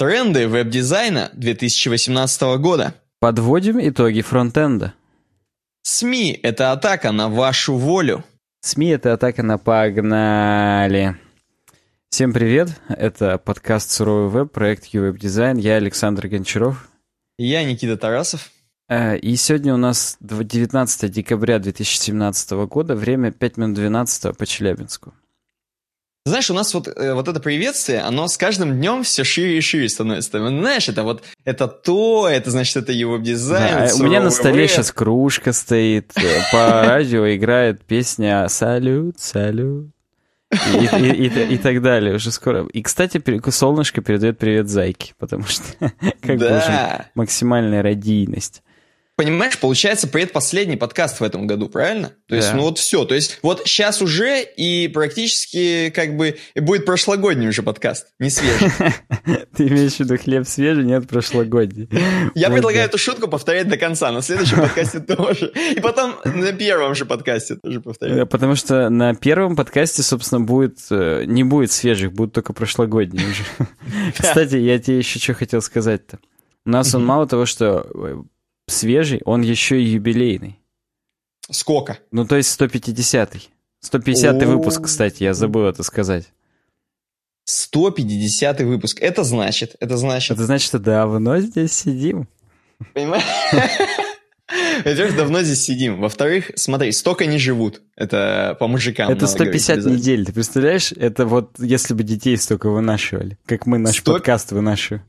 [0.00, 2.94] Тренды веб-дизайна 2018 года.
[3.18, 4.94] Подводим итоги фронтенда.
[5.82, 8.24] СМИ– это атака на вашу волю.
[8.62, 11.18] СМИ– это атака на погнали.
[12.08, 15.58] Всем привет, это подкаст «Суровый веб», проект «UWebDesign».
[15.58, 16.88] Я Александр Гончаров.
[17.36, 18.52] Я Никита Тарасов.
[18.88, 25.12] Э, и сегодня у нас 19 декабря 2017 года, время 5 минут 12 по Челябинску.
[26.26, 29.60] Знаешь, у нас вот, э, вот это приветствие, оно с каждым днем все шире и
[29.62, 30.38] шире становится.
[30.38, 33.88] Знаешь, это вот, это то, это значит, это его дизайн.
[33.88, 39.88] Да, у меня на столе сейчас кружка стоит, э, по радио играет песня «Салют, салют».
[40.52, 42.66] И, и, и, и так далее уже скоро.
[42.66, 45.62] И, кстати, солнышко передает привет зайке, потому что
[46.20, 46.48] как да.
[46.48, 48.62] бы уже максимальная радийность
[49.20, 52.08] понимаешь, получается предпоследний подкаст в этом году, правильно?
[52.08, 52.36] То да.
[52.36, 53.04] есть, ну вот все.
[53.04, 58.70] То есть, вот сейчас уже и практически как бы будет прошлогодний уже подкаст, не свежий.
[59.54, 61.90] Ты имеешь в виду хлеб свежий, нет прошлогодний.
[62.34, 65.52] Я предлагаю эту шутку повторять до конца, на следующем подкасте тоже.
[65.76, 68.26] И потом на первом же подкасте тоже повторять.
[68.30, 73.42] Потому что на первом подкасте, собственно, будет э, не будет свежих, будут только прошлогодние уже.
[74.18, 76.20] Кстати, я тебе еще что хотел сказать-то.
[76.64, 78.22] У нас он мало того, что э,
[78.70, 80.58] свежий, он еще и юбилейный.
[81.50, 81.98] Сколько?
[82.10, 83.48] Ну, то есть 150-й.
[83.84, 86.26] 150-й выпуск, кстати, я забыл это сказать.
[87.44, 89.00] 150 выпуск.
[89.00, 90.32] Это значит, это значит...
[90.32, 92.28] Это значит, что давно здесь сидим.
[92.94, 93.24] Понимаешь?
[94.84, 96.00] Во-первых, давно здесь сидим.
[96.00, 97.82] Во-вторых, смотри, столько не живут.
[97.96, 99.10] Это по мужикам.
[99.10, 100.26] Это 150 недель.
[100.26, 100.92] Ты представляешь?
[100.92, 104.12] Это вот если бы детей столько вынашивали, как мы наш 100...
[104.12, 105.04] подкаст вынашиваем.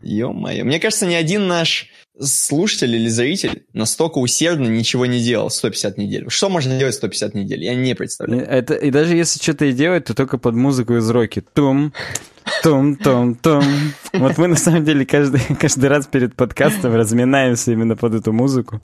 [0.00, 0.64] Ё-моё.
[0.64, 1.88] Мне кажется, ни один наш
[2.20, 6.26] слушатель или зритель настолько усердно ничего не делал 150 недель.
[6.28, 7.62] Что можно делать 150 недель?
[7.64, 8.42] Я не представляю.
[8.42, 11.42] Это, и даже если что-то и делать, то только под музыку из роки.
[11.54, 11.92] Тум,
[12.62, 13.64] тум, тум, тум.
[14.12, 18.80] Вот мы на самом деле каждый, каждый раз перед подкастом разминаемся именно под эту музыку.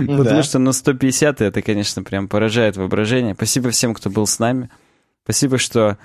[0.00, 0.42] Потому да.
[0.42, 3.34] что ну 150 это, конечно, прям поражает воображение.
[3.34, 4.70] Спасибо всем, кто был с нами.
[5.24, 5.98] Спасибо, что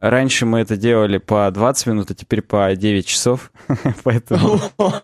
[0.00, 3.50] Раньше мы это делали по 20 минут, а теперь по 9 часов.
[4.04, 4.60] Поэтому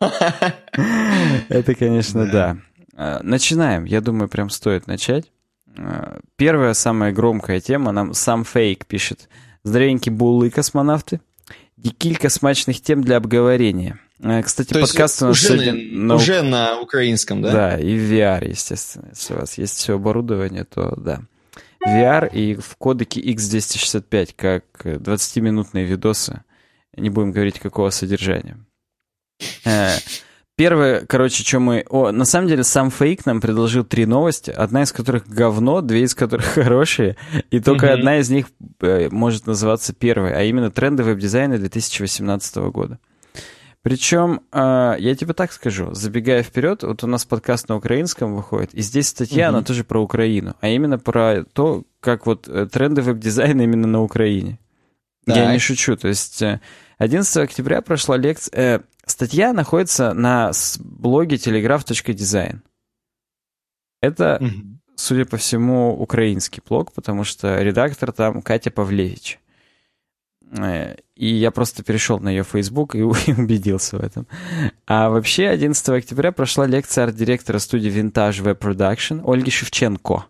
[1.48, 2.58] это, конечно, да.
[2.94, 3.84] А, начинаем.
[3.84, 5.32] Я думаю, прям стоит начать.
[5.78, 9.28] А, первая, самая громкая тема, нам сам Фейк пишет.
[9.62, 11.20] Здоровенькие буллы космонавты.
[11.76, 13.98] Дикилька смачных тем для обговорения.
[14.22, 15.98] А, кстати, То подкаст у нас уже сегодня...
[15.98, 17.52] На, уже на украинском, да?
[17.52, 19.08] Да, и в VR, естественно.
[19.10, 21.22] Если у вас есть все оборудование, то да.
[21.86, 26.42] VR и в кодеке X265, как 20-минутные видосы.
[26.96, 28.58] Не будем говорить, какого содержания.
[29.64, 29.90] Э,
[30.56, 31.84] первое, короче, что мы...
[31.88, 36.02] О, на самом деле, сам Фейк нам предложил три новости, одна из которых говно, две
[36.02, 37.16] из которых хорошие,
[37.50, 37.92] и только mm-hmm.
[37.92, 38.46] одна из них
[38.80, 42.98] э, может называться первой, а именно тренды веб-дизайна 2018 года.
[43.82, 48.74] Причем, э, я тебе так скажу, забегая вперед, вот у нас подкаст на украинском выходит,
[48.74, 49.56] и здесь статья, угу.
[49.56, 54.02] она тоже про Украину, а именно про то, как вот э, тренды веб-дизайна именно на
[54.02, 54.58] Украине.
[55.24, 55.36] Так.
[55.36, 56.42] Я не шучу, то есть
[56.98, 62.60] 11 э, октября прошла лекция, э, статья находится на блоге telegraph.design.
[64.02, 64.78] Это, угу.
[64.96, 69.38] судя по всему, украинский блог, потому что редактор там Катя Павлевич.
[71.20, 74.26] И я просто перешел на ее Facebook и, убедился в этом.
[74.86, 80.24] А вообще 11 октября прошла лекция арт-директора студии Vintage Web Production Ольги Шевченко.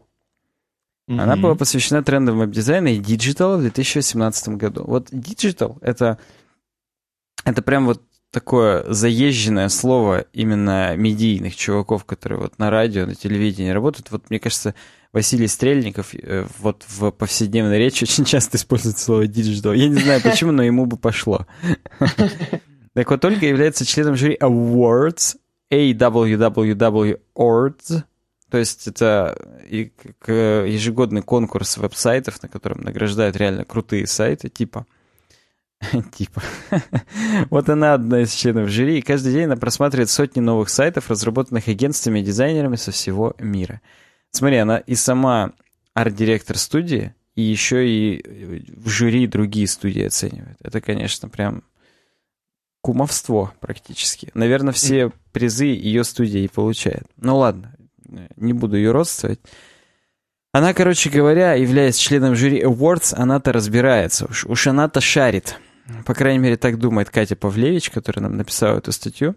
[1.09, 1.21] Mm-hmm.
[1.21, 4.83] Она была посвящена трендам веб-дизайна и digital а в 2018 году.
[4.85, 6.19] Вот digital— это,
[7.45, 8.03] это прям вот
[8.33, 14.11] такое заезженное слово именно медийных чуваков, которые вот на радио, на телевидении работают.
[14.11, 14.75] Вот мне кажется,
[15.13, 19.77] Василий Стрельников э, вот в повседневной речи очень часто использует слово digital.
[19.77, 21.47] Я не знаю почему, но ему бы пошло.
[22.93, 25.37] Так вот, Ольга является членом жюри Awards,
[25.71, 28.03] AWWW Awards,
[28.51, 29.39] то есть это
[29.71, 34.87] ежегодный конкурс веб-сайтов, на котором награждают реально крутые сайты, типа
[36.13, 36.43] Типа.
[37.49, 41.69] вот она одна из членов жюри, и каждый день она просматривает сотни новых сайтов, разработанных
[41.69, 43.81] агентствами и дизайнерами со всего мира.
[44.33, 45.53] Смотри, она и сама
[45.95, 50.57] арт-директор студии, и еще и в жюри другие студии оценивает.
[50.63, 51.63] Это, конечно, прям
[52.81, 54.31] кумовство практически.
[54.35, 57.05] Наверное, все призы ее студия и получает.
[57.17, 57.75] Ну ладно,
[58.37, 59.41] не буду ее родствовать.
[60.53, 64.27] Она, короче говоря, являясь членом жюри Awards, она-то разбирается.
[64.27, 65.61] Уж, уж она-то шарит.
[66.07, 69.37] По крайней мере, так думает Катя Павлевич, которая нам написала эту статью.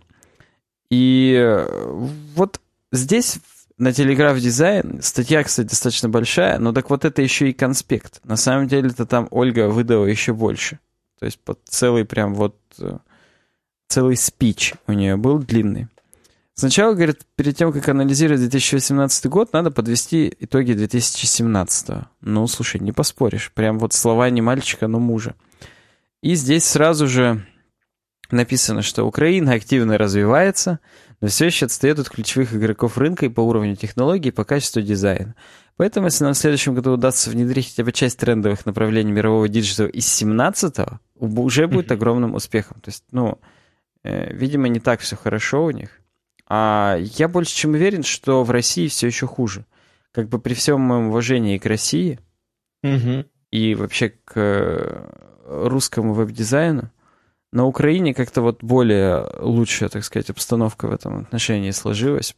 [0.89, 1.87] И э,
[2.35, 2.59] вот
[2.91, 3.39] здесь
[3.77, 8.21] на Телеграф Дизайн статья, кстати, достаточно большая, но так вот это еще и конспект.
[8.23, 10.79] На самом деле-то там Ольга выдала еще больше.
[11.19, 12.97] То есть под целый прям вот э,
[13.87, 15.87] целый спич у нее был длинный.
[16.55, 22.05] Сначала, говорит, перед тем, как анализировать 2018 год, надо подвести итоги 2017.
[22.21, 23.51] Ну, слушай, не поспоришь.
[23.53, 25.35] Прям вот слова не мальчика, но мужа.
[26.21, 27.43] И здесь сразу же
[28.29, 30.79] написано, что Украина активно развивается,
[31.23, 34.81] но все еще отстает от ключевых игроков рынка и по уровню технологий, и по качеству
[34.81, 35.35] дизайна.
[35.77, 39.82] Поэтому, если нам в следующем году удастся внедрить хотя бы часть трендовых направлений мирового digital
[39.82, 42.81] а из 17-го, уже будет огромным успехом.
[42.81, 43.39] То есть, ну,
[44.03, 46.01] э, видимо, не так все хорошо у них.
[46.49, 49.65] А я больше чем уверен, что в России все еще хуже.
[50.11, 52.19] Как бы при всем моем уважении к России
[52.83, 53.23] угу.
[53.49, 55.09] и вообще к э,
[55.45, 56.91] русскому веб-дизайну,
[57.53, 62.35] на Украине как-то вот более лучшая, так сказать, обстановка в этом отношении сложилась.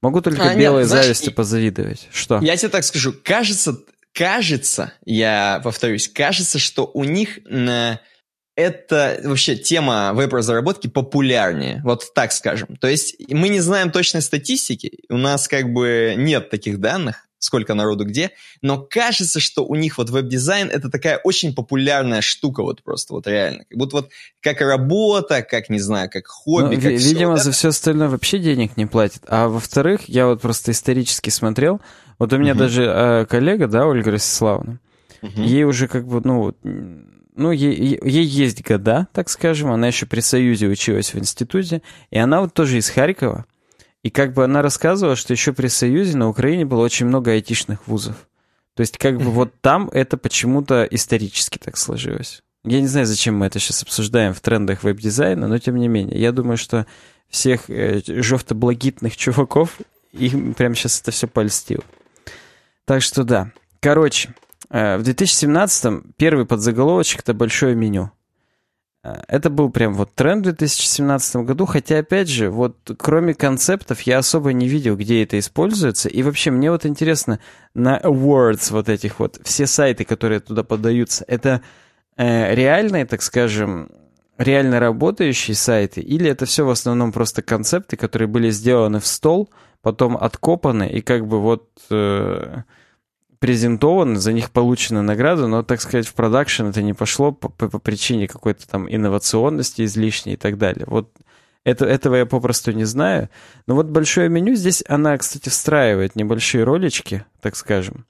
[0.00, 2.08] Могу только а, белой нет, зависти знаешь, позавидовать.
[2.12, 2.40] Что?
[2.40, 3.14] Я тебе так скажу.
[3.22, 3.78] Кажется,
[4.12, 8.00] кажется, я повторюсь, кажется, что у них на
[8.56, 12.76] это вообще тема веб-разработки популярнее, вот так скажем.
[12.76, 17.74] То есть мы не знаем точной статистики, у нас как бы нет таких данных, сколько
[17.74, 18.30] народу где,
[18.62, 23.26] но кажется, что у них вот веб-дизайн это такая очень популярная штука вот просто вот
[23.26, 23.64] реально.
[23.68, 24.10] Как будто вот
[24.40, 28.38] как работа, как, не знаю, как хобби, ну, как Видимо, все, за все остальное вообще
[28.38, 29.24] денег не платят.
[29.26, 31.80] А во-вторых, я вот просто исторически смотрел,
[32.18, 32.58] вот у меня uh-huh.
[32.58, 34.78] даже э, коллега, да, Ольга Ростиславовна,
[35.20, 35.44] uh-huh.
[35.44, 36.54] ей уже как бы, ну,
[37.34, 42.18] ну, ей, ей есть года, так скажем, она еще при Союзе училась в институте, и
[42.18, 43.46] она вот тоже из Харькова,
[44.02, 47.86] и как бы она рассказывала, что еще при Союзе на Украине было очень много айтишных
[47.86, 48.16] вузов.
[48.74, 52.42] То есть как бы вот там это почему-то исторически так сложилось.
[52.64, 56.20] Я не знаю, зачем мы это сейчас обсуждаем в трендах веб-дизайна, но тем не менее.
[56.20, 56.86] Я думаю, что
[57.28, 59.78] всех э, жовто-благитных чуваков
[60.12, 61.84] им прямо сейчас это все польстило.
[62.84, 63.50] Так что да.
[63.80, 64.34] Короче,
[64.72, 68.10] Э, в 2017 первый подзаголовочек— это большое меню.
[69.04, 74.00] Э, это был прям вот тренд в 2017 году, хотя, опять же, вот кроме концептов
[74.02, 76.08] я особо не видел, где это используется.
[76.08, 77.40] И вообще, мне вот интересно,
[77.74, 81.62] на awards вот этих вот, все сайты, которые туда подаются, это
[82.16, 83.90] э, реальные, так скажем,
[84.38, 89.50] реально работающие сайты, или это все в основном просто концепты, которые были сделаны в стол,
[89.82, 91.68] потом откопаны, и как бы вот...
[91.90, 92.62] Э,
[93.42, 97.68] презентованы, за них получена награда, но, так сказать, в продакшн это не пошло по, по,
[97.68, 100.84] по причине какой-то там инновационности излишней и так далее.
[100.86, 101.10] Вот
[101.64, 103.30] это, этого я попросту не знаю.
[103.66, 108.06] Но вот большое меню здесь, она, кстати, встраивает небольшие ролички, так скажем.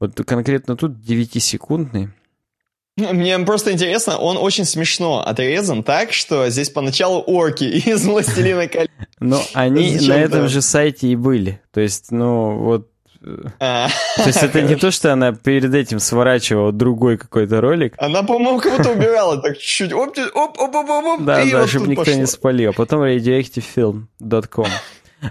[0.00, 2.08] Вот конкретно тут 9-секундный.
[2.96, 8.90] Мне просто интересно, он очень смешно отрезан так, что здесь поначалу орки из «Властелина колец».
[9.20, 11.60] Но они на этом же сайте и были.
[11.70, 12.90] То есть, ну, вот.
[13.24, 13.90] То
[14.26, 17.94] есть это не то, что она перед этим сворачивала другой какой-то ролик.
[17.98, 19.92] Она, по-моему, кого-то убирала так чуть-чуть.
[19.92, 22.70] Оп, оп, оп, оп, оп, Да, да, чтобы никто не спалил.
[22.70, 24.68] А потом radioactivefilm.com.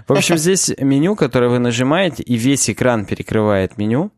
[0.08, 4.10] В общем, здесь меню, которое вы нажимаете, и весь экран перекрывает меню,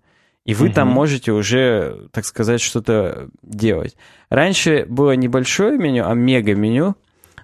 [0.45, 3.97] и вы там можете уже, так сказать, что-то делать.
[4.31, 6.97] Раньше было небольшое меню, а мега-меню,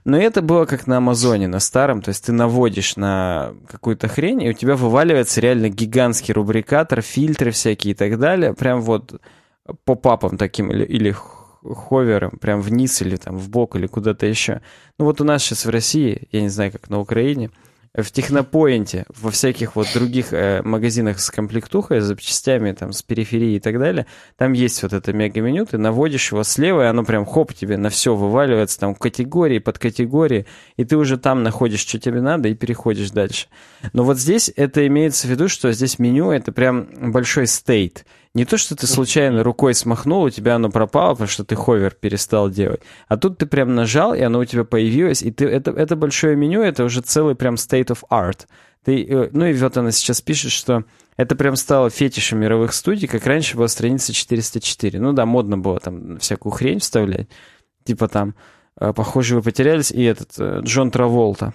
[0.04, 2.02] но это было как на Амазоне, на старом.
[2.02, 7.50] То есть ты наводишь на какую-то хрень, и у тебя вываливается реально гигантский рубрикатор, фильтры
[7.52, 8.54] всякие и так далее.
[8.54, 9.20] Прям вот
[9.84, 11.14] по папам таким или, или
[11.62, 14.60] ховером, прям вниз или там в бок или куда-то еще.
[14.98, 17.50] Ну вот у нас сейчас в России, я не знаю, как на Украине,
[17.94, 23.56] в Технопоинте, во всяких вот других э, магазинах с комплектухой, с запчастями, там, с периферии
[23.56, 24.06] и так далее,
[24.38, 27.90] там есть вот это мега-меню, ты наводишь его слева, и оно прям хоп, тебе на
[27.90, 30.46] все вываливается, там, категории, под категории,
[30.78, 33.48] и ты уже там находишь, что тебе надо, и переходишь дальше.
[33.92, 38.46] Но вот здесь это имеется в виду, что здесь меню— это прям большой стейт— не
[38.46, 42.48] то, что ты случайно рукой смахнул, у тебя оно пропало, потому что ты ховер перестал
[42.48, 42.80] делать.
[43.08, 46.34] А тут ты прям нажал, и оно у тебя появилось, и ты, это, это большое
[46.34, 48.46] меню, это уже целый прям state of art.
[48.84, 50.84] Ты, э, ну и вот она сейчас пишет, что
[51.16, 54.98] это прям стало фетишем мировых студий, как раньше была страница 404.
[54.98, 57.28] Ну да, модно было там всякую хрень вставлять.
[57.84, 58.34] Типа там,
[58.80, 61.52] э, похоже, вы потерялись, и этот э, Джон Траволта.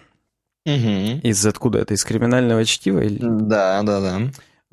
[0.68, 1.22] Угу.
[1.24, 1.96] Из откуда это?
[1.96, 3.00] Из криминального чтива?
[3.00, 3.20] Или...
[3.22, 4.22] Да, да, да.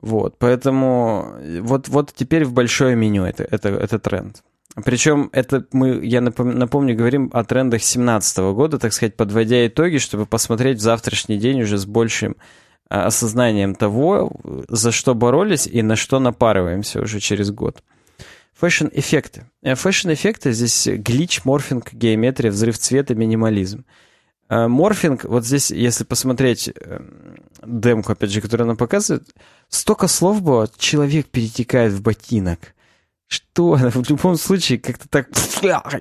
[0.04, 4.42] Вот, поэтому вот, вот теперь в большое меню это, это, это тренд.
[4.84, 10.26] Причем это мы, я напомню, говорим о трендах 2017 года, так сказать, подводя итоги, чтобы
[10.26, 12.37] посмотреть в завтрашний день уже с большим
[12.90, 14.30] а, осознанием того,
[14.68, 17.82] за что боролись и на что напарываемся уже через год.
[18.60, 19.46] Fashion-эффекты.
[19.62, 23.87] Э, Fashion-эффекты здесь glitch, морфинг, геометрия, взрыв цвета, минимализм.
[24.50, 29.25] Э, морфинг, вот здесь, если посмотреть эм, демку, опять же, которую она показывает,
[29.74, 32.74] столько слов было, человек перетекает в ботинок.
[33.26, 33.72] что?
[33.76, 35.28] В любом случае, как-то так...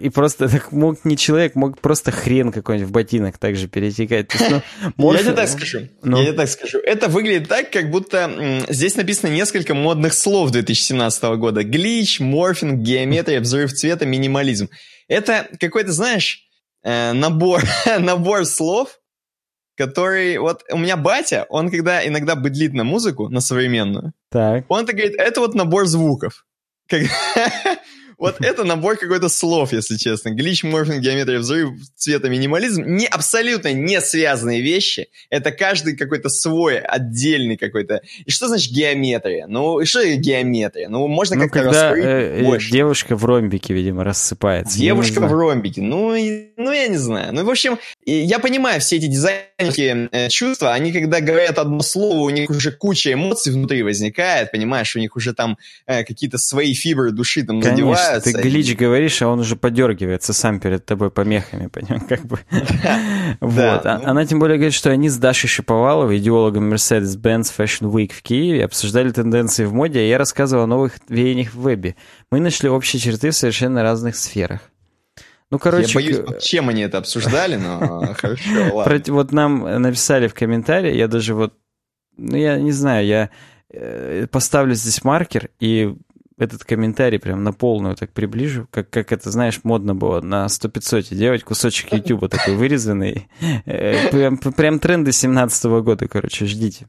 [0.01, 4.33] И просто так мог не человек, мог просто хрен какой-нибудь в ботинок также перетекать.
[4.33, 4.61] есть, ну,
[4.97, 5.17] морф...
[5.19, 5.87] Я тебе так скажу.
[6.03, 6.17] Ну.
[6.17, 6.79] Я тебе так скажу.
[6.79, 11.63] Это выглядит так, как будто здесь написано несколько модных слов 2017 года.
[11.63, 14.69] Glitch, морфинг, геометрия, взрыв цвета, минимализм.
[15.07, 16.43] Это какой-то, знаешь,
[16.83, 17.63] э, набор,
[17.99, 18.99] набор слов,
[19.75, 20.37] который...
[20.37, 24.65] Вот у меня батя, он когда иногда быдлит на музыку, на современную, так.
[24.67, 26.45] он так говорит, это вот набор звуков.
[26.87, 27.03] Как...
[28.23, 30.29] Вот это набор какой-то слов, если честно.
[30.29, 32.81] Глич, морфинг, геометрия, взрыв, цвета, минимализм.
[32.85, 35.09] Не, абсолютно не связанные вещи.
[35.29, 37.99] Это каждый какой-то свой, отдельный какой-то.
[38.25, 39.45] И что значит геометрия?
[39.47, 40.87] Ну, и что геометрия?
[40.87, 42.71] Ну, можно ну, как-то когда, раскрыть э, э, больше.
[42.71, 44.79] девушка в ромбике, видимо, рассыпается.
[44.79, 45.81] Девушка в ромбике.
[45.81, 46.15] Ну,
[46.55, 47.33] ну, я не знаю.
[47.33, 50.71] Ну, в общем, я понимаю все эти дизайнерские э, чувства.
[50.71, 54.49] Они, когда говорят одно слово, у них уже куча эмоций внутри возникает.
[54.53, 57.75] Понимаешь, у них уже там э, какие-то свои фибры души там Конечно.
[57.75, 62.39] задевают ты глич говоришь, а он уже подергивается сам перед тобой помехами, понимаешь, как бы.
[63.39, 63.85] Вот.
[63.85, 64.09] А, ну.
[64.09, 68.65] Она тем более говорит, что они с Дашей Шиповаловой, идеологом Mercedes-Benz Fashion Week в Киеве,
[68.65, 71.95] обсуждали тенденции в моде, а я рассказывал о новых веяниях в вебе.
[72.31, 74.61] Мы нашли общие черты в совершенно разных сферах.
[75.53, 75.87] Ну, короче...
[75.87, 79.01] Я боюсь, чем они это обсуждали, но хорошо, ладно.
[79.07, 81.53] Вот нам написали в комментарии, я даже вот...
[82.17, 83.29] Ну, я не знаю, я
[83.71, 85.95] э, поставлю здесь маркер и
[86.37, 91.15] этот комментарий прям на полную так приближу, как, как это, знаешь, модно было на 100-500
[91.15, 93.27] делать кусочек YouTube такой вырезанный.
[93.65, 96.87] Э, прям, прям тренды 17 года, короче, ждите.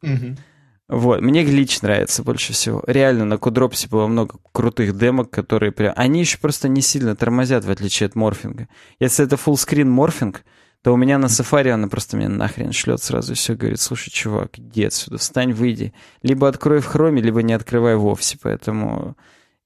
[0.87, 2.83] Вот, мне глич нравится больше всего.
[2.87, 5.95] Реально, на Кудропсе было много крутых демок, которые прям...
[5.97, 8.69] Они еще просто не сильно тормозят, в отличие от морфинга.
[9.01, 10.45] Если это full морфинг,
[10.85, 14.11] то у меня на Safari она просто меня нахрен шлет сразу и все говорит, слушай,
[14.11, 15.95] чувак, иди отсюда, встань, выйди.
[16.23, 19.17] Либо открой в хроме, либо не открывай вовсе, поэтому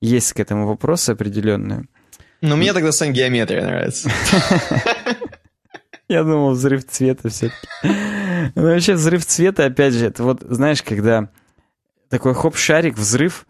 [0.00, 1.87] есть к этому вопросы определенные.
[2.40, 4.12] Но мне тогда сам геометрия нравится.
[6.08, 7.66] Я думал, взрыв цвета все-таки.
[8.54, 11.30] Ну, вообще, взрыв цвета, опять же, это вот, знаешь, когда
[12.10, 13.44] такой хоп-шарик, взрыв,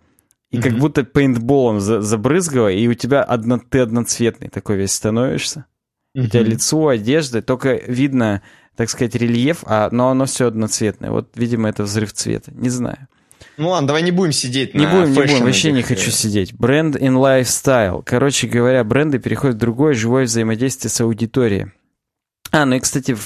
[0.51, 5.67] и как будто пейнтболом забрызгало, и у тебя одно, ты одноцветный такой весь становишься.
[6.25, 8.43] У тебя лицо, одежда, только видно,
[8.77, 11.11] так сказать, рельеф, а, но оно все одноцветное.
[11.11, 12.53] Вот, видимо, это взрыв цвета.
[12.55, 13.09] Не знаю.
[13.57, 16.55] Ну ладно, давай не будем сидеть не на будем, не будем, вообще не хочу сидеть.
[16.55, 18.03] Бренд in lifestyle.
[18.05, 21.73] Короче говоря, бренды переходят в другое живое взаимодействие с аудиторией.
[22.51, 23.17] А, ну и, кстати,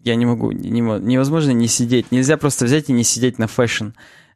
[0.00, 2.10] я не могу, не, невозможно не сидеть.
[2.10, 3.88] Нельзя просто взять и не сидеть на фэшн.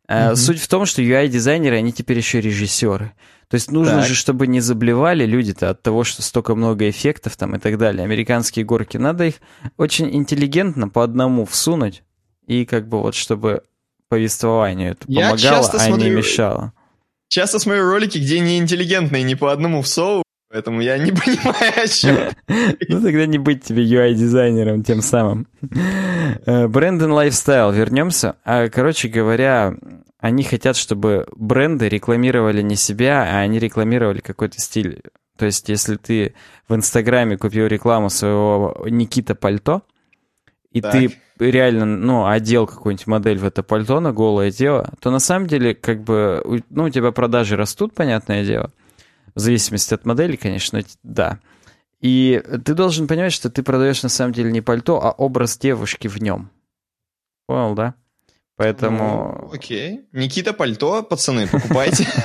[0.08, 0.36] Mm-hmm.
[0.36, 3.12] Суть в том, что UI-дизайнеры, они теперь еще режиссеры.
[3.50, 4.06] То есть нужно так.
[4.06, 8.04] же, чтобы не заблевали люди-то от того, что столько много эффектов там и так далее.
[8.04, 8.96] Американские горки.
[8.96, 9.34] Надо их
[9.76, 12.04] очень интеллигентно по одному всунуть.
[12.46, 13.64] И как бы вот, чтобы
[14.08, 14.92] повествованию.
[14.92, 16.72] Это Я помогало, а смотрю, не мешало.
[17.28, 22.16] Часто смотрю ролики, где неинтеллигентные ни по одному всовывают, поэтому я не понимаю, о чем.
[22.88, 25.48] Ну тогда не быть тебе UI-дизайнером тем самым.
[26.46, 28.36] Брэндон Lifestyle, вернемся.
[28.44, 29.74] А, короче говоря,
[30.20, 35.02] они хотят, чтобы бренды рекламировали не себя, а они рекламировали какой-то стиль.
[35.36, 36.34] То есть, если ты
[36.68, 39.82] в Инстаграме купил рекламу своего Никита Пальто,
[40.70, 40.92] и так.
[40.92, 45.48] ты реально, ну, одел какую-нибудь модель в это пальто на голое тело, то на самом
[45.48, 48.70] деле, как бы, ну, у тебя продажи растут, понятное дело.
[49.34, 51.40] В зависимости от модели, конечно, да.
[52.00, 56.08] И ты должен понимать, что ты продаешь на самом деле не пальто, а образ девушки
[56.08, 56.50] в нем.
[57.46, 57.94] Понял, да?
[58.60, 59.38] Поэтому...
[59.40, 60.02] Ну, окей.
[60.12, 62.06] Никита пальто, пацаны, покупайте.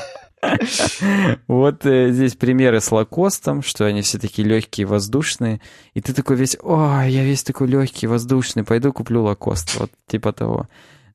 [1.47, 5.59] Вот э, здесь примеры с лакостом, что они все такие легкие, воздушные.
[5.95, 9.75] И ты такой весь, о, я весь такой легкий, воздушный, пойду куплю лакост.
[9.79, 10.67] Вот типа того.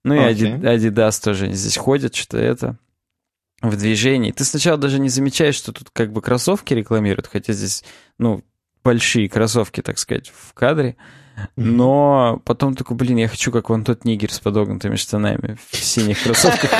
[0.02, 2.76] Ну и Adidas тоже здесь ходят, что это
[3.62, 4.32] в движении.
[4.32, 7.84] Ты сначала даже не замечаешь, что тут как бы кроссовки рекламируют, хотя здесь,
[8.18, 8.42] ну,
[8.82, 10.96] большие кроссовки, так сказать, в кадре.
[11.56, 16.22] Но потом такой, блин, я хочу, как вон тот нигер с подогнутыми штанами в синих
[16.22, 16.70] кроссовках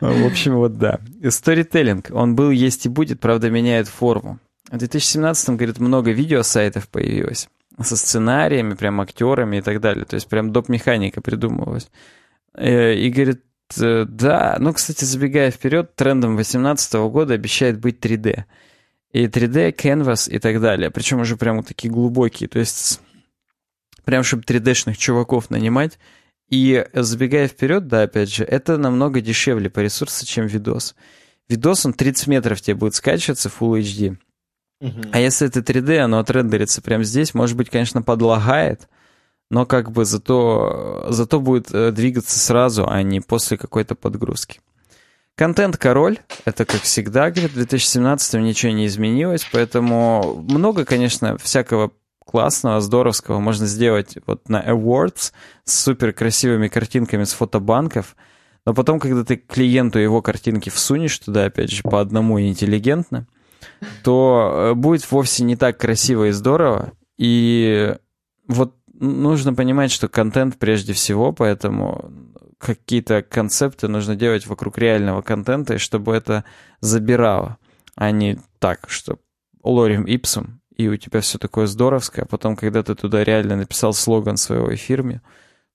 [0.00, 1.00] В общем, вот да.
[1.28, 2.10] Сторителлинг.
[2.12, 4.38] Он был, есть и будет, правда, меняет форму.
[4.70, 7.48] В 2017-м, говорит, много видеосайтов появилось
[7.80, 10.04] со сценариями, прям актерами и так далее.
[10.04, 11.88] То есть прям доп-механика придумывалась.
[12.54, 13.42] Э, и говорит,
[13.80, 18.44] э, да, ну, кстати, забегая вперед, трендом 2018 года обещает быть 3D
[19.12, 20.90] и 3D, Canvas и так далее.
[20.90, 22.48] Причем уже прям вот такие глубокие.
[22.48, 23.00] То есть
[24.04, 25.98] прям чтобы 3D-шных чуваков нанимать.
[26.48, 30.94] И забегая вперед, да, опять же, это намного дешевле по ресурсу, чем видос.
[31.46, 34.16] Видос, он 30 метров тебе будет скачиваться Full HD.
[34.80, 35.10] Угу.
[35.12, 38.88] А если это 3D, оно отрендерится прямо здесь, может быть, конечно, подлагает,
[39.50, 44.60] но как бы зато, зато будет э, двигаться сразу, а не после какой-то подгрузки.
[45.38, 51.92] Контент король, это как всегда, говорит, в 2017 ничего не изменилось, поэтому много, конечно, всякого
[52.26, 58.16] классного, здоровского можно сделать вот на Awards с супер красивыми картинками с фотобанков,
[58.66, 63.28] но потом, когда ты клиенту его картинки всунешь туда, опять же, по одному интеллигентно,
[64.02, 67.94] то э, будет вовсе не так красиво и здорово, и
[68.48, 72.10] вот нужно понимать, что контент прежде всего, поэтому
[72.58, 76.44] какие-то концепты нужно делать вокруг реального контента, и чтобы это
[76.80, 77.58] забирало,
[77.94, 79.18] а не так, что
[79.62, 83.92] лорим ипсум, и у тебя все такое здоровское, а потом, когда ты туда реально написал
[83.92, 85.22] слоган своего фирме,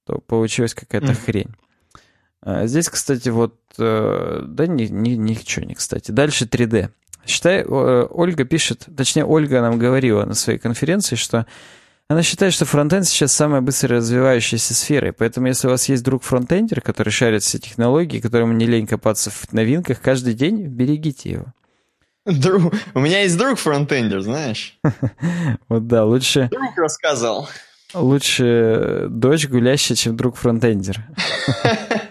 [0.05, 1.25] то получилась какая-то mm.
[1.25, 1.55] хрень.
[2.41, 3.55] А здесь, кстати, вот...
[3.77, 6.11] Э, да ни, ни, ничего не кстати.
[6.11, 6.89] Дальше 3D.
[7.25, 11.45] Считай, Ольга пишет, точнее, Ольга нам говорила на своей конференции, что
[12.09, 16.03] она считает, что фронтенд сейчас самая быстро развивающаяся сфера, и поэтому если у вас есть
[16.03, 21.29] друг фронтендер, который шарит все технологии, которому не лень копаться в новинках каждый день, берегите
[21.31, 21.45] его.
[22.25, 22.73] Друг...
[22.93, 24.79] У меня есть друг фронтендер, знаешь?
[25.69, 26.49] Вот да, лучше...
[26.51, 27.49] Друг рассказал.
[27.93, 31.05] Лучше дочь гулящая, чем друг фронтендер.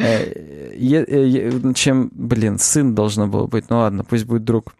[0.00, 0.32] Э,
[0.80, 3.68] э, чем, блин, сын должно было быть.
[3.68, 4.76] Ну ладно, пусть будет друг.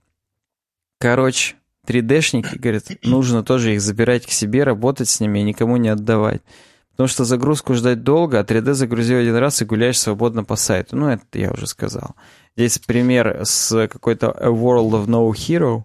[1.01, 1.57] Короче,
[1.89, 6.43] 3D-шники, говорят, нужно тоже их забирать к себе, работать с ними и никому не отдавать.
[6.91, 10.97] Потому что загрузку ждать долго, а 3D загрузил один раз и гуляешь свободно по сайту.
[10.97, 12.17] Ну, это я уже сказал.
[12.57, 15.85] Здесь пример с какой-то A World of No Hero.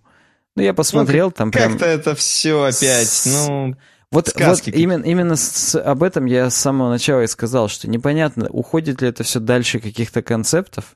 [0.55, 1.71] Ну, я посмотрел, ну, там как прям...
[1.73, 3.25] Как-то это все опять, с...
[3.25, 3.75] ну...
[4.11, 8.47] Вот, вот именно, именно с, об этом я с самого начала и сказал, что непонятно,
[8.49, 10.95] уходит ли это все дальше каких-то концептов,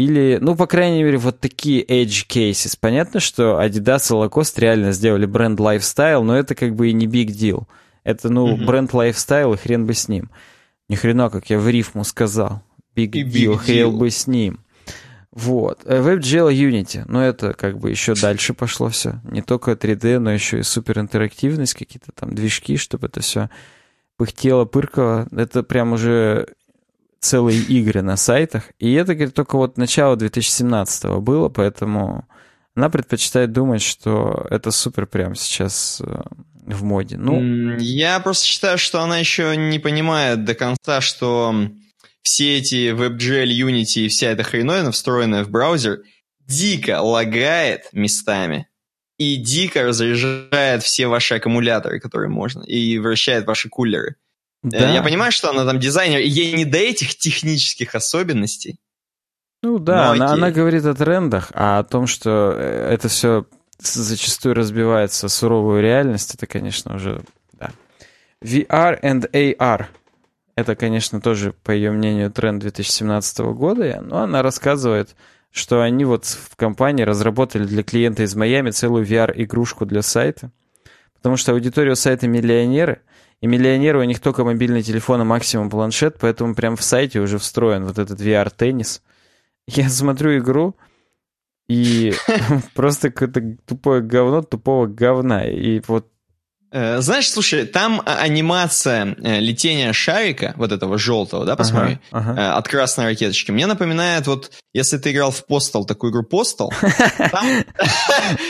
[0.00, 2.74] или, ну, по крайней мере, вот такие edge cases.
[2.80, 7.06] Понятно, что Adidas и Lacoste реально сделали бренд lifestyle, но это как бы и не
[7.06, 7.66] big deal.
[8.02, 8.64] Это, ну, mm-hmm.
[8.64, 10.30] бренд lifestyle, и хрен бы с ним.
[10.88, 12.62] Ни хрена, как я в рифму сказал.
[12.96, 14.60] Big и deal, big хрен бы с ним.
[15.32, 15.82] Вот.
[15.84, 17.04] Э, WebGL Unity.
[17.06, 19.20] Ну, это как бы еще дальше пошло все.
[19.24, 23.50] Не только 3D, но еще и суперинтерактивность, какие-то там движки, чтобы это все
[24.16, 25.28] пыхтело, пыркало.
[25.30, 26.46] Это прям уже
[27.20, 28.64] целые игры на сайтах.
[28.78, 32.26] И это, говорит, только вот начало 2017 было, поэтому
[32.74, 36.22] она предпочитает думать, что это супер прямо сейчас э,
[36.66, 37.18] в моде.
[37.18, 41.54] Ну, Я просто считаю, что она еще не понимает до конца, что
[42.22, 46.02] все эти WebGL, Unity и вся эта хреновина, встроенная в браузер,
[46.46, 48.66] дико лагает местами
[49.18, 54.16] и дико разряжает все ваши аккумуляторы, которые можно, и вращает ваши кулеры.
[54.62, 54.92] Э, да.
[54.92, 58.78] Я понимаю, что она там дизайнер, ей не до этих технических особенностей.
[59.62, 63.46] Ну да, она, она говорит о трендах, а о том, что э, это все
[63.78, 67.70] зачастую разбивается суровую реальность, это, конечно, уже, да.
[68.42, 69.86] VR and AR.
[70.56, 75.14] Это, конечно, тоже, по ее мнению, тренд 2017 года, но она рассказывает,
[75.50, 80.50] что они вот в компании разработали для клиента из Майами целую VR-игрушку для сайта,
[81.16, 83.00] потому что аудитория сайта миллионеры,
[83.40, 87.38] и миллионеры, у них только мобильный телефон и максимум планшет, поэтому прям в сайте уже
[87.38, 89.02] встроен вот этот VR-теннис.
[89.66, 90.76] Я смотрю игру,
[91.68, 92.12] и
[92.74, 95.46] просто какое-то тупое говно тупого говна.
[95.46, 96.09] И вот
[96.72, 102.40] знаешь, слушай, там а, анимация э, летения шарика, вот этого желтого, да, посмотри, ага, ага.
[102.40, 106.68] Э, от красной ракеточки, мне напоминает, вот, если ты играл в Postal, такую игру Postal,
[107.30, 107.64] там,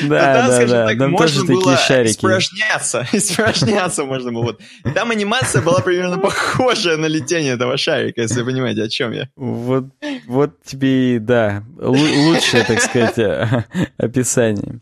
[0.03, 4.57] да, да, можно было испражняться, испражняться можно было.
[4.95, 9.29] Там анимация была примерно похожая на летение этого шарика, если вы понимаете, о чем я.
[9.37, 9.85] Вот,
[10.27, 13.19] вот тебе, да, лучшее, так сказать,
[13.97, 14.81] описание.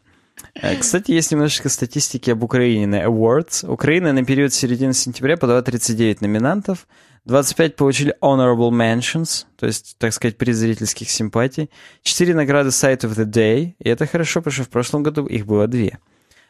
[0.54, 3.66] Э, кстати, есть немножечко статистики об Украине на Awards.
[3.66, 6.86] Украина на период середины сентября подала 39 номинантов,
[7.24, 11.70] 25 получили Honorable Mentions, то есть, так сказать, приз зрительских симпатий,
[12.02, 15.46] 4 награды Site of the Day, и это хорошо, потому что в прошлом году их
[15.46, 15.90] было 2.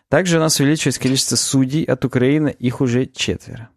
[0.09, 3.68] Также у нас увеличилось количество судей от Украины, их уже четверо.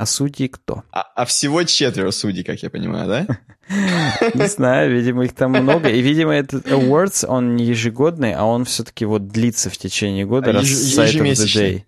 [0.00, 0.82] А судьи кто?
[0.92, 3.38] А, а всего четверо судей, как я понимаю, да?
[4.32, 5.90] Не знаю, видимо, их там много.
[5.90, 10.50] И, видимо, этот awards, он не ежегодный, а он все-таки вот длится в течение года,
[10.50, 11.82] а раз сайт of the day.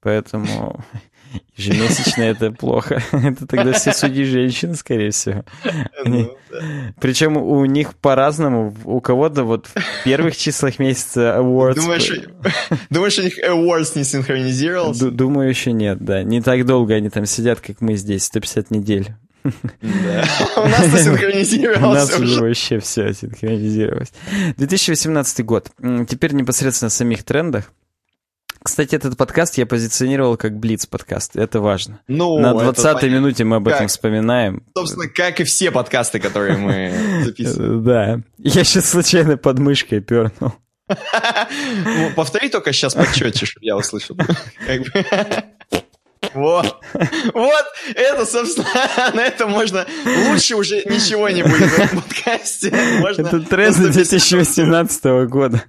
[0.00, 0.82] Поэтому
[1.56, 3.02] Ежемесячно это плохо.
[3.12, 5.44] Это тогда все судьи женщины, скорее всего.
[6.04, 6.36] Ну,
[7.00, 8.74] Причем у них по-разному.
[8.84, 11.74] У кого-то вот в первых числах месяца awards...
[11.74, 12.12] Думаешь,
[12.90, 15.10] думаешь у них awards не синхронизировался?
[15.10, 16.22] Думаю, еще нет, да.
[16.22, 19.08] Не так долго они там сидят, как мы здесь, 150 недель.
[19.44, 20.24] Да.
[20.56, 21.82] У нас-то синхронизировалось.
[21.82, 24.12] У нас уже вообще все синхронизировалось.
[24.56, 25.70] 2018 год.
[26.08, 27.72] Теперь непосредственно о самих трендах.
[28.62, 31.36] Кстати, этот подкаст я позиционировал как Блиц подкаст.
[31.36, 32.00] Это важно.
[32.08, 33.88] Ну, На это 20-й минуте мы об этом Как?
[33.88, 34.62] вспоминаем.
[34.76, 37.84] Собственно, как и все подкасты, которые мы записываем.
[37.84, 38.20] Да.
[38.38, 40.52] Я сейчас случайно под мышкой пернул.
[41.84, 44.16] Ну, Повтори только сейчас почетче, чтобы я услышал.
[46.34, 46.80] Вот.
[47.32, 47.64] Вот.
[47.94, 48.66] Это, собственно,
[49.14, 49.86] на это можно...
[50.30, 52.70] Лучше уже ничего не будет в этом подкасте.
[53.00, 55.62] Можно Это без- 2018 года.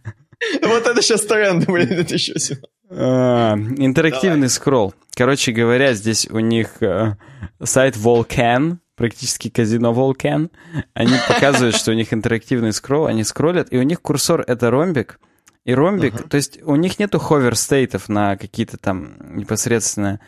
[0.62, 2.60] Вот это сейчас тренды, блин, 2018.
[2.89, 4.93] А, Интерактивный скролл.
[5.13, 7.15] Короче говоря, здесь у них э,
[7.62, 10.49] сайт Volcan, практически казино Volcan.
[10.93, 15.19] Они показывают, что у них интерактивный скролл, они скроллят, и у них курсор— это ромбик.
[15.65, 20.19] И ромбик, то есть у них нету hover-state ов на какие-то там непосредственно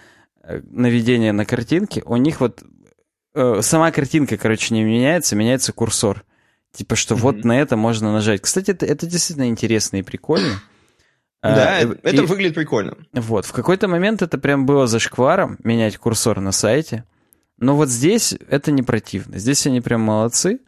[0.44, 2.04] э, наведения на картинки.
[2.06, 2.64] У них вот
[3.34, 6.26] э, сама картинка, короче, не меняется, меняется курсор.
[6.74, 8.42] Типа, что вот на это можно нажать.
[8.42, 10.62] Кстати, это, это действительно интересно и прикольно.
[11.44, 12.98] А, Да, и- это и- выглядит прикольно.
[13.14, 17.04] вот, в какой-то момент это прям было зашкваром, менять курсор на сайте.
[17.58, 19.38] Но вот здесь это не противно.
[19.40, 20.60] Здесь они прям молодцы.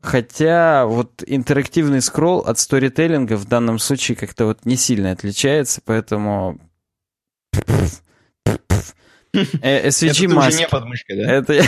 [0.00, 6.60] Хотя вот интерактивный скролл от сторителлинга в данном случае как-то вот не сильно отличается, поэтому...
[9.62, 10.58] Э, SVG Это уже маски.
[10.60, 11.32] не под мышкой, да?
[11.32, 11.64] Это я...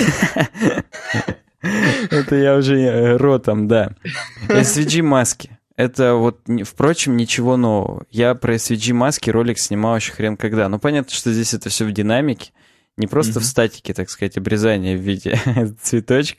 [2.10, 3.92] Это я уже э, ротом, да.
[4.48, 5.58] SVG маски.
[5.81, 8.05] Это вот, впрочем, ничего нового.
[8.11, 10.69] Я про SVG маски ролик снимал еще хрен когда.
[10.69, 12.53] Ну, понятно, что здесь это все в динамике.
[12.99, 13.45] Не просто в Мгм.
[13.45, 15.40] статике, так сказать, обрезание в виде
[15.83, 16.38] цветочка.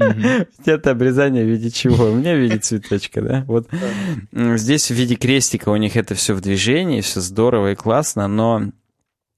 [0.00, 0.24] Мгм.
[0.66, 2.10] Это обрезание в виде чего?
[2.10, 3.44] У меня в виде цветочка, да?
[3.46, 3.68] Вот
[4.32, 8.72] здесь в виде крестика у них это все в движении, все здорово и классно, но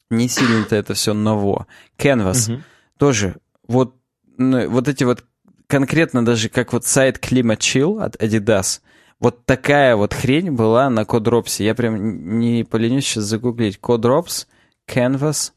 [0.08, 1.66] не сильно-то это все ново.
[1.98, 2.64] Canvas Мгм.
[2.98, 3.36] тоже
[3.68, 3.96] вот,
[4.38, 5.26] ну, вот эти вот
[5.66, 8.80] конкретно даже как вот сайт Climate Chill от Adidas,
[9.18, 11.64] вот такая вот хрень была на Codrops'е.
[11.64, 13.78] Я прям не поленюсь сейчас загуглить.
[13.78, 14.46] Codrops,
[14.88, 15.52] Canvas,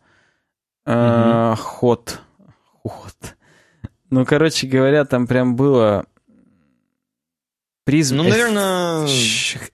[0.86, 2.17] э, Hot.
[2.86, 3.34] Hot.
[4.10, 6.06] Ну, короче говоря, там прям было
[7.84, 8.17] призм...
[8.17, 9.08] Ну, наверное...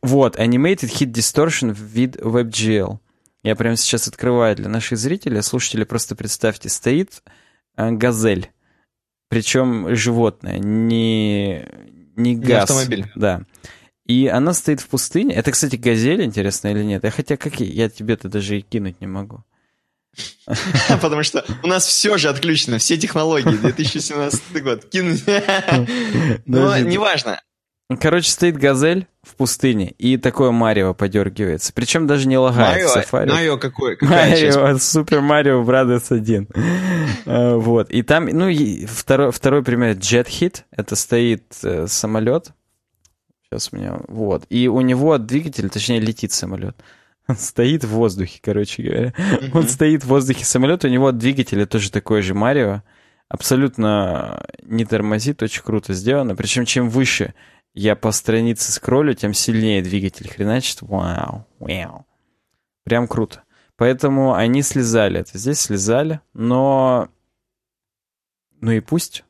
[0.01, 2.99] Вот, Animated Hit Distortion в вид WebGL.
[3.43, 7.21] Я прямо сейчас открываю для наших зрителей, слушателей, просто представьте, стоит
[7.77, 8.49] э, газель,
[9.29, 11.67] причем животное, не,
[12.15, 12.71] не газ.
[12.71, 13.11] автомобиль.
[13.13, 13.43] Да.
[14.05, 15.33] И она стоит в пустыне.
[15.33, 17.03] Это, кстати, газель, интересно или нет?
[17.03, 19.43] Я хотя как я, я тебе-то даже и кинуть не могу.
[21.01, 24.85] Потому что у нас все же отключено, все технологии, 2017 год.
[24.85, 25.23] Кинуть.
[26.45, 27.41] Но Даже- неважно.
[27.99, 31.71] Короче, стоит газель в пустыне, и такое Марио подергивается.
[31.71, 33.31] Причем даже не лагает Марио, Safari.
[33.31, 33.97] Марио какой?
[34.01, 36.47] Марио, Супер Марио Брадос 1.
[37.25, 37.91] Э, Вот.
[37.91, 38.49] И там, ну,
[38.87, 40.61] второй, второй пример Jet Hit.
[40.71, 42.53] Это стоит э, самолет.
[43.59, 43.99] Сейчас у меня...
[44.07, 44.45] Вот.
[44.49, 46.75] И у него двигатель, точнее, летит самолет.
[47.27, 49.13] Он стоит в воздухе, короче говоря.
[49.53, 49.67] Он Мгм.
[49.67, 52.83] стоит в воздухе самолет, у него двигатель тоже такой же Марио.
[53.27, 56.35] Абсолютно не тормозит, очень круто сделано.
[56.35, 57.33] Причем чем выше
[57.73, 60.81] я по странице скроллю, тем сильнее двигатель хреначит.
[60.81, 62.05] Вау, вау.
[62.83, 63.41] Прям круто.
[63.77, 65.37] Поэтому они слезали это.
[65.37, 67.09] Здесь слезали, но...
[68.61, 69.25] Ну и пусть.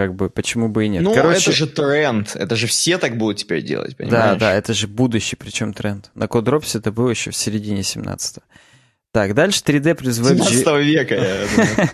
[0.00, 1.02] Как бы, почему бы и нет.
[1.02, 2.34] Ну, Короче, это же тренд.
[2.34, 4.40] Это же все так будут теперь делать, да, понимаешь?
[4.40, 6.10] да, это же будущий, причем тренд.
[6.14, 8.40] На Codrops это было еще в середине 17-го.
[9.12, 10.48] Так, дальше 3D плюс WebGL.
[10.48, 11.90] 17 века, я думаю.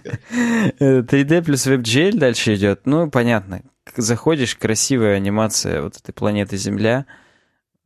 [0.79, 2.83] Э, 3D плюс WebGL дальше идет.
[2.85, 3.63] Ну, понятно.
[3.97, 7.07] Заходишь, красивая анимация вот этой планеты Земля.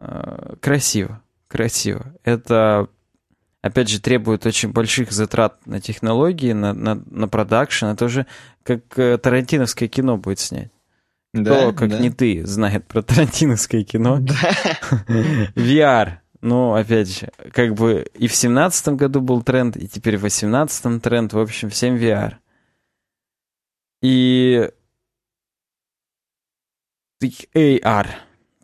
[0.00, 2.14] Э, Красиво, красиво.
[2.24, 2.88] Это,
[3.62, 7.86] опять же, требует очень больших затрат на технологии, на, на, на продакшн.
[7.86, 8.26] Это уже
[8.62, 10.70] как э, тарантиновское кино будет снять.
[11.32, 11.98] Кто, Да, как да.
[11.98, 14.18] не ты, знает про тарантиновское кино.
[14.20, 14.34] Да.
[15.54, 16.18] VR.
[16.42, 21.00] Ну, опять же, как бы и в семнадцатом году был тренд, и теперь в восемнадцатом
[21.00, 21.32] тренд.
[21.34, 22.36] В общем, всем VR.
[24.02, 24.70] И
[27.54, 28.06] AR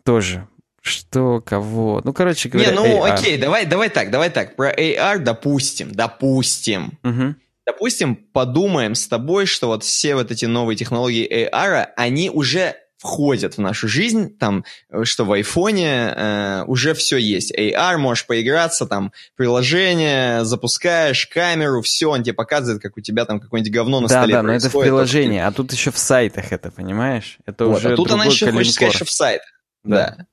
[0.03, 0.47] тоже.
[0.87, 2.01] Что, кого?
[2.03, 3.11] Ну, короче говоря, Не, ну AR.
[3.11, 4.55] окей, давай, давай так, давай так.
[4.55, 6.97] Про AR допустим, допустим.
[7.03, 7.35] Мгм.
[7.65, 13.57] Допустим, подумаем с тобой, что вот все вот эти новые технологии AR, они уже входят
[13.57, 17.53] в нашу жизнь, там, э, что в айфоне э, уже все есть.
[17.53, 23.39] AR, можешь поиграться, там, приложение, запускаешь камеру, все, он тебе показывает, как у тебя там
[23.39, 26.51] какое-нибудь говно на Да, столе да, но это в приложении, а тут еще в сайтах
[26.51, 27.37] это, понимаешь?
[27.45, 28.73] Это Вот, уже а тут она еще хочет коленкор.
[28.73, 29.41] сказать, что в сайт.
[29.83, 30.25] Да.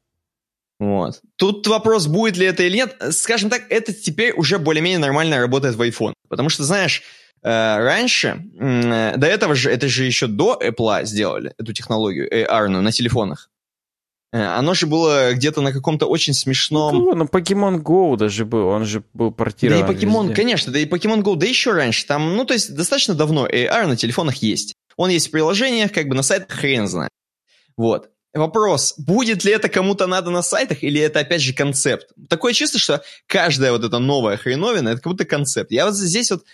[0.81, 1.21] Вот.
[1.37, 2.97] Тут вопрос, будет ли это или нет.
[3.11, 6.15] Скажем так, это теперь уже более-менее нормально работает в iPhone.
[6.29, 7.03] Потому что, знаешь,
[7.43, 12.69] э, раньше, э, до этого же, это же еще до Apple сделали, эту технологию AR
[12.69, 13.51] на телефонах.
[14.33, 16.97] Э, оно же было где-то на каком-то очень смешном...
[16.97, 20.35] Ну, ну Pokemon Go даже был, он же был портирован Да и Pokemon, везде.
[20.35, 22.05] конечно, да и Pokemon Go, да еще раньше.
[22.05, 24.75] Там, ну, то есть достаточно давно AR на телефонах есть.
[24.97, 27.11] Он есть в приложениях, как бы на сайтах хрен знает.
[27.77, 28.11] Вот.
[28.35, 32.09] Вопрос, будет ли это кому-то надо на сайтах, или это опять же концепт?
[32.29, 35.71] Такое чувство, что каждая вот эта новая хреновина, это как будто концепт.
[35.71, 36.45] Я вот здесь вот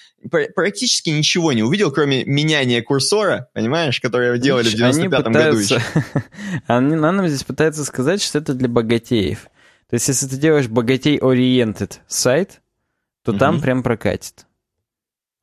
[0.54, 5.80] практически ничего не увидел, кроме меняния курсора, понимаешь, которое делали в 95-м году еще.
[6.66, 9.48] Они нам здесь пытаются сказать, что это для богатеев.
[9.88, 12.60] То есть, если ты делаешь богатей-ориентед сайт,
[13.24, 14.46] то там прям прокатит.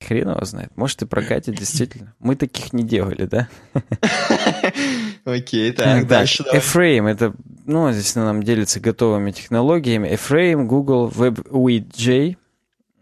[0.05, 0.71] Хрен его знает.
[0.75, 2.13] Может, и прокатит, действительно.
[2.19, 3.49] Мы таких не делали, да?
[5.27, 6.45] Окей, так, дальше.
[6.53, 7.33] Frame это,
[7.65, 10.07] ну, здесь нам делится готовыми технологиями.
[10.07, 12.37] Frame, Google, WebWidJ.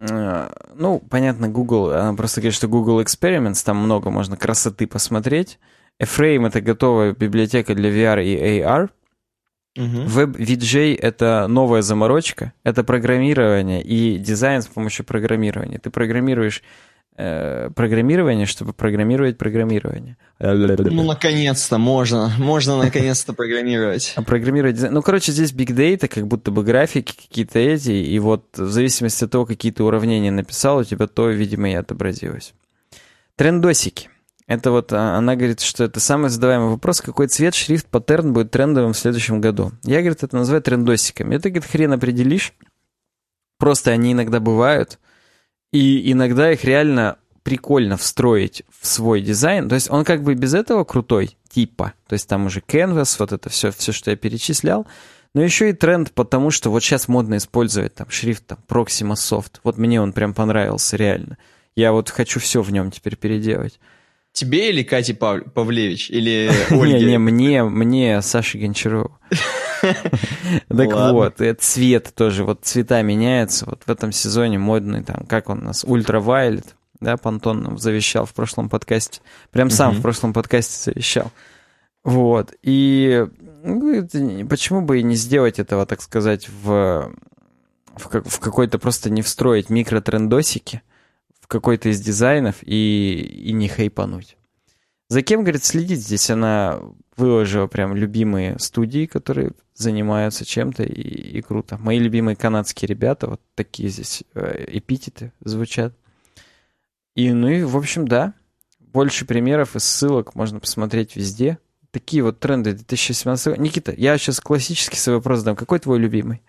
[0.10, 5.60] А, ну, понятно, Google, она просто говорит, что Google Experiments, там много можно красоты посмотреть.
[6.02, 8.90] Frame это готовая библиотека для VR и AR.
[9.78, 10.08] Uh-huh.
[10.08, 15.78] WebVJ— это новая заморочка, это программирование и дизайн с помощью программирования.
[15.78, 20.18] Ты программируешь э, программирование, чтобы программировать программирование.
[20.40, 22.32] Ну, наконец-то, можно.
[22.38, 24.14] Можно наконец-то программировать.
[24.16, 24.92] А программировать.
[24.92, 29.24] Ну, короче, здесь big data, как будто бы графики какие-то эти, и вот в зависимости
[29.24, 32.54] от того, какие ты уравнения написал, у тебя то, видимо, и отобразилось.
[33.38, 34.10] Трендосики.
[34.48, 38.52] Это вот а, она говорит, что это самый задаваемый вопрос, какой цвет, шрифт, паттерн будет
[38.52, 39.72] трендовым в следующем году.
[39.84, 41.36] Я, говорит, это называю трендосиками.
[41.36, 42.54] Это, говорит, хрен определишь.
[43.58, 45.00] Просто они иногда бывают.
[45.76, 49.68] И иногда их реально прикольно встроить в свой дизайн.
[49.68, 51.92] То есть он как бы без этого крутой, типа.
[52.08, 54.88] То есть там уже canvas, вот это все, все, что я перечислял.
[55.34, 59.60] Но еще и тренд, потому что вот сейчас модно использовать там шрифт там Proxima Soft.
[59.66, 61.38] Вот мне он прям понравился реально.
[61.76, 63.78] Я вот хочу все в нем теперь переделать.
[64.36, 65.46] Тебе или Кате Пав...
[65.54, 66.12] Павлевич?
[66.12, 67.00] Или Ольге?
[67.00, 69.18] Не, не, мне, мне Саше Гончарову.
[70.68, 73.66] Так вот, цвет тоже, вот цвета меняются.
[73.68, 78.34] Вот в этом сезоне модный там, как он у нас, Ультравайлет, да, Пантон завещал в
[78.34, 79.22] прошлом подкасте.
[79.52, 81.32] Прям сам в прошлом подкасте завещал.
[82.04, 83.28] Вот, и
[83.64, 84.08] ну,
[84.50, 87.14] почему бы и не сделать этого, так сказать, в,
[87.96, 90.82] в какой-то просто не встроить микротрендосики,
[91.46, 94.36] в какой-то из дизайнов и, и не хайпануть.
[95.10, 96.32] За кем, говорит, следить здесь?
[96.32, 96.82] Она
[97.16, 101.78] выложила прям любимые студии, которые занимаются чем-то, и, и круто.
[101.78, 105.94] Мои любимые канадские ребята, вот такие здесь э, эпитеты звучат.
[107.14, 108.34] И, ну и, в общем, да,
[108.80, 111.60] больше примеров и ссылок можно посмотреть везде.
[111.92, 115.56] Такие вот тренды 2017 Никита, я сейчас классический свой вопрос задам.
[115.56, 116.42] Какой твой любимый?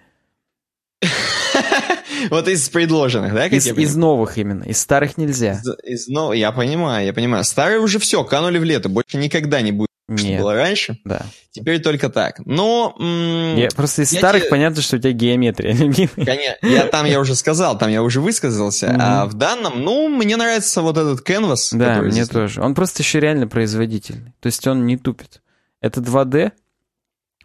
[2.31, 3.46] Вот из предложенных, да?
[3.46, 5.52] Из, из новых именно, из старых нельзя.
[5.52, 6.35] Из, из нов...
[6.35, 7.44] Я понимаю, я понимаю.
[7.44, 9.87] Старые уже все, канули в лето, больше никогда не будет.
[10.09, 10.20] Нет.
[10.20, 10.98] Что было раньше.
[11.05, 11.22] Да.
[11.50, 12.40] Теперь только так.
[12.46, 12.94] Но...
[13.57, 14.50] Я, просто из я старых тебе...
[14.50, 15.74] понятно, что у тебя геометрия
[16.14, 16.66] Конечно.
[16.66, 18.87] Я, там я уже сказал, там я уже высказался.
[18.87, 18.96] Mm-hmm.
[19.00, 21.70] А в данном, ну, мне нравится вот этот canvas.
[21.72, 22.29] Да, мне здесь...
[22.29, 22.62] тоже.
[22.62, 24.33] Он просто еще реально производительный.
[24.38, 25.42] То есть он не тупит.
[25.81, 26.52] Это 2D,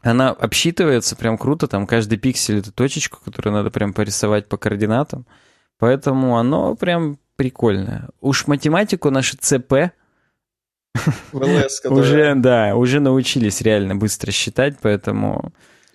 [0.01, 5.25] она обсчитывается прям круто, там каждый пиксель это точечку, которую надо прям порисовать по координатам.
[5.77, 8.09] Поэтому оно прям прикольное.
[8.19, 9.91] Уж математику наши ЦП
[11.31, 15.53] ВЛС, уже, да, уже научились реально быстро считать, поэтому...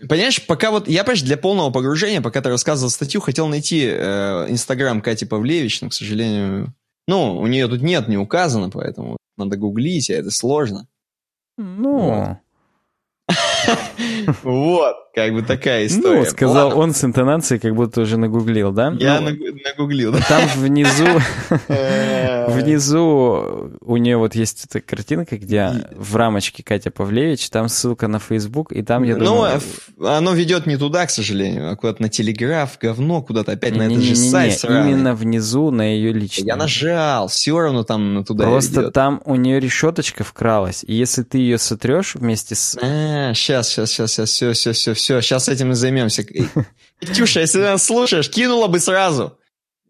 [0.09, 4.47] Понимаешь, пока вот, я, понимаешь, для полного погружения, пока ты рассказывал статью, хотел найти э,
[4.51, 6.75] Инстаграм Кати Павлевич, но, к сожалению,
[7.09, 10.87] ну, у нее тут нет, не указано, поэтому надо гуглить, а это сложно.
[11.57, 12.39] Ну, вот.
[14.43, 16.19] Вот, как бы такая история.
[16.19, 16.83] Ну, сказал Ладно.
[16.83, 18.95] он с интонацией, как будто уже нагуглил, да?
[18.99, 19.31] Я ну,
[19.65, 20.21] нагуглил, да.
[20.29, 21.07] Там внизу,
[22.53, 28.19] внизу у нее вот есть эта картинка, где в рамочке Катя Павлевич, там ссылка на
[28.19, 29.63] Facebook, и там, я думаю...
[29.97, 33.85] Ну, оно ведет не туда, к сожалению, а куда-то на Телеграф, говно, куда-то опять на
[33.85, 36.45] этот же сайт Именно внизу на ее личный.
[36.45, 41.39] Я нажал, все равно там туда Просто там у нее решеточка вкралась, и если ты
[41.39, 42.77] ее сотрешь вместе с...
[42.83, 46.25] А, сейчас, сейчас, сейчас, сейчас, все, все, все, все, сейчас этим и займемся.
[47.01, 49.39] Катюша, если ты нас слушаешь, кинула бы сразу.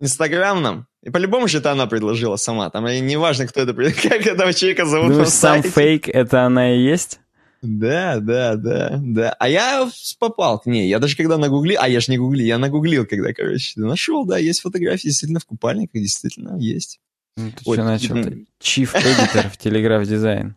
[0.01, 0.87] Инстаграм нам.
[1.03, 2.69] И по-любому же это она предложила сама.
[2.71, 5.11] Там и не важно, кто это, как этого человека зовут.
[5.11, 7.21] Ну, сам фейк, это она и есть?
[7.63, 9.35] Да, да, да, да.
[9.39, 10.89] А я попал к ней.
[10.89, 14.39] Я даже когда нагуглил, а я же не гугли, я нагуглил, когда, короче, нашел, да,
[14.39, 17.01] есть фотографии действительно в купальниках, действительно есть.
[17.37, 18.15] Ну, ты Ой, что начал?
[18.17, 20.53] Editor в Telegraph Design.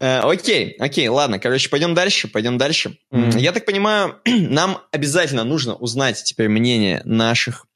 [0.00, 2.98] Э, окей, окей, ладно, короче, пойдем дальше, пойдем дальше.
[3.12, 3.38] Mm-hmm.
[3.38, 7.66] Я так понимаю, нам обязательно нужно узнать теперь мнение наших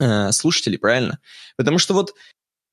[0.00, 1.18] э, слушателей, правильно?
[1.56, 2.14] Потому что вот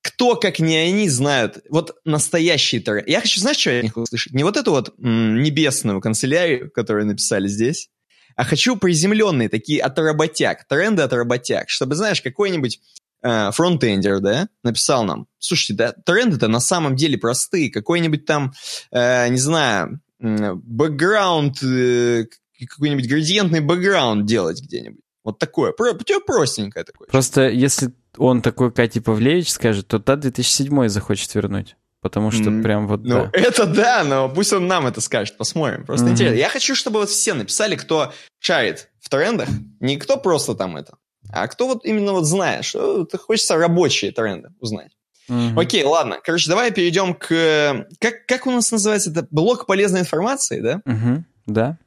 [0.01, 3.09] кто, как не они, знают вот настоящие тренды.
[3.11, 4.33] Я хочу, знаешь, что я них услышать?
[4.33, 7.89] Не вот эту вот м, небесную канцелярию, которую написали здесь,
[8.35, 12.79] а хочу приземленные такие от работяг, тренды от работяг, чтобы, знаешь, какой-нибудь
[13.23, 18.53] фронтендер, да, написал нам, слушайте, да, тренды-то на самом деле простые, какой-нибудь там,
[18.91, 22.25] э, не знаю, бэкграунд, э,
[22.67, 25.01] какой-нибудь градиентный бэкграунд делать где-нибудь.
[25.23, 27.07] Вот такое, про, простенькое такое.
[27.07, 31.75] Просто если он такой Кати Павлевич скажет, то та 2007 захочет вернуть.
[32.01, 33.29] Потому что mm, прям вот Ну, да.
[33.31, 35.85] это да, но пусть он нам это скажет, посмотрим.
[35.85, 36.11] Просто mm-hmm.
[36.11, 36.35] интересно.
[36.35, 39.47] Я хочу, чтобы вот все написали, кто шарит в трендах.
[39.79, 40.97] Не кто просто там это,
[41.33, 44.91] а кто вот именно вот знает, что хочется рабочие тренды узнать.
[45.29, 45.59] Mm-hmm.
[45.59, 46.19] Окей, ладно.
[46.23, 47.87] Короче, давай перейдем к...
[47.99, 49.25] Как, как у нас называется это?
[49.31, 50.81] Блок полезной информации, да?
[50.85, 51.21] Mm-hmm.
[51.47, 51.77] Да.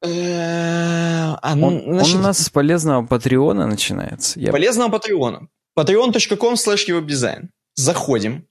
[0.00, 4.38] Э, а, ну, он, значит, он у нас с полезного Патреона начинается.
[4.38, 4.52] Я...
[4.52, 5.48] Полезного Патреона.
[5.76, 7.48] patreon.com slash.
[7.74, 8.46] Заходим,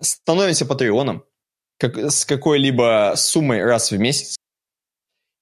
[0.00, 1.24] становимся Патреоном
[1.78, 4.36] как, с какой-либо суммой раз в месяц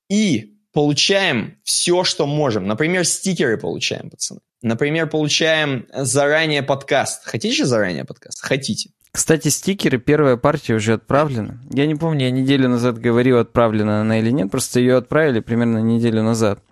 [0.08, 2.66] и получаем все, что можем.
[2.66, 4.40] Например, стикеры получаем, пацаны.
[4.62, 7.24] Например, получаем заранее подкаст.
[7.24, 8.42] Хотите заранее подкаст?
[8.42, 8.90] Хотите.
[9.12, 11.61] Кстати, стикеры, первая партия уже отправлена.
[11.72, 15.78] Я не помню, я неделю назад говорил, отправлена она или нет, просто ее отправили примерно
[15.78, 16.62] неделю назад.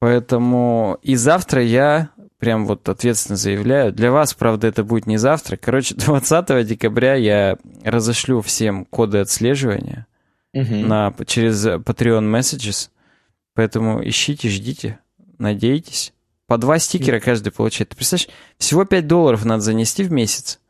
[0.00, 3.92] Поэтому и завтра я прям вот ответственно заявляю.
[3.92, 5.56] Для вас, правда, это будет не завтра.
[5.56, 10.07] Короче, 20 декабря я разошлю всем коды отслеживания
[10.52, 10.74] угу.
[10.74, 12.90] на, через Patreon Messages.
[13.54, 15.00] Поэтому ищите, ждите,
[15.38, 16.12] надейтесь.
[16.46, 17.90] По два стикера каждый получает.
[17.90, 20.60] Ты представляешь, всего 5 долларов надо занести в месяц.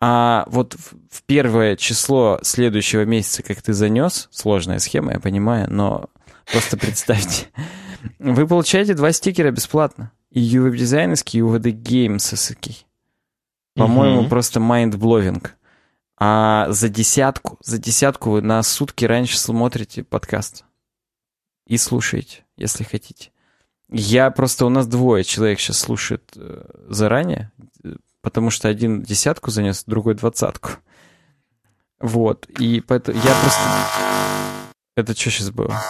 [0.00, 6.08] А вот в первое число следующего месяца, как ты занес, сложная схема, я понимаю, но
[6.50, 7.48] просто представьте,
[8.18, 10.10] вы получаете два стикера бесплатно.
[10.30, 12.86] И UWeb дизайнерский, и UWD геймсовский.
[13.74, 15.46] По-моему, просто mind-blowing.
[16.22, 20.64] А за десятку, за десятку вы на сутки раньше смотрите подкаст.
[21.66, 23.30] И слушаете, если хотите.
[23.88, 27.50] Я просто, у нас двое человек сейчас слушает э, заранее,
[28.20, 30.72] потому что один десятку занес, другой двадцатку.
[32.00, 33.60] Вот, и поэтому я просто...
[34.96, 35.80] Это что сейчас было?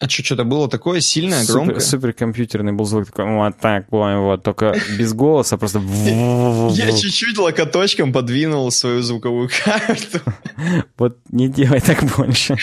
[0.00, 1.80] А что, что-то было такое сильное, Супер, громкое?
[1.80, 5.80] Суперкомпьютерный был звук такой, вот так, вот, только без голоса, просто...
[6.70, 10.20] Я чуть-чуть локоточком подвинул свою звуковую карту.
[10.98, 12.56] Вот не делай так больше.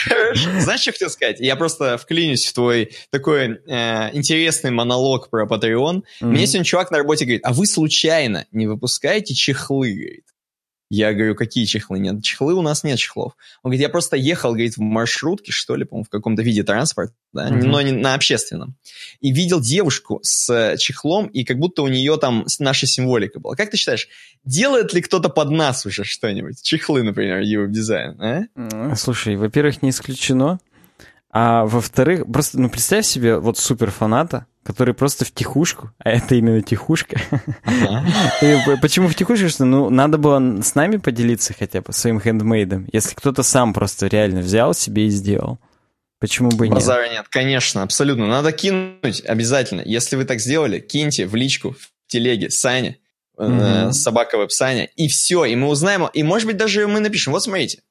[0.59, 1.39] Знаешь, что хотел сказать?
[1.39, 6.03] Я просто вклинюсь в твой такой э, интересный монолог про Patreon.
[6.19, 10.25] Мне сегодня чувак на работе говорит, а вы случайно не выпускаете чехлы, говорит?
[10.89, 11.97] Я говорю, какие чехлы?
[11.97, 13.35] Нет, чехлы у нас нет чехлов.
[13.63, 17.13] Он говорит, я просто ехал, говорит, в маршрутке, что ли, по-моему, в каком-то виде транспорта,
[17.33, 17.65] да, mm-hmm.
[17.65, 18.75] но не на общественном.
[19.19, 23.55] И видел девушку с чехлом, и как будто у нее там наша символика была.
[23.55, 24.07] Как ты считаешь,
[24.43, 26.61] делает ли кто-то под нас уже что-нибудь?
[26.61, 28.95] Чехлы, например, его дизайн, а?
[28.95, 30.59] Слушай, во-первых, не исключено.
[31.31, 36.33] А во-вторых, просто, ну, представь себе вот супер фаната, который просто в тихушку, а это
[36.33, 37.21] именно тихушка.
[37.63, 38.03] Ага.
[38.81, 39.47] Почему в тихушку?
[39.47, 44.07] Что, ну, надо было с нами поделиться хотя бы своим хендмейдом, если кто-то сам просто
[44.07, 45.59] реально взял себе и сделал.
[46.19, 46.75] Почему бы нет?
[46.75, 48.25] Базара нет, конечно, абсолютно.
[48.25, 49.81] Надо кинуть обязательно.
[49.85, 52.97] Если вы так сделали, киньте в личку, в телеге Саня,
[53.37, 53.91] mm-hmm.
[53.91, 57.43] собака веб Саня, и все, и мы узнаем, и может быть даже мы напишем, вот
[57.43, 57.84] смотрите, Э,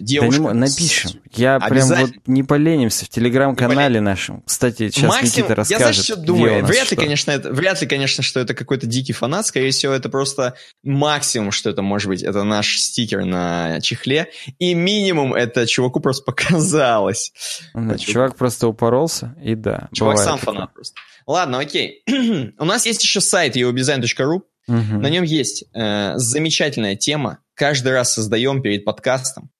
[0.00, 0.42] девушка.
[0.42, 1.12] Да, напишем.
[1.32, 4.42] Я прям вот не поленимся в телеграм-канале нашем.
[4.42, 5.70] Кстати, сейчас Максим, Никита расскажет.
[5.70, 6.64] Я знаешь, что думаю?
[6.64, 9.46] Вряд ли, конечно, это, вряд ли, конечно, что это какой-то дикий фанат.
[9.46, 12.22] Скорее всего, это просто максимум, что это может быть.
[12.22, 14.30] Это наш стикер на чехле.
[14.58, 17.32] И минимум это чуваку просто показалось.
[17.74, 19.88] Да, чувак просто упоролся, и да.
[19.92, 20.54] Чувак сам такое.
[20.54, 20.96] фанат просто.
[21.26, 22.02] Ладно, окей.
[22.58, 24.40] У нас есть еще сайт eodesign.ru.
[24.68, 24.76] Угу.
[24.98, 27.38] На нем есть э, замечательная тема.
[27.54, 29.50] Каждый раз создаем перед подкастом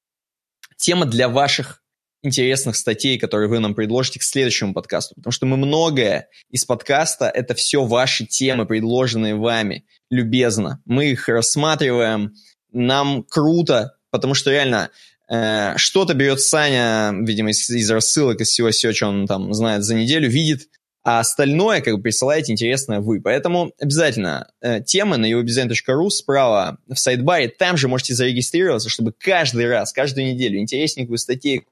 [0.79, 1.83] тема для ваших
[2.23, 5.15] интересных статей, которые вы нам предложите к следующему подкасту.
[5.15, 10.83] Потому что мы многое из подкаста, это все ваши темы, предложенные вами, любезно.
[10.85, 12.35] Мы их рассматриваем,
[12.73, 14.91] нам круто, потому что реально
[15.31, 19.85] э, что-то берет Саня, видимо, из, из рассылок, из всего, всего, что он там знает
[19.85, 20.69] за неделю, видит,
[21.05, 23.21] а остальное как бы присылаете интересное вы.
[23.21, 29.69] Поэтому обязательно э, темы на eodesign.ru справа в сайдбаре, там же можете зарегистрироваться, чтобы каждый
[29.69, 31.65] раз, каждую неделю интересненькую статью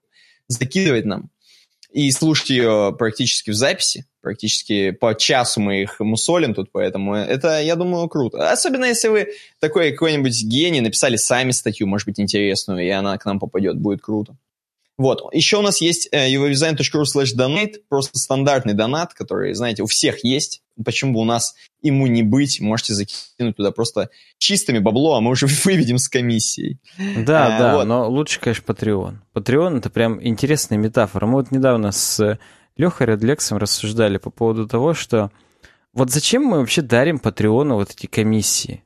[0.49, 1.31] закидывать нам
[1.93, 7.61] и слушать ее практически в записи, практически по часу мы их мусолим тут, поэтому это,
[7.63, 8.51] я думаю, круто.
[8.51, 9.29] Особенно если вы
[9.61, 14.03] такой какой-нибудь гений, написали сами статью, может быть, интересную, и она к нам попадет, будет
[14.03, 14.37] круто.
[14.99, 15.23] Вот.
[15.35, 20.25] Еще у нас есть э, evodesign.ru slash donate, просто стандартный донат, который, знаете, у всех
[20.25, 20.63] есть.
[20.83, 25.33] почему бы у нас ему не быть, можете закинуть туда просто чистыми бабло, а мы
[25.33, 26.79] уже выведем с комиссией.
[26.99, 27.85] Да, а, да, вот.
[27.87, 29.17] но лучше, конечно, Patreon.
[29.35, 31.27] Patreon— это прям интересная метафора.
[31.27, 32.39] Мы вот недавно с
[32.77, 35.31] Лехой Редлексом рассуждали по поводу того, что
[35.93, 38.85] вот зачем мы вообще дарим Патреону вот эти комиссии?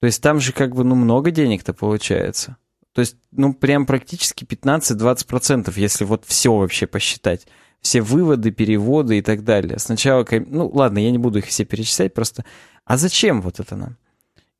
[0.00, 2.56] То есть там же как бы, ну, много денег-то получается.
[2.96, 7.46] То есть, ну, прям практически 15-20%, если вот все вообще посчитать.
[7.82, 9.78] Все выводы, переводы и так далее.
[9.78, 12.46] Сначала, ну, ладно, я не буду их все перечислять, просто,
[12.86, 13.98] а зачем вот это нам?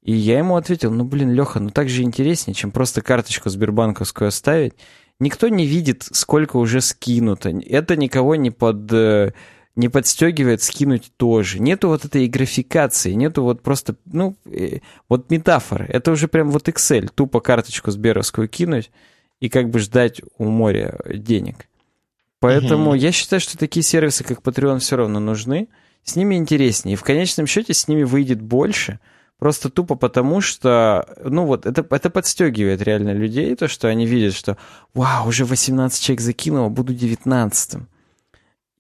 [0.03, 4.28] И я ему ответил, ну, блин, Леха, ну так же интереснее, чем просто карточку Сбербанковскую
[4.28, 4.74] оставить.
[5.18, 7.49] Никто не видит, сколько уже скинуто.
[7.49, 9.32] Это никого не под э,
[9.76, 11.60] не подстегивает скинуть тоже.
[11.60, 15.84] Нету вот этой графикации, нету вот просто, ну, э, вот метафоры.
[15.84, 17.10] Это уже прям вот Excel.
[17.14, 18.90] Тупо карточку сберовскую кинуть
[19.38, 21.68] и как бы ждать у моря денег.
[22.40, 22.94] Поэтому угу.
[22.94, 25.68] я считаю, что такие сервисы, как Patreon, все равно нужны.
[26.02, 26.94] С ними интереснее.
[26.94, 28.98] И в конечном счете с ними выйдет больше.
[29.38, 34.32] Просто тупо потому, что, ну вот, это, это подстегивает реально людей, то, что они видят,
[34.32, 34.56] что,
[34.94, 37.82] вау, уже 18 человек закинуло, буду 19 -м.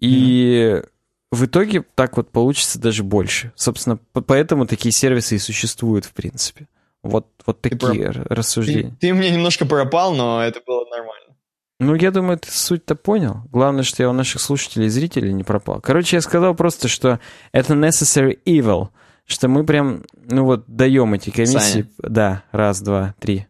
[0.00, 0.82] И
[1.30, 3.52] в итоге так вот получится даже больше.
[3.56, 6.68] Собственно, поэтому такие сервисы и существуют, в принципе.
[7.02, 8.90] Вот, вот такие ты рассуждения.
[8.90, 11.36] Ты, ты мне немножко пропал, но это было нормально.
[11.78, 13.42] Ну, я думаю, ты суть-то понял.
[13.52, 15.80] Главное, что я у наших слушателей и зрителей не пропал.
[15.80, 17.20] Короче, я сказал просто, что
[17.52, 18.88] это necessary evil,
[19.26, 21.58] что мы прям, ну вот, даем эти комиссии.
[21.58, 21.90] Саня.
[21.98, 23.46] Да, раз, два, три.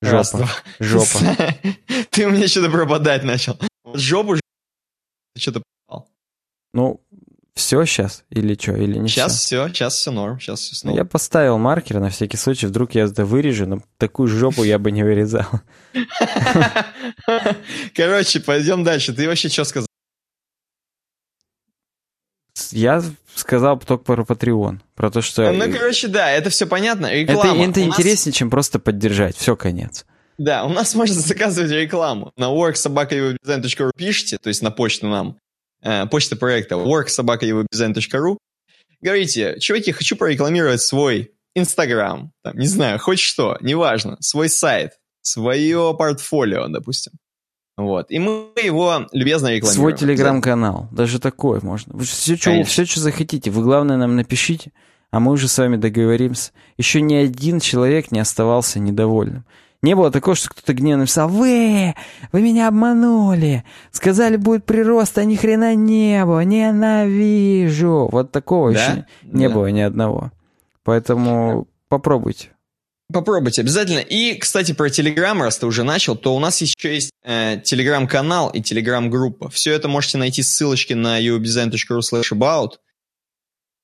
[0.00, 0.16] Жопа.
[0.16, 0.48] Раз, два.
[0.78, 1.18] Жопа.
[2.10, 3.58] Ты мне что-то пропадать начал.
[3.94, 4.36] Жопу
[5.38, 6.08] ты что-то попал.
[6.74, 7.00] Ну,
[7.54, 10.96] все сейчас или что, или не Сейчас все, все сейчас все норм, сейчас все снова.
[10.96, 14.90] Я поставил маркер на всякий случай, вдруг я это вырежу, но такую жопу я бы
[14.90, 15.46] не вырезал.
[17.94, 19.12] Короче, пойдем дальше.
[19.12, 19.88] Ты вообще что сказал?
[22.70, 23.02] Я
[23.34, 25.50] сказал только про Patreon, про то, что...
[25.52, 27.12] Ну, короче, да, это все понятно.
[27.12, 27.62] Реклама.
[27.62, 29.36] Это, это интереснее, чем просто поддержать.
[29.36, 30.04] Все, конец.
[30.38, 32.32] Да, у нас можно заказывать рекламу.
[32.36, 35.36] На worksobakaevodesign.ru пишите, то есть на почту нам,
[35.82, 38.38] э, почта проекта worksobakaevodesign.ru.
[39.00, 45.94] Говорите, чуваки, хочу прорекламировать свой Инстаграм, там, не знаю, хоть что, неважно, свой сайт, свое
[45.98, 47.12] портфолио, допустим.
[47.76, 48.10] Вот.
[48.10, 49.74] И мы его любезно рекламируем.
[49.74, 50.88] Свой телеграм-канал.
[50.90, 51.96] Даже такое можно.
[52.00, 53.52] Все, что, все, что захотите.
[53.52, 54.72] Вы, главное, нам напишите,
[55.12, 56.50] а мы уже с вами договоримся.
[56.76, 59.44] Еще ни один человек не оставался недовольным.
[59.82, 61.94] Не было такого, что кто-то гневно написал «Вы!
[62.32, 63.64] Вы меня обманули!
[63.92, 66.40] Сказали, будет прирост, а ни хрена не было!
[66.40, 68.84] Ненавижу!» Вот такого да?
[68.84, 69.54] еще не да.
[69.54, 70.32] было ни одного.
[70.82, 72.50] Поэтому попробуйте.
[73.12, 74.00] Попробуйте обязательно.
[74.00, 78.50] И, кстати, про Телеграм, раз ты уже начал, то у нас еще есть э, Телеграм-канал
[78.50, 79.48] и Телеграм-группа.
[79.48, 82.72] Все это можете найти ссылочки на uobdesign.ru slash about.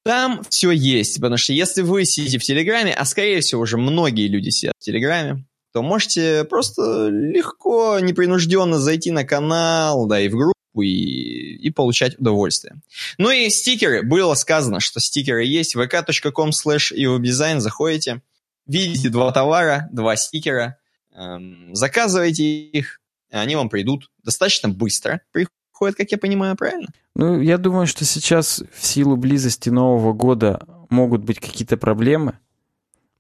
[0.05, 4.29] Там все есть, потому что если вы сидите в Телеграме, а скорее всего уже многие
[4.29, 10.37] люди сидят в Телеграме, то можете просто легко, непринужденно зайти на канал, да, и в
[10.37, 12.77] группу, и, и получать удовольствие.
[13.19, 14.05] Ну и стикеры.
[14.05, 15.75] Было сказано, что стикеры есть.
[15.75, 18.23] vk.com slash заходите,
[18.69, 20.79] видите два товара, два стикера,
[21.13, 23.01] эм, заказывайте их,
[23.33, 25.23] они вам придут достаточно быстро.
[25.33, 26.87] Приходят, как я понимаю, правильно?
[27.17, 32.39] Ну, я думаю, что сейчас в силу близости Нового года могут быть какие-то проблемы,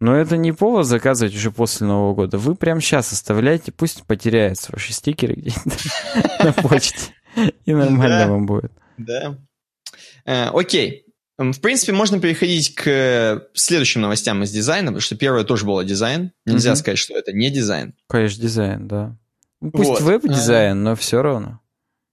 [0.01, 2.38] но это не повод заказывать уже после Нового года.
[2.38, 5.61] Вы прямо сейчас оставляйте, пусть потеряются ваши стикеры где-то
[6.45, 7.12] на почте.
[7.64, 8.72] И нормально вам будет.
[8.99, 9.38] Да.
[10.24, 11.07] Э, окей.
[11.36, 16.30] В принципе, можно переходить к следующим новостям из дизайна, потому что первое тоже было дизайн.
[16.47, 17.95] Нельзя сказать, что это не дизайн.
[18.07, 19.18] Конечно, дизайн, да.
[19.61, 21.61] Ну, пусть веб-дизайн, но все равно.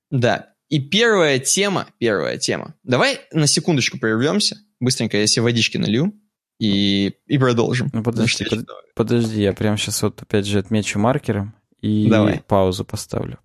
[0.09, 0.53] Да.
[0.69, 2.75] И первая тема, первая тема.
[2.83, 4.57] Давай на секундочку прервемся.
[4.79, 6.13] Быстренько я себе водички налью
[6.59, 7.89] и, и продолжим.
[7.93, 12.43] Ну, подожди, под, подожди, я прямо сейчас вот опять же отмечу маркером и Давай.
[12.47, 13.39] паузу поставлю.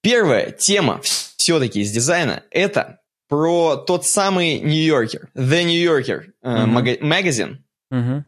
[0.00, 7.04] Первая тема все-таки из дизайна– это про тот самый Yorker, The New Yorker uh-huh.
[7.04, 8.22] магазин, uh-huh.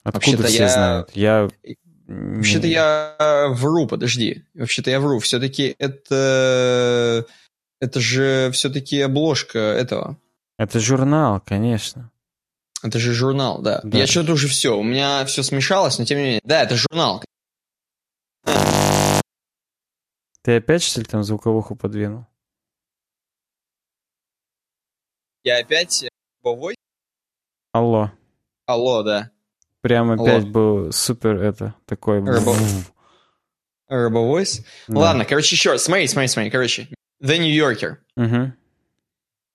[0.04, 1.10] Откуда все я- знают?
[1.14, 1.48] Я...
[2.06, 4.44] Вообще-то я э, вру, подожди.
[4.54, 5.18] Вообще-то я вру.
[5.18, 7.26] Все-таки это...
[7.78, 10.18] Это же все-таки обложка этого.
[10.56, 12.10] Это журнал, конечно.
[12.82, 13.80] Это же журнал, да.
[13.82, 13.98] Да.
[13.98, 14.78] Я что-то уже все.
[14.78, 16.40] У меня все смешалось, но тем не менее.
[16.44, 17.22] Да, это журнал.
[20.42, 22.26] Ты опять, что ли, там звуковуху подвинул?
[25.46, 26.08] Я опять э,
[26.42, 26.74] бовой?
[27.72, 28.10] Алло.
[28.66, 29.30] Алло, да.
[29.80, 30.24] Прям Алло.
[30.24, 32.18] опять был супер это, такой...
[32.18, 32.92] Рыбо- вв.
[33.88, 34.64] Робовойс.
[34.88, 34.98] Да.
[34.98, 35.84] Ладно, короче, еще раз.
[35.84, 36.50] Смотри, смотри, смотри.
[36.50, 36.88] Короче,
[37.22, 37.98] The New Yorker.
[38.16, 38.54] Мгм.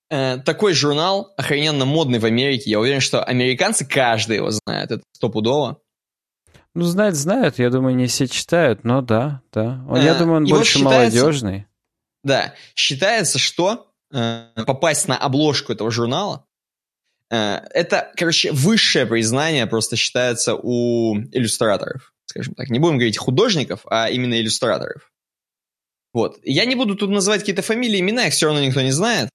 [0.10, 2.70] Э, такой журнал, охрененно модный в Америке.
[2.72, 4.92] Я уверен, что американцы каждый его знает.
[4.92, 5.82] Это стопудово.
[6.74, 7.60] Ну, знают, знают.
[7.60, 9.84] Я думаю, не все читают, но да, да.
[9.90, 11.66] Он- Я А, думаю, он больше считается- молодежный.
[12.24, 16.46] Да, считается, что э, попасть на обложку этого журнала
[17.30, 22.70] э, это, короче, высшее признание просто считается у иллюстраторов, скажем так.
[22.70, 25.12] Не будем говорить художников, а именно иллюстраторов.
[26.14, 26.40] Вот.
[26.44, 29.30] Я не буду тут называть какие-то фамилии, имена, их все равно никто не знает.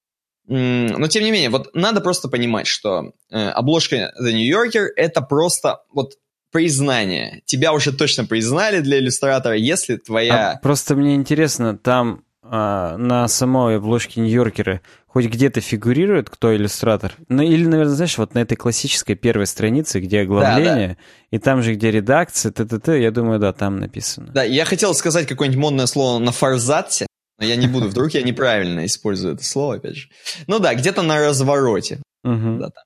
[0.48, 5.20] Но, тем не менее, вот надо просто понимать, что э, обложка The New Yorker— это
[5.20, 6.18] просто вот
[6.52, 7.42] признание.
[7.46, 10.52] Тебя уже точно признали для иллюстратора, если твоя...
[10.52, 17.14] А просто мне интересно, там а, на самой обложке Нью-Йоркера хоть где-то фигурирует кто иллюстратор?
[17.28, 20.98] Ну или, наверное, знаешь, вот на этой классической первой странице, где оглавление,
[21.30, 24.32] и там же, где редакция, т.т.т., я думаю, да, там написано.
[24.32, 27.06] Да, я хотел сказать какое-нибудь модное слово на форзаце,
[27.38, 30.08] но я не буду, вдруг я неправильно использую это слово, опять же.
[30.46, 32.00] Ну да, где-то на развороте.
[32.22, 32.84] Да, там.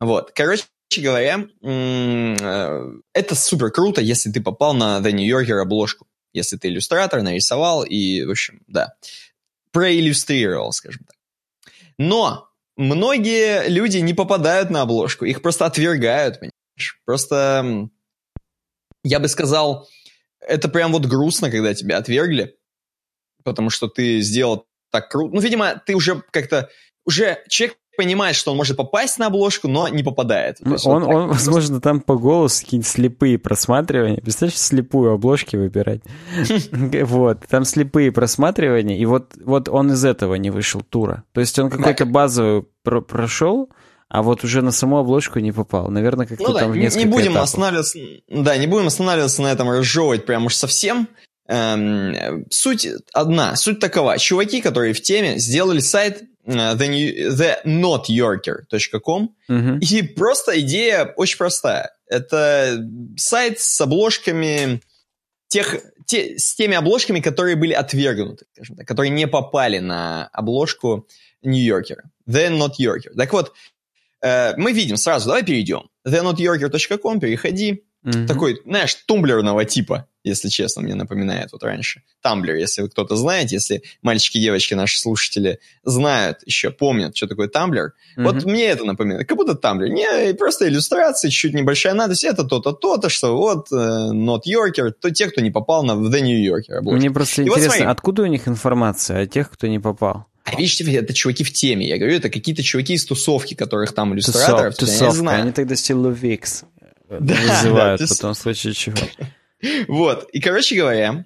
[0.00, 0.64] Вот, короче
[0.98, 6.06] говоря, э, это супер круто, если ты попал на The New Yorker обложку.
[6.34, 8.94] Если ты иллюстратор, нарисовал и, в общем, да,
[9.70, 11.16] проиллюстрировал, скажем так.
[11.96, 17.00] Но многие люди не попадают на обложку, их просто отвергают, понимаешь?
[17.06, 17.88] Просто,
[19.04, 19.88] я бы сказал,
[20.40, 22.58] это прям вот грустно, когда тебя отвергли,
[23.44, 25.34] потому что ты сделал так круто.
[25.34, 26.68] Ну, видимо, ты уже как-то...
[27.06, 30.56] Уже человек понимает, что он может попасть на обложку, но не попадает.
[30.60, 31.46] Ну, Он, вот он, просто.
[31.50, 34.20] возможно, там по голосу какие-нибудь слепые просматривания.
[34.20, 36.00] Представляешь, слепую обложки выбирать?
[37.04, 41.24] Вот, там слепые просматривания, и вот, вот он из этого не вышел тура.
[41.32, 43.70] То есть он какой-то базовый про- прошел,
[44.08, 45.88] а вот уже на саму обложку не попал.
[45.90, 47.42] Наверное, как-то Ну да, там не, не несколько будем этапов.
[47.48, 51.08] останавливаться, да, не будем останавливаться на этом, разжевывать прям уж совсем.
[51.46, 54.16] Эм, суть одна, суть такова.
[54.18, 57.30] Чуваки, которые в теме, сделали сайт э, the, new,
[57.64, 59.78] thenotyorker.com, Мгм.
[59.78, 61.90] и просто идея очень простая.
[62.06, 62.78] Это
[63.16, 64.80] сайт с обложками
[65.48, 65.76] тех,
[66.06, 71.06] те, с теми обложками, которые были отвергнуты, скажем так, которые не попали на обложку
[71.42, 72.10] Нью-Йоркера.
[72.28, 73.14] The Not Yorker.
[73.16, 73.52] Так вот,
[74.22, 75.88] э, мы видим сразу, давай перейдем.
[76.06, 77.84] thenotyorker.com, переходи.
[78.02, 78.26] Мгм.
[78.26, 82.02] Такой, знаешь, тумблерного типа, если честно, мне напоминает вот раньше.
[82.22, 87.26] Тамблер, если вы кто-то знает, если мальчики и девочки, наши слушатели, знают еще, помнят, что
[87.26, 88.50] такое тамблер, вот Мгм.
[88.52, 89.28] мне это напоминает.
[89.28, 89.90] Как будто тамблер.
[89.90, 92.24] Не, просто иллюстрации, чуть небольшая надпись.
[92.24, 96.20] Это то-то, то-то, что вот э, Not Yorker, то те, кто не попал на The
[96.20, 96.78] New Yorker.
[96.78, 96.96] обложку.
[96.98, 97.92] Мне просто И вот интересно, смотри.
[97.92, 100.26] откуда у них информация о тех, кто не попал?
[100.44, 101.86] А видите, это чуваки в теме.
[101.88, 104.74] Я говорю, это какие-то чуваки из тусовки, которых там иллюстраторов.
[104.74, 105.16] Тусов- я не тусовка.
[105.16, 105.42] знаю.
[105.42, 105.74] Они тогда
[107.20, 108.96] Да, вызывают да, тус- потом в случае чего.
[109.88, 110.28] Вот.
[110.30, 111.24] И, короче говоря,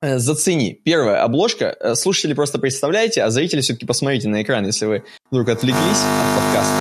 [0.00, 0.74] э, зацени.
[0.74, 1.76] Первая обложка.
[1.80, 6.42] Э, Слушатели просто представляете, а зрители все-таки посмотрите на экран, если вы вдруг отвлеклись от
[6.42, 6.80] подкаста.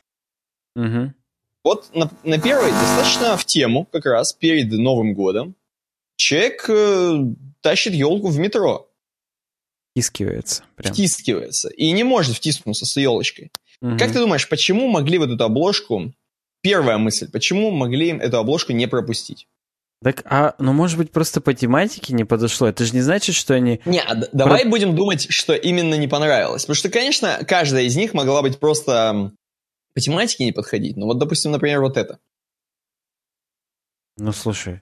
[0.76, 1.16] Мгм.
[1.64, 5.56] Вот на, на первой достаточно в тему, как раз перед Новым годом,
[6.16, 7.18] человек э,
[7.62, 8.88] тащит елку в метро,
[9.96, 10.64] Искивается.
[10.76, 10.94] Прям.
[10.94, 13.52] втискивается, и не может втиснуться с елочкой.
[13.82, 13.98] Мгм.
[13.98, 16.14] Как ты думаешь, почему могли вот эту обложку,
[16.62, 19.48] первая мысль, почему могли эту обложку не пропустить?
[20.04, 22.68] Так, а, ну, может быть, просто по тематике не подошло?
[22.68, 23.82] Это же не значит, что они...
[23.86, 26.64] Не, а д- давай будем думать, что именно не понравилось.
[26.64, 29.32] Потому что, конечно, каждая из них могла быть просто
[29.96, 30.98] по тематике не подходить.
[30.98, 32.20] Ну вот, допустим, например, вот это.
[34.18, 34.82] Ну, слушай.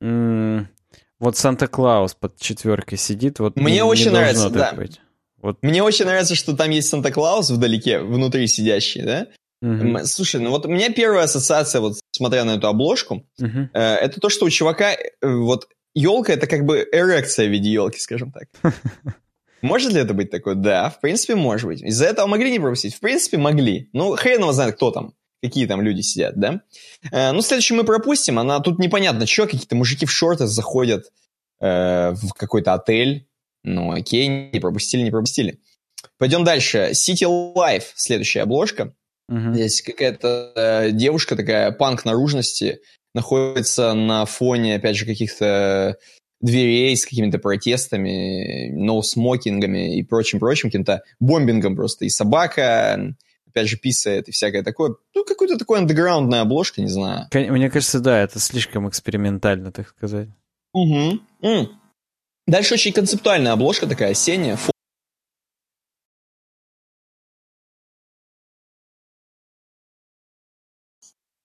[0.00, 0.68] м,
[1.18, 4.72] Вот Санта-Клаус под четверкой сидит, вот Мне не- не очень должно нравится, да.
[4.72, 5.00] быть.
[5.42, 9.26] Вот, Мне очень нравится, что там есть Санта-Клаус вдалеке, внутри сидящий, да?
[9.62, 13.70] М, Слушай, ну вот у меня первая ассоциация, вот смотря на эту обложку, мгм.
[13.72, 17.70] э, это то, что у чувака э, вот елка это как бы эрекция в виде
[17.70, 18.48] елки, скажем так.
[19.62, 20.54] Может ли это быть такое?
[20.54, 21.82] Да, в принципе, может быть.
[21.82, 22.94] Из-за этого могли не пропустить?
[22.94, 23.90] В принципе, могли.
[23.92, 26.62] Ну, хрен его знает, кто там, какие там люди сидят, да?
[27.12, 28.38] Э, ну, следующую мы пропустим.
[28.38, 31.12] Она тут непонятно, что, какие-то мужики в шортах заходят
[31.60, 33.28] э, в какой-то отель.
[33.62, 35.60] Ну, окей, не пропустили, не пропустили.
[36.16, 36.92] Пойдем дальше.
[36.92, 38.94] City Life, следующая обложка.
[39.30, 39.54] Угу.
[39.54, 42.80] Здесь какая-то э, девушка такая, панк наружности,
[43.14, 45.96] находится на фоне, опять же, каких-то
[46.40, 52.06] дверей с какими-то протестами, ноу-смокингами и прочим-прочим, каким-то бомбингом просто.
[52.06, 53.14] И собака,
[53.46, 54.96] опять же, писает и всякое такое.
[55.14, 57.28] Ну, какой-то такой андеграундная обложка, не знаю.
[57.32, 60.28] Мне кажется, да, это слишком экспериментально, так сказать.
[60.72, 61.20] Угу.
[61.42, 61.80] М.
[62.46, 64.58] Дальше очень концептуальная обложка такая, осенняя.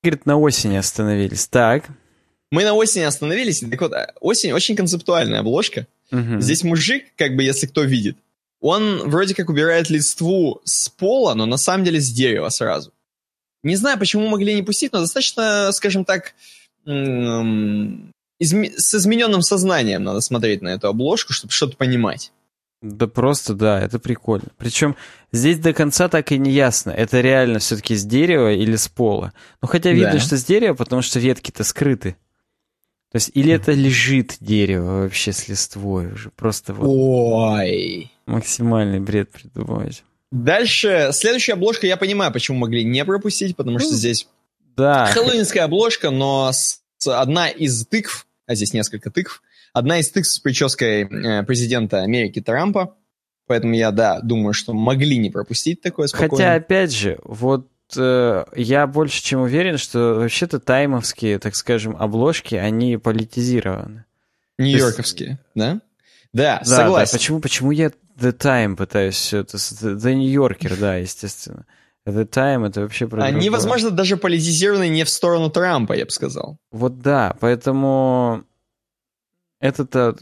[0.06, 1.48] Говорит, на осени остановились.
[1.48, 1.88] Так.
[2.52, 3.62] Мы на осени остановились.
[3.62, 3.92] Так вот,
[4.22, 5.88] осень очень концептуальная обложка.
[6.12, 6.42] Угу.
[6.42, 8.16] Здесь мужик, как бы, если кто видит,
[8.62, 12.94] он вроде как убирает листву с пола, но на самом деле с дерева сразу.
[13.64, 16.36] Не знаю, почему могли не пустить, но достаточно, скажем так,
[16.86, 22.32] изме- с измененным сознанием надо смотреть на эту обложку, чтобы что-то понимать.
[22.82, 24.48] Да просто, да, это прикольно.
[24.58, 24.96] Причем
[25.32, 29.34] здесь до конца так и не ясно, это реально все-таки с дерева или с пола.
[29.62, 30.20] Ну, хотя видно, да.
[30.20, 32.16] что с дерева, потому что ветки-то скрыты.
[33.12, 36.86] То есть, или это лежит дерево вообще с листвой уже, просто вот...
[36.88, 38.12] Ой!
[38.26, 40.04] Максимальный бред придумывать.
[40.32, 44.28] Дальше, следующая обложка, я понимаю, почему могли не пропустить, потому что ну, здесь
[44.76, 45.06] да.
[45.06, 49.42] хэллоуинская обложка, но с, одна из тыкв, а здесь несколько тыкв,
[49.76, 52.96] Одна из тыкв с прической э, президента Америки Трампа.
[53.46, 56.32] Поэтому я, да, думаю, что могли не пропустить такое спокойно.
[56.32, 57.68] Хотя, опять же, вот
[57.98, 64.06] э, я больше чем уверен, что вообще-то таймовские, так скажем, обложки, они политизированы.
[64.58, 65.82] Нью-Йорковские, да?
[66.32, 67.12] Да, да согласен.
[67.12, 69.58] Да, почему, почему я The Time пытаюсь все это...
[69.58, 71.66] The New Yorker, да, естественно.
[72.08, 73.52] The Time это вообще про Они, другое.
[73.52, 76.58] возможно, даже политизированы не в сторону Трампа, я бы сказал.
[76.72, 78.46] Вот да, поэтому
[79.66, 80.16] это-то,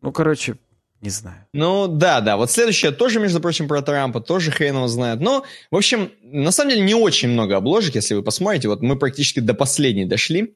[0.00, 0.56] ну, короче,
[1.00, 1.46] не знаю.
[1.52, 2.36] Ну, да, да.
[2.36, 5.20] Вот следующее тоже, между прочим, про Трампа, тоже хрен его знает.
[5.20, 8.68] Но, в общем, на самом деле не очень много обложек, если вы посмотрите.
[8.68, 10.54] Вот мы практически до последней дошли.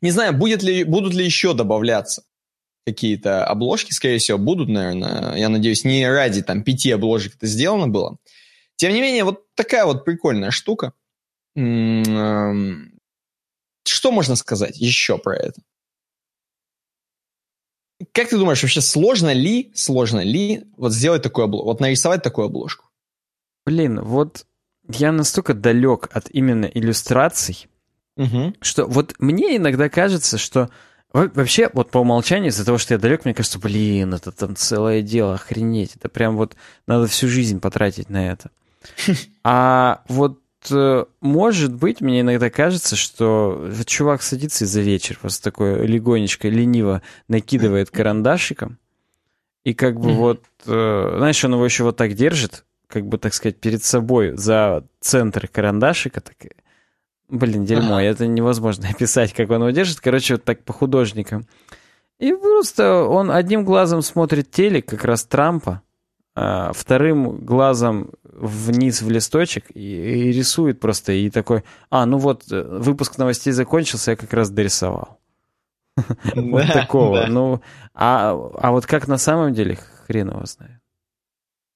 [0.00, 2.22] Не знаю, будет ли, будут ли еще добавляться
[2.86, 3.92] какие-то обложки.
[3.92, 5.34] Скорее всего, будут, наверное.
[5.36, 8.18] Я надеюсь, не ради там пяти обложек это сделано было.
[8.76, 10.92] Тем не менее, вот такая вот прикольная штука.
[11.56, 12.98] Эм,
[13.84, 15.60] что можно сказать еще про это?
[18.12, 22.46] Как ты думаешь, вообще сложно ли, сложно ли вот сделать такую обложку, вот нарисовать такую
[22.46, 22.86] обложку?
[23.64, 24.46] Блин, вот
[24.88, 27.68] я настолько далек от именно иллюстраций,
[28.16, 28.54] угу.
[28.60, 30.70] что вот мне иногда кажется, что
[31.12, 35.02] вообще вот по умолчанию из-за того, что я далек, мне кажется, блин, это там целое
[35.02, 38.50] дело, охренеть, это прям вот надо всю жизнь потратить на это.
[39.44, 40.41] А вот
[41.20, 47.02] может быть, мне иногда кажется, что чувак садится и за вечер просто такой легонечко, лениво
[47.28, 48.78] накидывает карандашиком,
[49.64, 50.14] и как бы mm-hmm.
[50.14, 54.36] вот, э, знаешь, он его еще вот так держит, как бы, так сказать, перед собой
[54.36, 56.36] за центр карандашика, так,
[57.28, 58.02] блин, дерьмо, ага.
[58.02, 61.46] это невозможно описать, как он его держит, короче, вот так по художникам.
[62.18, 65.82] И просто он одним глазом смотрит телек, как раз Трампа,
[66.34, 72.62] вторым глазом вниз в листочек и, и рисует просто, и такой, а, ну вот, э,
[72.62, 75.20] выпуск новостей закончился, я как раз дорисовал.
[76.34, 77.26] Вот такого.
[77.26, 77.60] Ну,
[77.94, 80.80] а, а вот как на самом деле, хрен его знает.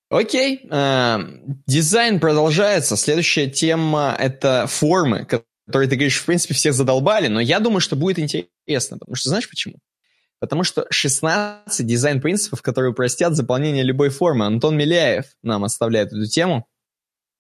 [0.09, 1.19] Окей, э,
[1.67, 2.97] дизайн продолжается.
[2.97, 7.97] Следующая тема— это формы, которые, ты говоришь, в принципе, всех задолбали, но я думаю, что
[7.97, 9.77] будет интересно, потому что знаешь почему?
[10.39, 14.45] Потому что 16 дизайн-принципов, которые упростят заполнение любой формы.
[14.47, 16.67] Антон Миляев нам оставляет эту тему.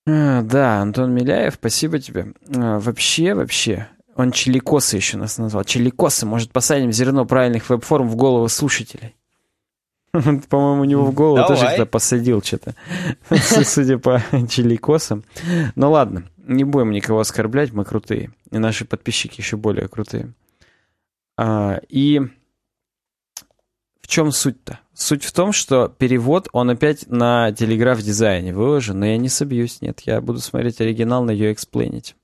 [0.07, 2.33] А, да, Антон Миляев, спасибо тебе.
[2.55, 5.65] А, вообще, вообще, он чиликосы еще нас назвал.
[5.65, 9.15] Чиликосы, может, посадим зерно правильных веб-форм в голову слушателей.
[10.49, 11.49] По-моему, у него в голову Давай.
[11.49, 12.75] тоже кто-то посадил что-то,
[13.65, 15.25] судя по чиликосам.
[15.75, 18.31] Ну ладно, не будем никого оскорблять, мы крутые.
[18.51, 20.33] И наши подписчики еще более крутые.
[21.37, 22.23] А, и
[24.07, 24.79] в чем суть-то?
[24.95, 30.03] Суть в том, что перевод, он опять на телеграф-дизайне выложен, но я не собьюсь, нет,
[30.03, 32.15] я буду смотреть оригинал на ее эксплейнить.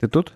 [0.00, 0.32] Ты тут?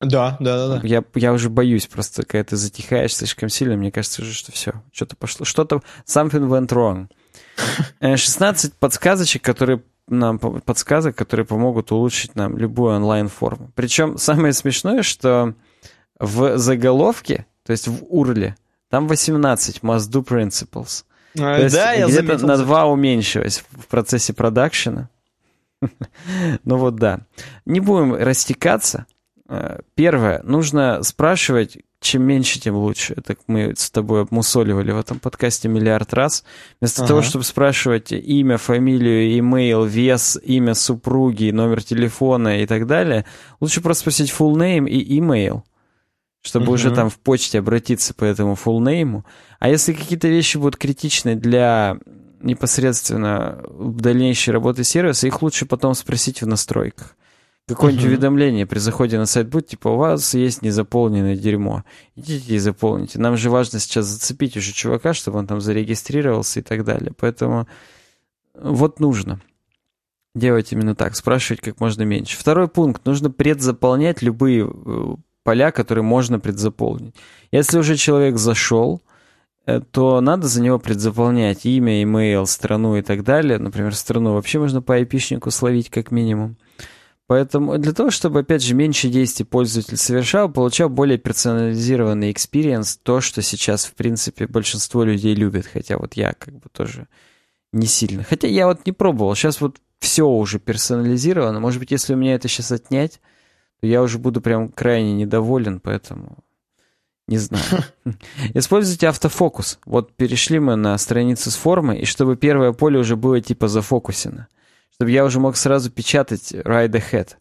[0.00, 0.86] Да, да, да, да.
[0.86, 4.82] Я, я уже боюсь просто, когда ты затихаешь слишком сильно, мне кажется уже, что все,
[4.90, 7.08] что-то пошло, что-то, something went wrong.
[8.00, 13.70] 16 э, подсказочек, которые нам, подсказок, которые помогут улучшить нам любую онлайн-форму.
[13.74, 15.52] Причем самое смешное, что
[16.18, 18.54] в заголовке, то есть в URL,
[18.90, 21.04] там 18 must do principles.
[21.38, 25.10] А, То есть да, я где-то на 2 уменьшилось в процессе продакшена.
[26.64, 27.20] ну вот да.
[27.64, 29.06] Не будем растекаться.
[29.48, 33.14] Э, первое, нужно спрашивать, чем меньше, тем лучше.
[33.16, 36.44] Это мы с тобой обмусоливали в этом подкасте миллиард раз.
[36.80, 37.08] Вместо ага.
[37.08, 43.24] того, чтобы спрашивать имя, фамилию, имейл, вес, имя супруги, номер телефона и так далее,
[43.60, 45.64] лучше просто спросить full name и имейл,
[46.46, 46.74] чтобы угу.
[46.74, 49.24] уже там в почте обратиться по этому name.
[49.58, 51.98] А если какие-то вещи будут критичны для
[52.40, 57.16] непосредственно дальнейшей работы сервиса, их лучше потом спросить в настройках
[57.68, 58.08] какое-нибудь uh-huh.
[58.08, 61.82] уведомление при заходе на сайт будет, типа, у вас есть незаполненное дерьмо.
[62.14, 63.18] Идите и заполните.
[63.18, 67.12] Нам же важно сейчас зацепить уже чувака, чтобы он там зарегистрировался и так далее.
[67.18, 67.66] Поэтому
[68.54, 69.40] вот нужно
[70.36, 72.36] делать именно так, спрашивать как можно меньше.
[72.38, 73.04] Второй пункт.
[73.04, 75.14] Нужно предзаполнять любые э,
[75.46, 77.14] поля, которые можно предзаполнить.
[77.52, 79.00] Если уже человек зашел,
[79.64, 83.58] э, то надо за него предзаполнять имя, имейл, страну и так далее.
[83.58, 86.56] Например, страну вообще можно по айпишнику словить как минимум.
[87.28, 93.20] Поэтому для того, чтобы, опять же, меньше действий пользователь совершал, получал более персонализированный experience, то,
[93.20, 97.06] что сейчас, в принципе, большинство людей любит, хотя вот я как бы тоже
[97.72, 98.24] не сильно.
[98.24, 102.34] Хотя я вот не пробовал, сейчас вот все уже персонализировано, может быть, если у меня
[102.34, 103.20] это сейчас отнять,
[103.80, 106.38] то я уже буду прям крайне недоволен, поэтому
[107.28, 107.64] не знаю.
[108.54, 109.78] Используйте автофокус.
[109.84, 114.48] Вот перешли мы на страницу с формой, и чтобы первое поле уже было типа зафокусено
[114.96, 117.34] чтобы я уже мог сразу печатать Ride Ahead.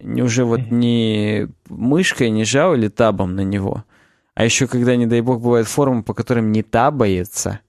[0.00, 3.84] Не уже вот не мышкой не жал или табом на него,
[4.34, 7.60] а еще когда, не дай бог, бывает формы, по которым не табается,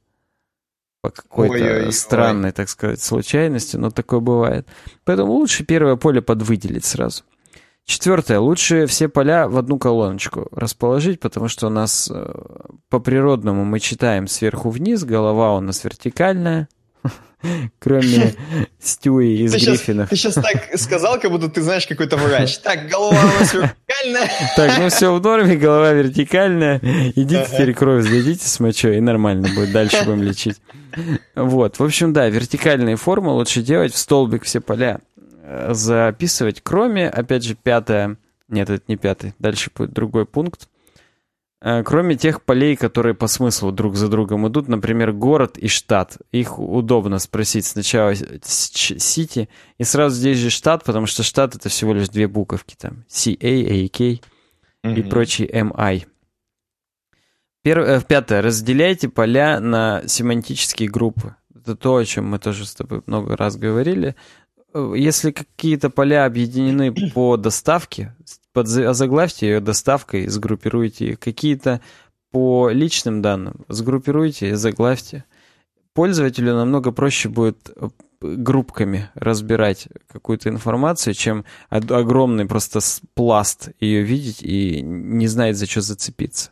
[1.02, 4.68] по какой-то странной, так сказать, случайности, но такое бывает.
[5.04, 7.24] Поэтому лучше первое поле подвыделить сразу.
[7.90, 8.38] Четвертое.
[8.38, 12.34] Лучше все поля в одну колоночку расположить, потому что у нас э,
[12.88, 16.68] по природному мы читаем сверху вниз, голова у нас вертикальная,
[17.80, 18.36] Кроме
[18.80, 20.10] Стюи из ты Гриффинов.
[20.10, 22.60] ты сейчас так сказал, как будто ты знаешь какой-то врач.
[22.64, 24.30] Так, голова у нас вертикальная.
[24.56, 26.80] Так, ну все в норме, голова вертикальная.
[27.16, 29.72] Идите теперь кровь сдадите с мочой, и нормально будет.
[29.72, 30.58] Дальше будем лечить.
[31.36, 35.00] Вот, в общем, да, вертикальные формы лучше делать в столбик все поля.
[35.50, 38.18] Э, записывать, кроме, опять же, пятое.
[38.48, 39.34] Нет, это не пятый.
[39.40, 40.70] Дальше будет другой пункт
[41.62, 46.18] Э, кроме тех полей, которые по смыслу друг за другом идут, например, город и штат.
[46.32, 51.94] Их удобно спросить сначала Сити, и сразу здесь же штат, потому что штат это всего
[51.94, 54.22] лишь две буковки, там CA, AK
[54.86, 54.96] mm-hmm.
[54.96, 56.06] и прочие MI.
[57.62, 57.80] Пер...
[57.80, 58.42] Э, пятое.
[58.42, 61.36] Разделяйте поля на семантические группы.
[61.54, 64.16] Это то, о чем мы тоже с тобой много раз говорили.
[64.74, 68.16] Э, если какие-то поля объединены по доставке,
[68.54, 71.20] озаглавьте ее доставкой, сгруппируйте их.
[71.20, 71.82] Какие-то
[72.32, 75.26] по личным данным сгруппируйте и заглавьте.
[75.94, 77.90] Пользователю намного проще будет э,
[78.22, 82.80] группками разбирать какую-то информацию, чем огромный просто
[83.14, 86.52] пласт ее видеть и не знает, за что зацепиться.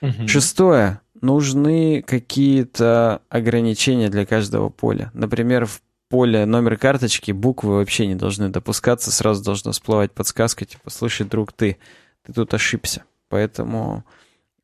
[0.00, 0.28] Угу.
[0.28, 1.00] Шестое.
[1.20, 5.10] Нужны какие-то ограничения для каждого поля.
[5.14, 10.90] Например, в поле номер карточки буквы вообще не должны допускаться, сразу должна всплывать подсказка, типа,
[10.90, 11.78] слушай, друг, ты,
[12.24, 13.04] ты тут ошибся.
[13.28, 14.04] Поэтому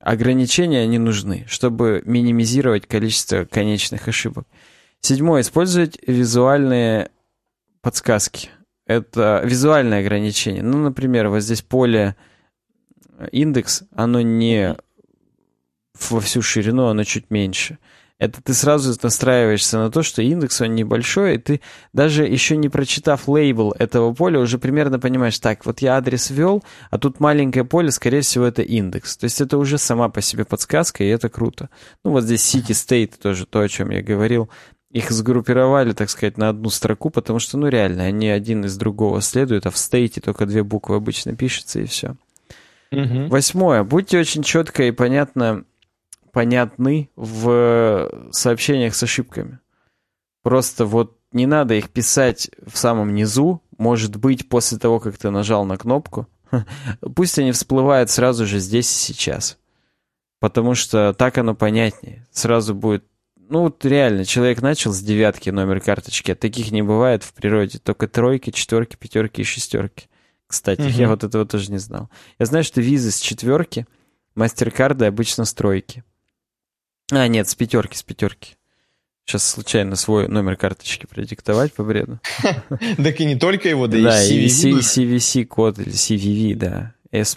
[0.00, 4.46] ограничения не нужны, чтобы минимизировать количество конечных ошибок.
[5.00, 5.42] Седьмое.
[5.42, 7.10] Использовать визуальные
[7.82, 8.48] подсказки.
[8.86, 10.62] Это визуальное ограничение.
[10.62, 12.16] Ну, например, вот здесь поле
[13.32, 14.76] индекс, оно не
[16.10, 17.78] во всю ширину, оно чуть меньше
[18.24, 21.60] это ты сразу настраиваешься на то, что индекс, он небольшой, и ты
[21.92, 26.64] даже еще не прочитав лейбл этого поля, уже примерно понимаешь, так, вот я адрес ввел,
[26.90, 29.16] а тут маленькое поле, скорее всего, это индекс.
[29.16, 31.68] То есть это уже сама по себе подсказка, и это круто.
[32.04, 34.48] Ну вот здесь City State тоже то, о чем я говорил.
[34.90, 39.20] Их сгруппировали, так сказать, на одну строку, потому что, ну реально, они один из другого
[39.20, 42.16] следуют, а в стейте только две буквы обычно пишется, и все.
[42.92, 43.26] Угу.
[43.26, 43.82] Восьмое.
[43.82, 45.64] Будьте очень четко и понятно
[46.34, 49.60] понятны в сообщениях с ошибками.
[50.42, 55.30] Просто вот не надо их писать в самом низу, может быть, после того, как ты
[55.30, 56.28] нажал на кнопку.
[57.16, 59.58] Пусть они всплывают сразу же здесь и сейчас.
[60.40, 62.26] Потому что так оно понятнее.
[62.30, 63.04] Сразу будет...
[63.36, 67.78] Ну вот реально, человек начал с девятки номер карточки, а таких не бывает в природе.
[67.78, 70.08] Только тройки, четверки, пятерки и шестерки.
[70.46, 70.88] Кстати, угу.
[70.88, 72.10] я вот этого тоже не знал.
[72.38, 73.86] Я знаю, что визы с четверки,
[74.34, 76.04] мастер-карды обычно с тройки.
[77.12, 78.56] А, нет, с пятерки, с пятерки.
[79.26, 82.20] Сейчас случайно свой номер карточки продиктовать по бреду.
[82.96, 84.46] Так и не только его, да и.
[84.46, 86.94] CVC-код или CVV, да.
[87.10, 87.36] S,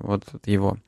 [0.00, 0.78] вот его.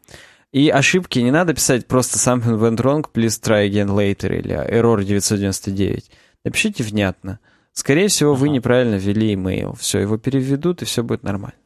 [0.52, 5.02] И ошибки не надо писать просто something went wrong, please try again later или error
[5.02, 6.10] 999.
[6.44, 7.40] Напишите внятно.
[7.72, 9.76] Скорее всего, вы неправильно ввели email.
[9.78, 11.58] Все, его переведут, и все будет нормально.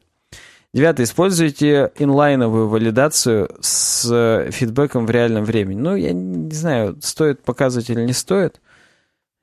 [0.73, 1.05] Девятое.
[1.05, 5.79] Используйте инлайновую валидацию с фидбэком в реальном времени.
[5.79, 8.61] Ну, я не знаю, стоит показывать или не стоит.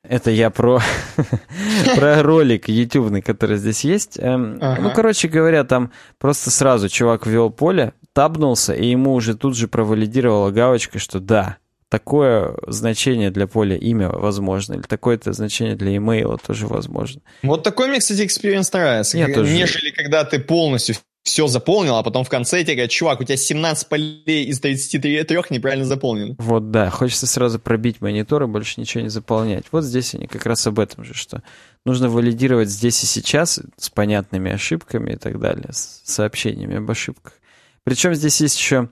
[0.02, 0.80] Это я про,
[1.96, 4.18] про ролик ютубный, который здесь есть.
[4.18, 4.80] Эм, ага.
[4.80, 9.68] Ну, короче говоря, там просто сразу чувак ввел поле, табнулся, и ему уже тут же
[9.68, 11.58] провалидировала галочка, что да,
[11.90, 17.20] такое значение для поля имя возможно, или такое-то значение для имейла тоже возможно.
[17.42, 19.18] Вот такой мне, кстати, experience нравится.
[19.18, 19.52] Я тоже.
[19.54, 23.36] Нежели когда ты полностью все заполнил, а потом в конце тебе говорят, чувак, у тебя
[23.36, 26.36] 17 полей из 33 неправильно заполнены.
[26.38, 29.64] Вот да, хочется сразу пробить монитор и больше ничего не заполнять.
[29.70, 31.42] Вот здесь они как раз об этом же, что
[31.84, 37.34] нужно валидировать здесь и сейчас с понятными ошибками и так далее, с сообщениями об ошибках.
[37.84, 38.88] Причем здесь есть еще,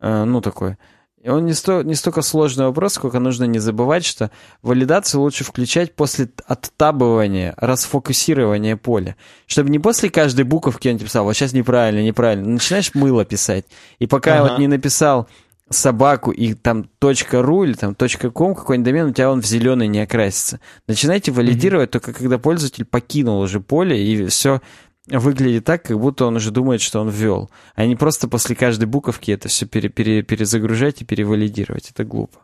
[0.00, 0.76] э, ну, такой
[1.22, 4.30] и он не, сто, не столько сложный вопрос, сколько нужно не забывать, что
[4.62, 9.16] валидацию лучше включать после оттабывания, расфокусирования поля.
[9.46, 12.48] Чтобы не после каждой буковки он писал, вот сейчас неправильно, неправильно.
[12.48, 13.66] Начинаешь мыло писать.
[13.98, 14.48] И пока ага.
[14.48, 15.28] вот не написал
[15.68, 20.00] собаку и там .ru или там .com какой-нибудь домен, у тебя он в зеленый не
[20.00, 20.58] окрасится.
[20.86, 21.92] Начинайте валидировать mm-hmm.
[21.92, 24.62] только когда пользователь покинул уже поле и все
[25.08, 27.50] выглядит так, как будто он уже думает, что он ввел.
[27.74, 31.90] А не просто после каждой буковки это все пере, пере, перезагружать и перевалидировать.
[31.90, 32.40] Это глупо.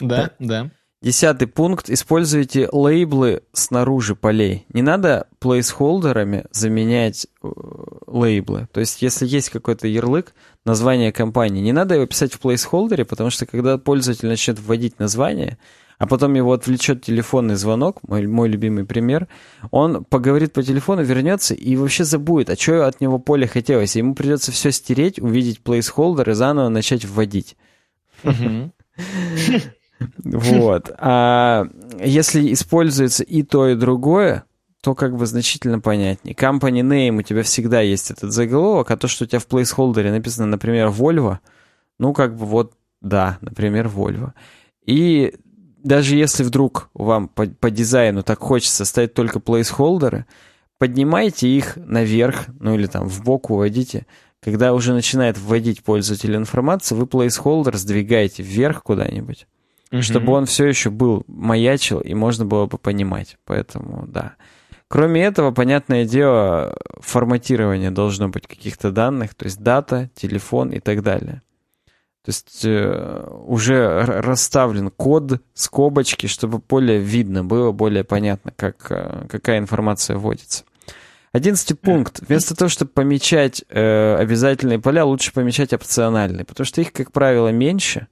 [0.00, 0.70] Да, да.
[1.02, 1.90] Десятый пункт.
[1.90, 4.66] Используйте лейблы снаружи полей.
[4.72, 7.48] Не надо плейсхолдерами заменять э,
[8.06, 8.68] лейблы.
[8.72, 10.32] То есть, если есть какой-то ярлык,
[10.64, 15.58] название компании, не надо его писать в плейсхолдере, потому что когда пользователь начнет вводить название,
[15.98, 19.28] а потом его отвлечет телефонный звонок, мой, мой любимый пример,
[19.70, 23.96] он поговорит по телефону, вернется и вообще забудет, а что от него поле хотелось.
[23.96, 27.56] ему придется все стереть, увидеть плейсхолдер и заново начать вводить.
[30.24, 30.90] Вот.
[30.98, 31.66] А
[32.02, 34.44] если используется и то, и другое,
[34.82, 36.34] то как бы значительно понятнее.
[36.34, 40.10] Company name у тебя всегда есть этот заголовок, а то, что у тебя в плейсхолдере
[40.10, 41.38] написано, например, Volvo,
[41.98, 44.32] ну как бы вот, да, например, Volvo.
[44.84, 45.36] И
[45.82, 50.26] даже если вдруг вам по, по дизайну так хочется ставить только плейсхолдеры,
[50.78, 54.06] поднимайте их наверх, ну или там в бок уводите.
[54.42, 59.46] Когда уже начинает вводить пользователь информацию, вы плейсхолдер сдвигаете вверх куда-нибудь,
[59.90, 60.02] mm-hmm.
[60.02, 63.36] чтобы он все еще был, маячил, и можно было бы понимать.
[63.44, 64.34] Поэтому, да.
[64.88, 71.02] Кроме этого, понятное дело, форматирование должно быть каких-то данных, то есть дата, телефон и так
[71.02, 71.40] далее.
[72.24, 79.26] То есть э, уже расставлен код, скобочки, чтобы более видно было, более понятно, как, э,
[79.28, 80.64] какая информация вводится.
[81.32, 82.20] Одиннадцатый пункт.
[82.20, 87.48] Вместо того, чтобы помечать э, обязательные поля, лучше помечать опциональные, потому что их, как правило,
[87.48, 88.06] меньше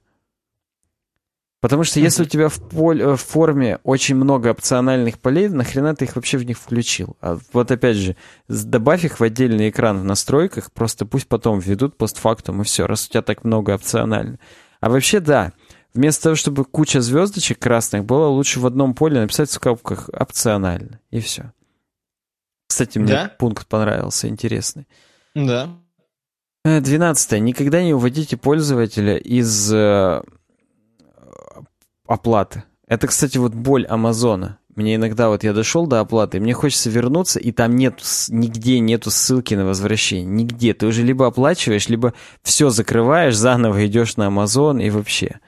[1.61, 5.95] Потому что если у тебя в, поле, э, в форме очень много опциональных полей, нахрена
[5.95, 7.15] ты их вообще в них включил?
[7.21, 8.15] А вот опять же,
[8.47, 13.05] добавь их в отдельный экран в настройках, просто пусть потом введут постфактум и все, раз
[13.05, 14.39] у тебя так много опциональных.
[14.79, 15.53] А вообще да,
[15.93, 20.99] вместо того, чтобы куча звездочек красных, было лучше в одном поле написать в скобках опционально,
[21.11, 21.53] и все.
[22.67, 23.35] Кстати, мне да?
[23.37, 24.87] пункт понравился, интересный.
[25.35, 25.69] Да.
[26.65, 27.39] Э, двенадцатое.
[27.39, 30.21] Никогда не уводите пользователя из э,
[32.11, 32.63] оплаты.
[32.87, 34.57] Это, кстати, вот боль Амазона.
[34.75, 39.11] Мне иногда вот я дошел до оплаты, мне хочется вернуться, и там нет, нигде нету
[39.11, 40.25] ссылки на возвращение.
[40.25, 40.73] Нигде.
[40.73, 45.39] Ты уже либо оплачиваешь, либо все закрываешь, заново идешь на Амазон и вообще.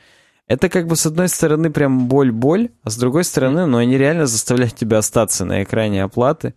[0.47, 4.25] Это как бы с одной стороны прям боль-боль, а с другой стороны, ну они реально
[4.25, 6.53] заставляют тебя остаться на экране оплаты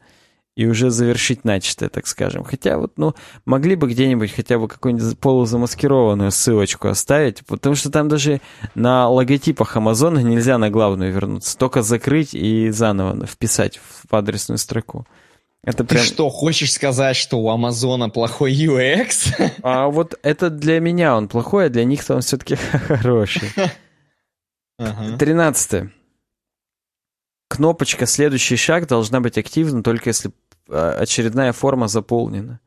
[0.56, 2.42] и уже завершить начатое, так скажем.
[2.42, 8.08] Хотя вот, ну, могли бы где-нибудь хотя бы какую-нибудь полузамаскированную ссылочку оставить, потому что там
[8.08, 8.40] даже
[8.74, 13.78] на логотипах Амазона нельзя на главную вернуться, только закрыть и заново вписать
[14.08, 15.06] в адресную строку.
[15.62, 16.00] Это прям...
[16.00, 19.52] Ты что, хочешь сказать, что у Амазона плохой UX?
[19.62, 23.50] А вот это для меня он плохой, а для них-то он все-таки хороший.
[24.78, 25.92] Тринадцатое.
[27.48, 30.32] Кнопочка «Следующий шаг» должна быть активна только если
[30.68, 32.60] очередная форма заполнена.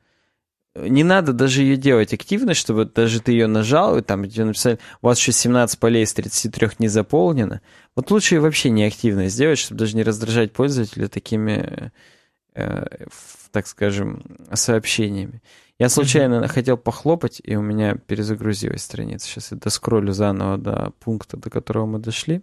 [0.75, 4.79] Не надо даже ее делать активно, чтобы даже ты ее нажал, и там где написали,
[5.01, 7.61] у вас еще 17 полей из 33 не заполнено.
[7.95, 11.91] Вот лучше ее вообще не активно сделать, чтобы даже не раздражать пользователя такими,
[12.53, 12.85] э,
[13.51, 14.23] так скажем,
[14.53, 15.41] сообщениями.
[15.79, 19.27] Я случайно хотел похлопать, и у меня перезагрузилась страница.
[19.27, 22.41] Сейчас я доскроллю заново до пункта, до которого мы дошли.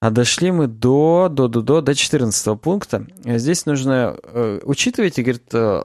[0.00, 3.06] А дошли мы до, до, до, до, до 14 пункта.
[3.24, 5.82] Здесь нужно, э, учитывайте, говорит, э,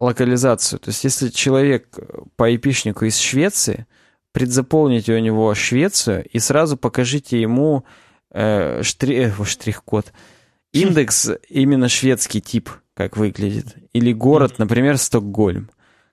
[0.00, 0.80] локализацию.
[0.80, 1.88] То есть, если человек
[2.36, 3.86] по IP-шнику из Швеции,
[4.32, 7.84] предзаполните у него Швецию и сразу покажите ему
[8.30, 10.12] э, штри, э, штрих-код,
[10.72, 12.68] индекс именно шведский тип.
[12.94, 13.76] как выглядит.
[13.94, 15.70] Или город, например, Стокгольм.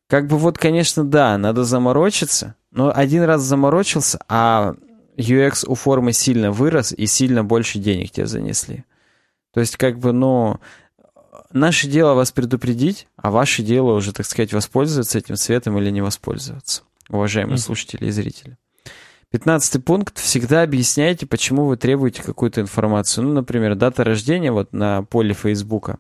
[0.08, 4.76] Как бы вот, конечно, да, надо заморочиться, но один раз заморочился, а
[5.20, 8.86] UX у формы сильно вырос и сильно больше денег тебе занесли.
[9.54, 10.60] То есть, как бы, ну,
[11.52, 16.02] наше дело вас предупредить, а ваше дело уже, так сказать, воспользоваться этим светом или не
[16.02, 17.62] воспользоваться, уважаемые mm-hmm.
[17.62, 18.58] слушатели и зрители.
[19.32, 20.18] Пятнадцатый пункт.
[20.18, 23.28] Всегда объясняйте, почему вы требуете какую-то информацию.
[23.28, 26.00] Ну, например, дата рождения вот на поле Фейсбука.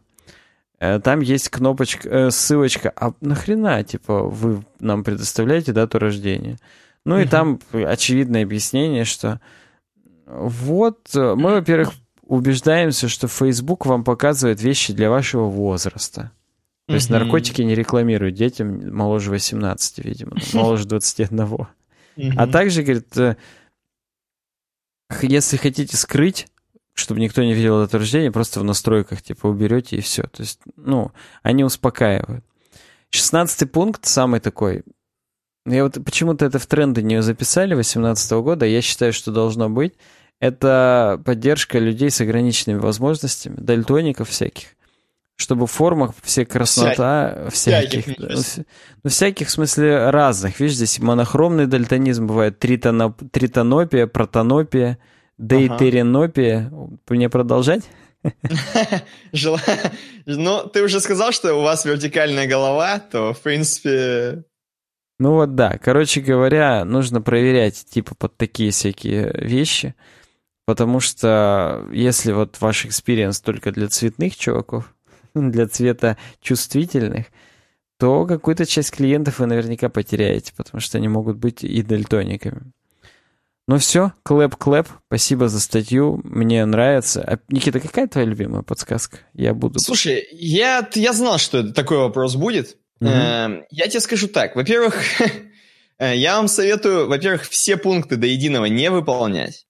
[0.79, 2.91] Э, там есть кнопочка, э, ссылочка.
[2.95, 6.57] А нахрена, типа, вы нам предоставляете дату рождения?
[7.05, 9.39] Ну и там очевидное объяснение, что
[10.25, 11.93] вот э, мы, во-первых,
[12.23, 16.31] убеждаемся, что Facebook вам показывает вещи для вашего возраста.
[16.87, 21.67] То есть наркотики не рекламируют детям моложе 18, видимо, моложе 21.
[22.35, 23.37] А также, говорит, э,
[25.21, 26.47] если хотите скрыть,
[26.93, 30.23] чтобы никто не видел это рождение, просто в настройках, типа, уберете и все.
[30.23, 31.11] То есть, ну,
[31.43, 32.43] они успокаивают.
[33.09, 34.83] Шестнадцатый пункт, самый такой.
[35.65, 39.93] Я вот почему-то это в тренды не записали 2018 года, я считаю, что должно быть.
[40.39, 44.67] Это поддержка людей с ограниченными возможностями, дальтоников всяких
[45.39, 47.81] чтобы в формах все краснота Вся...
[47.81, 48.03] всяких.
[48.03, 48.65] всяких
[49.03, 50.59] ну, всяких в смысле разных.
[50.59, 53.21] Видишь, здесь монохромный дальтонизм бывает, тритоноп...
[53.31, 54.97] тритонопия, протонопия,
[55.37, 56.67] дейтеринопия.
[56.67, 56.89] Ага.
[57.07, 57.83] Мне продолжать?
[60.25, 64.43] Ну, ты уже сказал, что у вас вертикальная голова, то, в принципе...
[65.19, 69.93] Ну вот да, короче говоря, нужно проверять типа под такие всякие вещи,
[70.65, 74.95] потому что если вот ваш experience только для цветных чуваков,
[75.35, 77.27] для цвета чувствительных,
[77.99, 82.71] то какую-то часть клиентов вы наверняка потеряете, потому что они могут быть и дальтониками.
[83.67, 87.21] Ну все, clap-clap, спасибо за статью, мне нравится.
[87.21, 89.19] А, Никита, какая твоя любимая подсказка?
[89.33, 89.79] Я буду...
[89.79, 92.77] Слушай, я, я знал, что такой вопрос будет.
[92.99, 93.09] Угу.
[93.69, 94.55] Я тебе скажу так.
[94.55, 94.95] Во-первых,
[95.99, 99.65] я вам советую, во-первых, все пункты до единого не выполнять.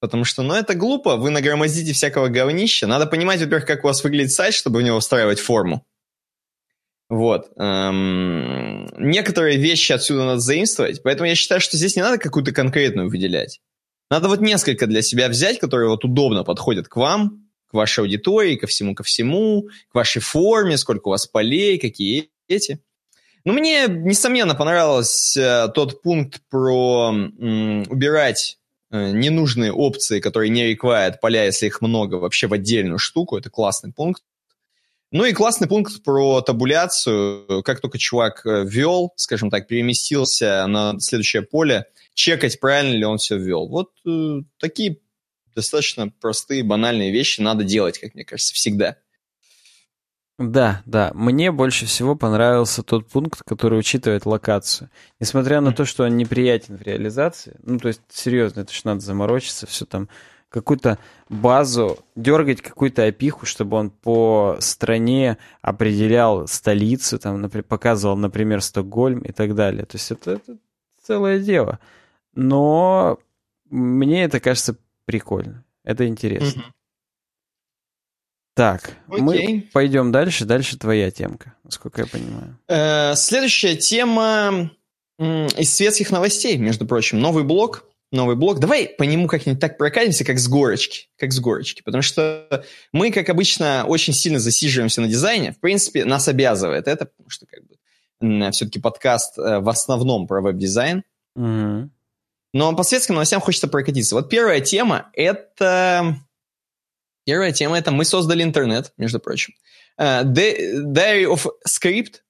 [0.00, 2.88] Потому что, ну, это глупо, вы нагромоздите всякого говнища.
[2.88, 5.86] Надо понимать, во-первых, как у вас выглядит сайт, чтобы в него встраивать форму.
[7.08, 7.50] Вот.
[7.56, 13.10] Эм, некоторые вещи отсюда надо заимствовать, поэтому я считаю, что здесь не надо какую-то конкретную
[13.10, 13.60] выделять.
[14.10, 18.56] Надо вот несколько для себя взять, которые вот удобно подходят к вам, к вашей аудитории,
[18.56, 22.82] ко всему, ко всему, к вашей форме, сколько у вас полей, какие эти.
[23.44, 28.58] Ну, мне, несомненно, понравился э, тот пункт про м, убирать
[28.92, 33.38] Э, ненужные опции, которые не require поля, если их много, вообще в отдельную штуку.
[33.38, 34.22] Это классный пункт.
[35.10, 37.62] Ну и классный пункт про табуляцию.
[37.64, 43.16] Как только чувак э, ввел, скажем так, переместился на следующее поле, чекать, правильно ли он
[43.16, 43.66] все ввел.
[43.66, 44.98] Вот э, такие
[45.54, 48.98] достаточно простые, банальные вещи надо делать, как мне кажется, всегда.
[50.38, 51.12] Да, да.
[51.14, 54.90] Мне больше всего понравился тот пункт, который учитывает локацию.
[55.20, 59.00] Несмотря на то, что он неприятен в реализации, ну, то есть, серьезно, это же надо
[59.00, 60.08] заморочиться, все там,
[60.48, 68.62] какую-то базу, дергать какую-то опиху, чтобы он по стране определял столицу, там, например, показывал, например,
[68.62, 69.84] Стокгольм и так далее.
[69.84, 70.56] То есть это, это
[71.02, 71.78] целое дело.
[72.34, 73.18] Но
[73.70, 75.64] мне это кажется прикольно.
[75.84, 76.60] Это интересно.
[76.60, 76.72] Mm-hmm.
[78.54, 79.22] Так, Окей.
[79.22, 80.44] мы пойдем дальше.
[80.44, 82.58] Дальше твоя темка, насколько я понимаю.
[82.68, 84.70] Э, следующая тема
[85.18, 87.20] из светских новостей, между прочим.
[87.20, 87.84] Новый блог.
[88.10, 88.58] Новый блог.
[88.58, 91.08] Давай по нему как-нибудь так прокатимся, как с горочки.
[91.16, 91.82] Как с горочки.
[91.82, 95.52] Потому что мы, как обычно, очень сильно засиживаемся на дизайне.
[95.52, 100.42] В принципе, нас обязывает это, потому что как бы все-таки подкаст э, в основном про
[100.42, 101.02] веб-дизайн.
[101.34, 101.90] Угу.
[102.54, 104.14] Но по светским новостям хочется прокатиться.
[104.14, 106.16] Вот первая тема– это
[107.24, 109.54] Первая тема– это мы создали интернет, между прочим.
[110.00, 112.20] Uh, Diary of Script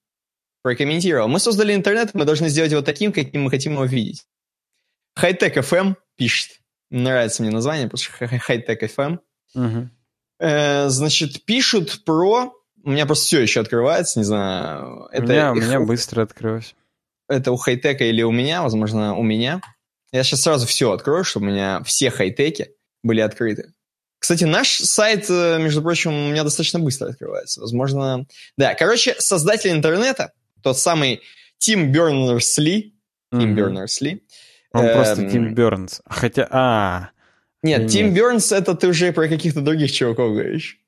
[0.61, 1.27] прокомментировал.
[1.27, 4.25] Мы создали интернет, мы должны сделать его таким, каким мы хотим его видеть.
[5.19, 6.59] Hightech FM пишет.
[6.89, 9.19] Нравится мне название, потому что Hightech FM.
[9.55, 9.89] Uh-huh.
[10.41, 12.53] Uh, значит, пишут про...
[12.83, 15.07] У меня просто все еще открывается, не знаю.
[15.11, 16.75] Это у меня, у меня быстро открылось.
[17.29, 19.61] Это у хай-тека или у меня, возможно, у меня.
[20.11, 23.73] Я сейчас сразу все открою, чтобы у меня все хай-теки были открыты.
[24.23, 27.59] Кстати, наш сайт, э, между прочим, у меня достаточно быстро открывается.
[27.59, 28.25] Возможно...
[28.57, 31.19] Да, короче, создатель интернета, тот самый
[31.57, 32.93] Тим Бернерс-Ли,
[33.33, 34.23] Тим Бернерс-Ли.
[34.71, 34.93] Он эм...
[34.93, 36.01] просто Тим Бернс.
[36.05, 36.47] Хотя...
[36.51, 37.09] А,
[37.63, 40.79] нет, Тим Бернс это ты уже про каких-то других чуваков говоришь.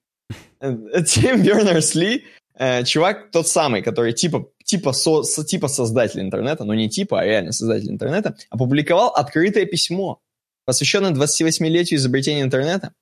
[0.62, 2.24] Э, Тим Бернерс-Ли,
[2.58, 7.26] э, чувак тот самый, который типа, типа, со, типа создатель интернета, но не типа, а
[7.26, 10.22] реально создатель интернета, опубликовал открытое письмо,
[10.64, 12.94] посвященное 28-летию изобретения интернета.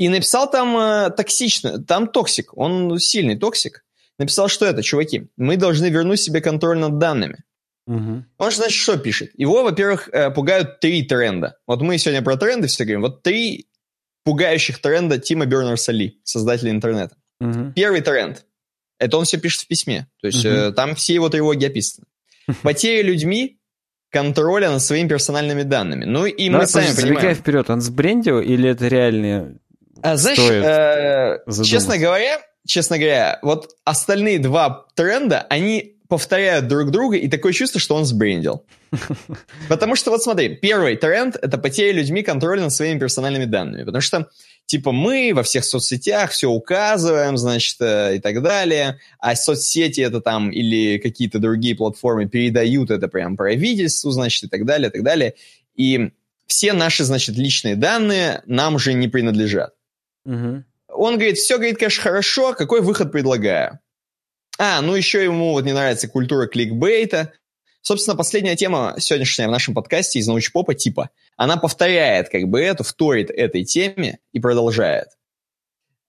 [0.00, 3.84] И написал там э, токсично, там toxic, он сильный toxic.
[4.18, 7.44] Написал, что это, чуваки, мы должны вернуть себе контроль над данными.
[7.86, 8.24] Угу.
[8.38, 9.30] Он, значит, что пишет?
[9.34, 11.58] Его, во-первых, э, пугают три тренда.
[11.66, 13.02] Вот мы сегодня про тренды все говорим.
[13.02, 13.68] Вот три
[14.24, 17.16] пугающих тренда Тима Бернерса-Ли, создателя интернета.
[17.40, 17.72] Угу.
[17.76, 18.46] Первый тренд.
[18.98, 20.06] Это он все пишет в письме.
[20.22, 20.54] То есть Мгм.
[20.54, 22.06] э, там все его тревоги описаны.
[22.62, 23.58] Потеря людьми
[24.10, 26.06] контроля над своими персональными данными.
[26.06, 27.34] Ну и мы Давай, сами понимаем.
[27.34, 29.58] вперед, он сбрендил или это реальные...
[30.02, 31.64] А, знаешь, э, задуматься.
[31.64, 37.80] честно говоря, честно говоря, вот остальные два тренда, они повторяют друг друга, и такое чувство,
[37.80, 38.64] что он сбрендил.
[39.68, 43.84] Потому что, вот смотри, первый тренд— это потеря людьми контроля над своими персональными данными.
[43.84, 44.28] Потому что,
[44.66, 50.20] типа, мы во всех соцсетях все указываем, значит, э, и так далее, а соцсети это
[50.20, 55.04] там или какие-то другие платформы передают это прям правительству, значит, и так далее, и так
[55.04, 55.34] далее.
[55.76, 56.10] И
[56.48, 59.74] все наши, значит, личные данные нам уже не принадлежат.
[60.24, 60.64] Мгм.
[60.88, 63.78] Он говорит, все, говорит, конечно, хорошо, какой выход предлагаю?
[64.58, 67.32] А, ну еще ему вот не нравится культура кликбейта.
[67.82, 71.10] Собственно, последняя тема сегодняшняя в нашем подкасте из научпопа типа.
[71.36, 75.08] Она повторяет как бы эту, вторит этой теме и продолжает.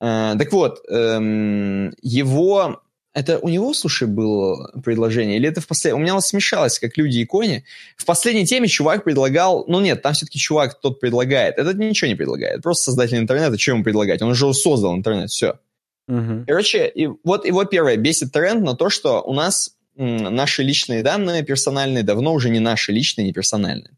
[0.01, 2.81] Э, так вот, эм, его...
[3.13, 5.35] Это у него, слушай, было предложение?
[5.35, 5.99] Или это в последнем...
[5.99, 7.65] У меня вот смешалось, как люди и кони.
[7.97, 9.65] В последней теме чувак предлагал...
[9.67, 11.57] Ну нет, там все-таки чувак тот предлагает.
[11.57, 12.61] Этот ничего не предлагает.
[12.61, 14.21] Просто создатель интернета, что ему предлагать?
[14.21, 15.59] Он уже создал интернет, все.
[16.07, 16.45] Мгм.
[16.45, 21.03] Короче, и вот его первое бесит тренд на то, что у нас м, наши личные
[21.03, 23.91] данные персональные давно уже не наши личные, не персональные.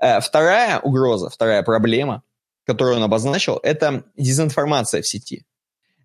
[0.00, 2.22] Э, Вторая угроза, вторая проблема,
[2.66, 5.44] которую он обозначил, это дезинформация в сети.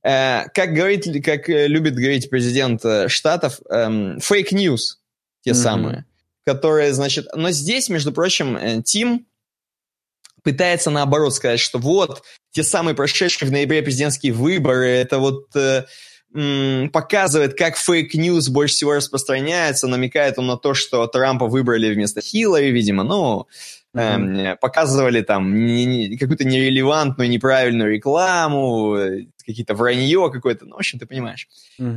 [0.03, 4.99] Э, Как, говорит, как э, любит говорить президент э, Штатов, fake news,
[5.41, 5.59] те Мгм.
[5.59, 6.05] самые,
[6.45, 7.27] которые, значит...
[7.35, 9.25] Но здесь, между прочим, Тим
[10.43, 15.85] пытается наоборот сказать, что вот те самые прошедшие в ноябре президентские выборы, это вот э,
[16.33, 21.93] м, показывает, как fake news больше всего распространяется, намекает он на то, что Трампа выбрали
[21.93, 23.47] вместо Хиллари, видимо, ну,
[23.95, 30.79] э, показывали там не- не- какую-то нерелевантную, неправильную рекламу, э, какие-то вранье какое-то, ну, в
[30.79, 31.47] общем, ты понимаешь.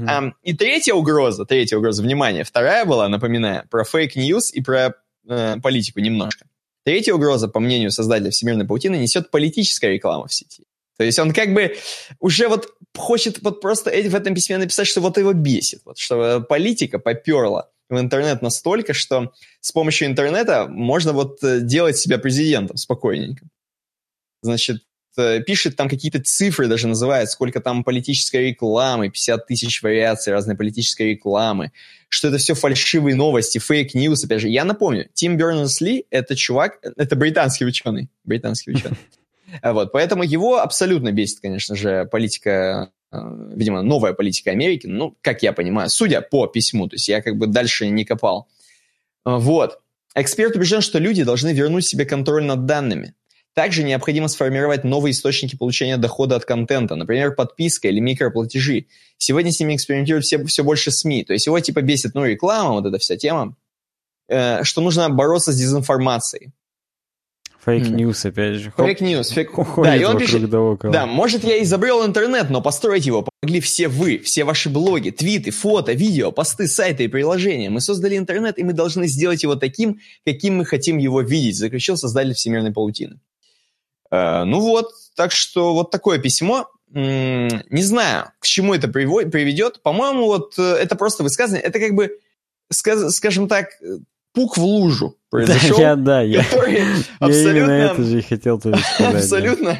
[0.09, 4.95] Ам, и третья угроза, третья угроза, внимание, вторая была, напоминаю, про fake news и про
[5.29, 6.47] э, политику немножко.
[6.85, 10.65] Третья угроза, по мнению создателя Всемирной паутины, несет политическая реклама в сети.
[10.99, 11.77] То есть он как бы
[12.21, 15.99] уже вот хочет вот просто эти- в этом письме написать, что вот его бесит, вот,
[15.99, 21.99] что э, политика поперла в интернет настолько, что с помощью интернета можно вот э, делать
[21.99, 23.47] себя президентом спокойненько.
[24.41, 24.83] Значит,
[25.19, 30.57] э, пишет там какие-то цифры даже называет, сколько там политической рекламы, 50 тысяч вариаций разной
[30.57, 31.73] политической рекламы,
[32.09, 34.49] что это все фальшивые новости, fake news, опять же.
[34.49, 38.97] Я напомню, Тим Бернерс-Ли— это чувак, это британский ученый, британский ученый.
[39.63, 45.53] Вот, поэтому его абсолютно бесит, конечно же, политика, видимо, новая политика Америки, ну, как я
[45.53, 48.49] понимаю, судя по письму, то есть я как бы дальше не копал.
[49.25, 49.79] А, Вот.
[50.15, 53.15] Эксперт убежден, что люди должны вернуть себе контроль над данными.
[53.55, 58.87] Также необходимо сформировать новые источники получения дохода от контента, например, подписка или микроплатежи.
[59.19, 61.25] Сегодня с ними экспериментируют все, все больше СМИ.
[61.25, 63.57] То есть его типа бесит, ну, реклама, вот эта вся тема,
[64.29, 66.53] э, что нужно бороться с дезинформацией.
[67.65, 68.73] Fake news, опять же.
[68.77, 69.31] Fake news.
[69.31, 69.53] Fake...
[69.77, 70.93] Да, и он пишет, да около.
[70.93, 75.53] да, может, я изобрел интернет, но построить его помогли все вы, все ваши блоги, твиты,
[75.53, 77.71] фото, видео, посты, сайты и приложения.
[77.71, 81.97] Мы создали интернет, и мы должны сделать его таким, каким мы хотим его видеть, заключил
[81.97, 83.21] создатель Всемирной паутины.
[84.11, 86.69] Э, ну вот, так что вот такое письмо.
[86.93, 89.83] М, Не знаю, к чему это приведет.
[89.83, 92.19] По-моему, вот э, это просто высказывание, это как бы,
[92.71, 93.99] скажем так, э,
[94.33, 96.47] пук в лужу Да, произошел, я, да, я, я
[97.21, 99.13] именно это же и хотел тоже сказать.
[99.13, 99.19] да.
[99.19, 99.79] абсолютно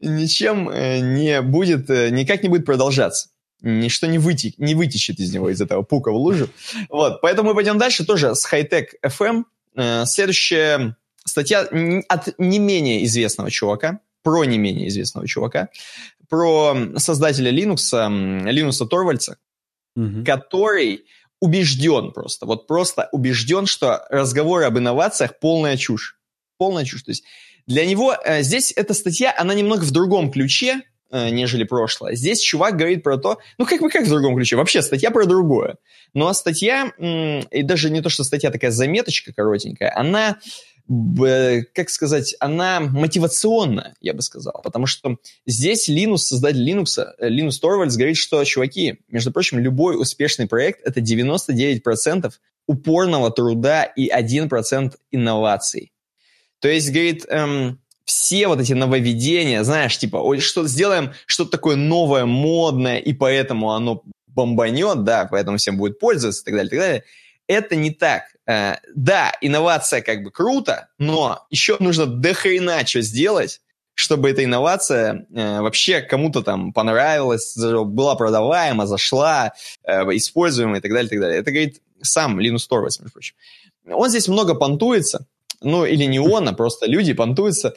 [0.00, 3.28] ничем э, не будет, э, никак не будет продолжаться.
[3.60, 6.48] Ничто не, выте, не вытечет из него, из этого пука в лужу.
[6.88, 9.44] Вот, поэтому мы пойдем дальше тоже с Hightech FM.
[9.76, 11.60] Э, Следующая статья
[12.08, 15.68] от не менее известного чувака, про не менее известного чувака,
[16.28, 19.36] про создателя Linux, Линуса Торвальца,
[19.94, 20.24] Мгм.
[20.24, 21.04] который
[21.42, 26.16] убежден просто, вот просто убежден, что разговоры об инновациях полная чушь.
[26.56, 27.02] Полная чушь.
[27.02, 27.24] То есть
[27.66, 32.14] для него э, здесь эта статья, она немного в другом ключе, э, нежели прошлое.
[32.14, 35.26] Здесь чувак говорит про то, ну как бы как в другом ключе, вообще статья про
[35.26, 35.78] другое.
[36.14, 40.71] Но статья, и даже не то, что статья такая заметочка коротенькая, она б-
[41.74, 47.60] как сказать, она мотивационная, я бы сказал, потому что здесь Linux, создатель Linux, э, Linus
[47.62, 52.32] Torvalds говорит, что, чуваки, между прочим, любой успешный проект– это 99%
[52.66, 55.92] упорного труда и 1% инноваций.
[56.60, 62.24] То есть, говорит, эм, все вот эти нововведения, знаешь, типа, что сделаем что-то такое новое,
[62.24, 66.78] модное, и поэтому оно бомбанет, да, поэтому всем будет пользоваться и так далее, и так
[66.78, 67.04] далее.
[67.46, 68.31] Это не так.
[68.46, 73.60] Э, да, инновация как бы круто, но еще нужно дохрена что сделать,
[73.94, 79.52] чтобы эта инновация э, вообще кому-то там понравилась, была продаваема, зашла,
[79.84, 81.38] э, используема и так далее, и так далее.
[81.38, 83.34] Это говорит сам Линус Торвальдс, между прочим.
[83.86, 85.26] Он здесь много понтуется,
[85.60, 87.74] ну, или не он, а просто люди понтуются,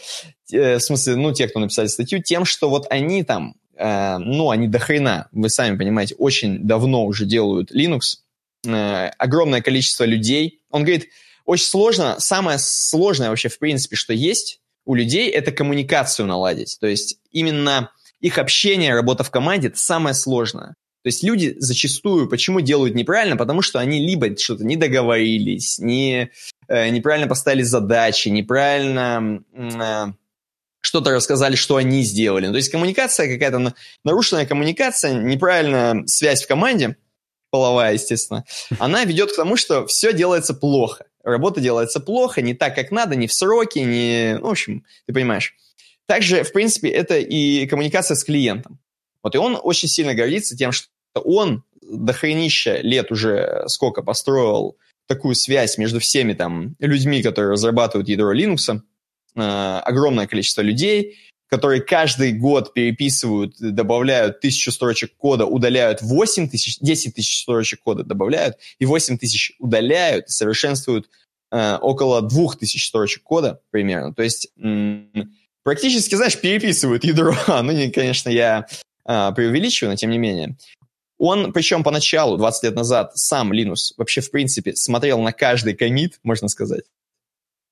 [0.52, 4.50] э, в смысле, ну, те, кто написали статью, тем, что вот они там, э, ну,
[4.50, 8.20] они до хрена, вы сами понимаете, очень давно уже делают Linux,
[8.66, 10.62] э, огромное количество людей.
[10.70, 11.10] Он говорит,
[11.46, 16.78] очень сложно, самое сложное вообще, в принципе, что есть у людей, это коммуникацию наладить.
[16.80, 20.76] То есть именно их общение, работа в команде– это самое сложное.
[21.04, 23.38] То есть люди зачастую почему делают неправильно?
[23.38, 26.32] Потому что они либо что-то не договорились, не,
[26.68, 30.14] э, неправильно поставили задачи, неправильно э,
[30.82, 32.48] что-то рассказали, что они сделали.
[32.48, 36.98] То есть коммуникация какая-то, нарушенная коммуникация, неправильная связь в команде,
[37.56, 38.44] половая, естественно,
[38.80, 41.06] она ведет к тому, что все делается плохо.
[41.24, 44.38] Работа делается плохо, не так, как надо, не в сроки, не...
[44.40, 45.56] Ну, в общем, ты понимаешь.
[46.06, 48.80] Также, в принципе, это и коммуникация с клиентом.
[49.24, 50.90] Вот и он очень сильно гордится тем, что
[51.24, 54.76] он до хренища лет уже сколько построил
[55.08, 58.82] такую связь между всеми там людьми, которые разрабатывают ядро Linux,
[59.36, 61.18] э, огромное количество людей,
[61.56, 68.04] которые каждый год переписывают, добавляют тысячу строчек кода, удаляют 8 тысяч, 10 тысяч строчек кода
[68.04, 71.10] добавляют, и 8 тысяч удаляют, совершенствуют
[71.54, 74.14] э, около 2 тысяч строчек кода примерно.
[74.14, 75.34] То есть м-
[75.64, 77.34] практически, знаешь, переписывают ядро.
[77.48, 78.66] ну, не, конечно, я
[79.08, 80.58] э, преувеличиваю, но тем не менее.
[81.18, 86.20] Он, причем поначалу, 20 лет назад, сам Линус вообще, в принципе, смотрел на каждый комит,
[86.24, 86.84] можно сказать.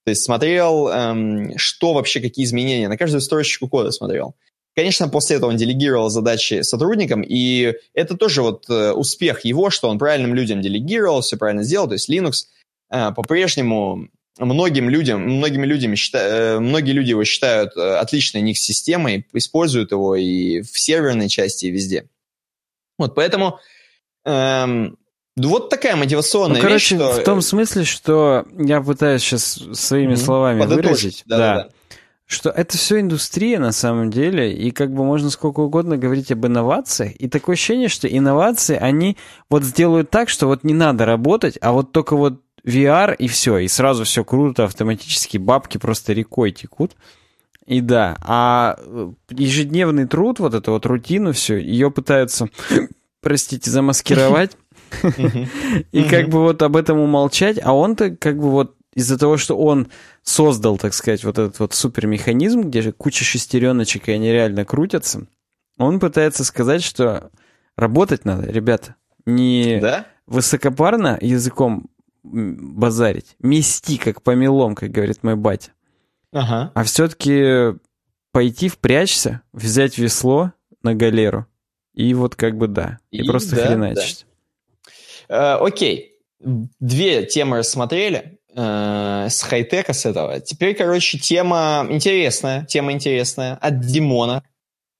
[0.05, 4.35] То есть смотрел, эм, что вообще, какие изменения, на каждую строчку кода смотрел.
[4.75, 9.87] Конечно, после этого он делегировал задачи сотрудникам, и это тоже вот э, успех его, что
[9.87, 11.87] он правильным людям делегировал, все правильно сделал.
[11.87, 12.47] То есть Linux
[12.91, 14.09] э, по-прежнему
[14.39, 19.91] многим людям, многими людьми считают, э, многие люди его считают э, отличной них системой, используют
[19.91, 22.09] его и в серверной части, и везде.
[22.97, 23.59] Вот поэтому
[24.25, 24.97] эм,
[25.35, 27.21] вот такая мотивационная ну, короче, вещь, что...
[27.21, 30.17] в том смысле, что я пытаюсь сейчас своими mm-hmm.
[30.17, 30.85] словами Подытожить.
[30.85, 31.69] выразить, да, да, да,
[32.25, 36.45] что это все индустрия на самом деле, и как бы можно сколько угодно говорить об
[36.45, 39.17] инновациях, и такое ощущение, что инновации, они
[39.49, 43.57] вот сделают так, что вот не надо работать, а вот только вот VR и все,
[43.57, 46.93] и сразу все круто, автоматически бабки просто рекой текут.
[47.65, 52.49] И да, а э, ежедневный труд, вот эту вот рутину все, ее пытаются,
[53.23, 54.51] простите, замаскировать.
[55.91, 59.57] И как бы вот об этом умолчать, а он-то как бы вот из-за того, что
[59.57, 59.87] он
[60.21, 65.25] создал, так сказать, вот этот вот супермеханизм, где же куча шестереночек, и они реально крутятся,
[65.77, 67.31] он пытается сказать, что
[67.75, 68.95] работать надо, ребята,
[69.25, 70.05] не да?
[70.27, 71.89] высокопарно языком
[72.23, 75.71] базарить, мести как помелом, как говорит мой батя,
[76.31, 76.71] Ага.
[76.73, 77.77] А все-таки
[78.31, 80.51] пойти впрячься, взять весло
[80.81, 81.45] на галеру
[81.93, 84.25] и вот как бы да, и, и просто да, хреначить.
[85.27, 85.57] Да.
[85.57, 90.39] Э, окей, две темы рассмотрели э, с хай-тека с этого.
[90.39, 94.43] Теперь, короче, тема интересная, тема интересная от Димона,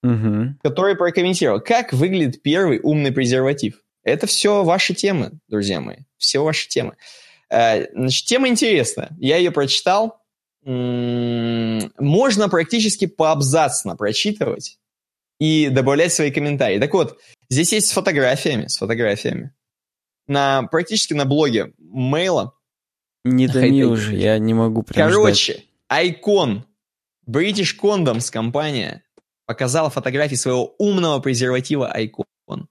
[0.03, 0.56] угу.
[0.61, 3.80] который прокомментировал, как выглядит первый умный презерватив.
[4.03, 6.95] Это все ваши темы, друзья мои, все ваши темы.
[7.49, 9.10] Э, значит, тема интересная.
[9.20, 10.20] Я ее прочитал,
[10.65, 14.78] можно практически поабзацно прочитывать
[15.44, 16.80] и добавлять свои комментарии.
[16.80, 19.53] Так вот, здесь есть с фотографиями, с фотографиями.
[20.26, 22.53] На, практически на блоге мейла.
[23.26, 26.15] Не томи уже, я не могу прям Короче, ждать.
[26.24, 26.61] Icon,
[27.30, 29.03] British Condoms компания
[29.45, 32.68] показала фотографии своего умного презерватива Icon.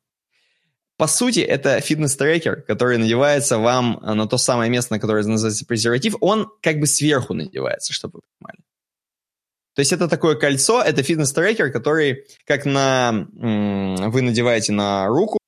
[0.96, 6.14] По сути, это фитнес-трекер, который надевается вам на то самое место, на которое называется презерватив.
[6.22, 8.64] Он как бы сверху надевается, чтобы вы понимали.
[9.74, 13.26] То есть это такое кольцо, это фитнес-трекер, который как на...
[13.32, 15.38] Вы надеваете на руку,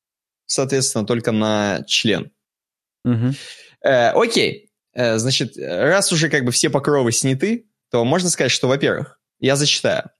[0.47, 2.33] соответственно, только на член.
[3.05, 3.35] Угу.
[3.83, 4.71] Э, окей.
[4.95, 9.57] Э, значит, раз уже как бы все покровы сняты, то можно сказать, что, во-первых, я
[9.57, 10.11] зачитаю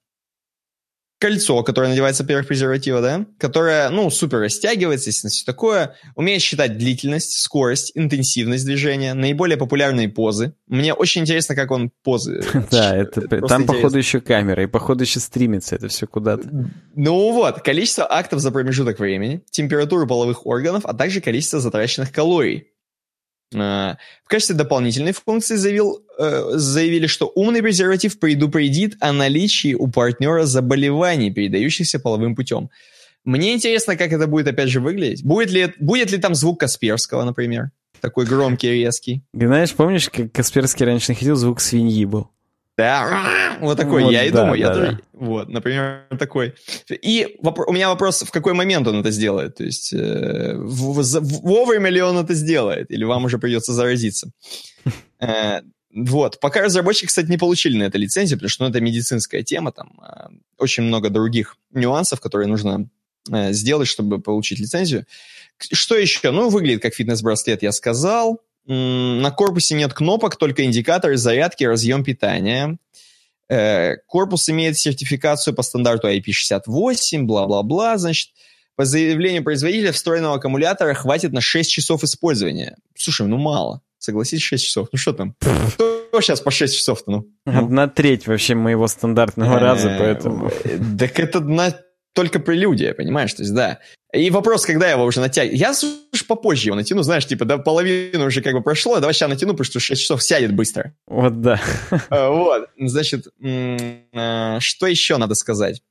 [1.25, 6.77] кольцо, которое надевается поверх презерватива, да, которое, ну, супер растягивается, естественно, все такое, умеет считать
[6.77, 10.53] длительность, скорость, интенсивность движения, наиболее популярные позы.
[10.67, 12.43] Мне очень интересно, как он позы...
[12.71, 16.47] Да, это там, походу, еще камера, и, походу, еще стримится это все куда-то.
[16.95, 22.74] Ну вот, количество актов за промежуток времени, температуру половых органов, а также количество затраченных калорий.
[23.55, 29.87] Э, в качестве дополнительной функции заявил, э, заявили, что умный презерватив предупредит о наличии у
[29.87, 32.71] партнера заболеваний, передающихся половым путем.
[33.25, 35.25] Мне интересно, как это будет опять же выглядеть.
[35.25, 37.71] Будет ли, будет ли там звук Касперского, например?
[38.01, 39.23] Такой громкий, резкий.
[39.33, 42.29] Знаешь, помнишь, как Касперский раньше находил звук свиньи был?
[42.77, 44.75] Да, вот такой, вот, я и да, думаю, да, я да.
[44.75, 46.55] тоже, вот, например, такой.
[46.91, 51.41] И у меня вопрос, в какой момент он это сделает, то есть э, в, в,
[51.43, 54.31] вовремя ли он это сделает, или вам уже придется заразиться.
[55.21, 55.61] Э,
[55.95, 59.71] вот, пока разработчики, кстати, не получили на это лицензию, потому что ну, это медицинская тема,
[59.71, 62.89] там э, очень много других нюансов, которые нужно
[63.31, 65.07] э, сделать, чтобы получить лицензию.
[65.59, 66.33] Что еще?
[66.33, 68.41] Ну, выглядит как фитнес-браслет, я сказал.
[68.67, 72.79] На корпусе нет кнопок, только индикаторы зарядки, разъем питания.
[73.49, 77.99] Э, корпус имеет сертификацию по стандарту IP68, бла-бла-бла.
[77.99, 78.31] Значит,
[78.77, 82.77] по заявлению производителя встроенного аккумулятора хватит на 6 часов использования.
[82.97, 83.83] Слушай, ну мало.
[83.99, 84.89] Согласись, 6 часов.
[84.93, 85.35] Ну что там?
[85.39, 87.11] Кто сейчас по 6 часов-то?
[87.11, 87.27] Ну?
[87.45, 90.51] Одна треть вообще моего стандартного раза, поэтому...
[90.99, 91.75] Так это на
[92.15, 93.35] только прелюдия, понимаешь?
[93.35, 93.81] То есть, да.
[94.15, 95.59] И вопрос, когда я его уже натягиваю.
[95.59, 95.73] Я
[96.13, 99.53] уж попозже его натяну, знаешь, типа, да, половину уже как бы прошло, давай сейчас натяну,
[99.53, 100.95] потому что 6 часов сядет быстро.
[101.07, 101.61] Вот, да.
[102.11, 103.27] А, вот, значит,
[104.15, 105.83] а, что еще надо сказать?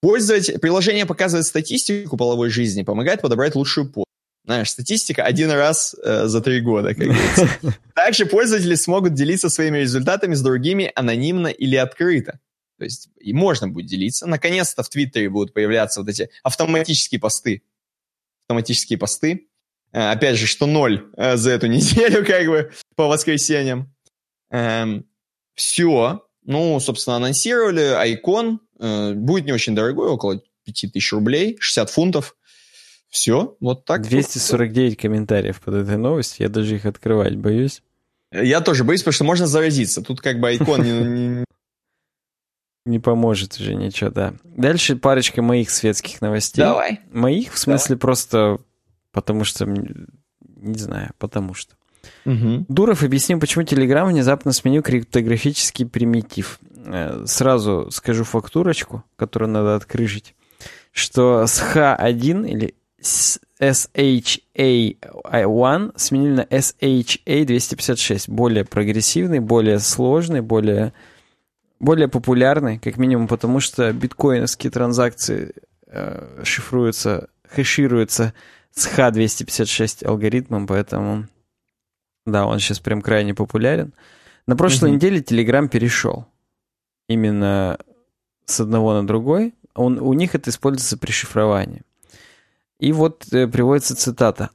[0.00, 4.06] Пользователь, приложение показывает статистику половой жизни, помогает подобрать лучшую позу.
[4.44, 7.48] Знаешь, статистика один раз э, за три года, как говорится.
[7.94, 12.40] Также пользователи смогут делиться своими результатами с другими анонимно или открыто.
[12.82, 14.26] То есть и можно будет делиться.
[14.26, 17.62] Наконец-то в Твиттере будут появляться вот эти автоматические посты.
[18.40, 19.46] Автоматические посты.
[19.92, 23.94] Э, опять же, что ноль э, за эту неделю, как бы, по воскресеньям.
[24.50, 25.06] Эм,
[25.54, 26.26] все.
[26.44, 27.82] Ну, собственно, анонсировали.
[27.82, 32.36] Айкон э, будет не очень дорогой, около 5000 рублей, 60 фунтов.
[33.10, 34.02] Все, вот так.
[34.02, 36.46] 249 комментариев под этой новостью.
[36.46, 37.80] Я даже их открывать боюсь.
[38.32, 40.02] Я тоже боюсь, потому что можно заразиться.
[40.02, 41.44] Тут как бы айкон не, не
[42.98, 44.34] поможет уже ничего, да.
[44.44, 46.64] Дальше парочка моих светских новостей.
[46.64, 47.00] Давай.
[47.12, 48.00] Моих, в смысле, Давай.
[48.00, 48.58] просто
[49.12, 49.66] потому что...
[49.66, 51.74] Не знаю, потому что.
[52.24, 52.66] Угу.
[52.68, 56.60] Дуров объяснил, почему Telegram внезапно сменил криптографический примитив.
[56.84, 60.34] Э, сразу скажу фактурочку, которую надо открыжить,
[60.92, 62.74] что с H1 или
[63.60, 68.30] SHA1 сменили на SHA256.
[68.30, 70.92] Более прогрессивный, более сложный, более
[71.82, 75.52] более популярны, как минимум потому, что биткоиновские транзакции
[75.88, 78.32] э, шифруются, хэшируются
[78.70, 81.26] с H256 алгоритмом, поэтому
[82.24, 83.92] да, он сейчас прям крайне популярен.
[84.46, 84.94] На прошлой mm-hmm.
[84.94, 86.26] неделе Telegram перешел
[87.08, 87.78] именно
[88.44, 89.52] с одного на другой.
[89.74, 91.82] Он, у них это используется при шифровании.
[92.78, 94.50] И вот э, приводится цитата.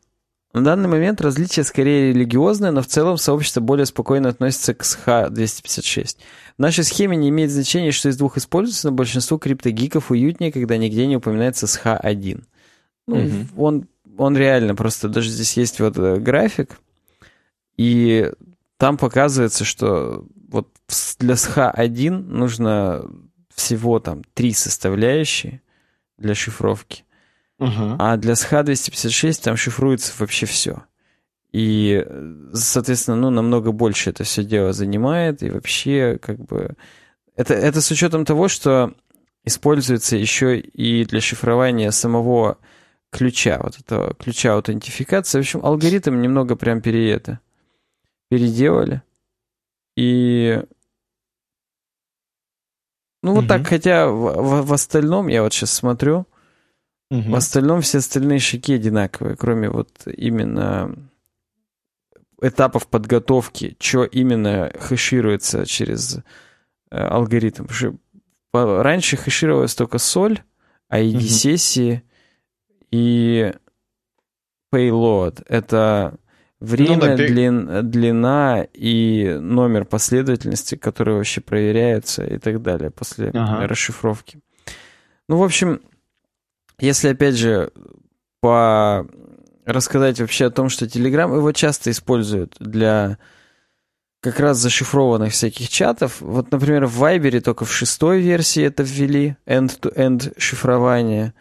[0.54, 6.18] На данный момент различие скорее религиозное, но в целом сообщество более спокойно относится к SH-256.
[6.58, 10.78] В нашей схеме не имеет значения, что из двух используется, но большинству криптогиков уютнее, когда
[10.78, 12.44] нигде не упоминается SH-1.
[13.08, 13.88] Ну, mm он,
[14.18, 16.80] он реально просто, даже здесь есть вот э, график,
[17.78, 18.32] и
[18.78, 20.70] там показывается, что вот
[21.20, 23.06] для SH-1 нужно
[23.54, 25.62] всего там три составляющие
[26.18, 27.04] для шифровки.
[27.60, 27.96] Uh-huh.
[27.98, 30.84] А для SH-256 там шифруется вообще все.
[31.52, 32.06] И,
[32.54, 36.76] соответственно, ну, намного больше это все дело занимает, и вообще, как бы...
[37.36, 38.94] Это, это с учетом того, что
[39.44, 42.58] используется еще и для шифрования самого
[43.12, 45.40] ключа, вот этого ключа аутентификации.
[45.40, 47.40] В общем, алгоритм немного прям пере это,
[48.30, 49.02] переделали.
[49.96, 50.62] И...
[53.24, 53.48] Ну, вот угу.
[53.48, 56.28] так, хотя в, в, в остальном, я вот сейчас смотрю,
[57.10, 57.32] Угу.
[57.32, 60.96] В остальном все остальные шаги одинаковые, кроме вот именно
[62.42, 66.18] этапов подготовки, что именно хэшируется через
[66.92, 67.66] э, алгоритм.
[68.54, 70.42] Раньше хэшировалась только соль,
[70.92, 72.02] ID-сессии угу.
[72.92, 73.54] и
[74.74, 75.46] payload.
[75.48, 76.18] Это
[76.60, 83.30] время, ну, да, длин, длина и номер последовательности, которые вообще проверяются и так далее после
[83.30, 83.68] ага.
[83.68, 84.40] расшифровки.
[85.30, 85.82] Ну, в общем,
[86.80, 87.72] если, опять же,
[88.42, 89.08] по
[89.66, 93.18] рассказать вообще о том, что Telegram его часто используют для
[94.22, 96.22] как раз зашифрованных всяких чатов.
[96.22, 101.34] Вот, например, в Viber только в шестой версии это ввели, end-to-end шифрование.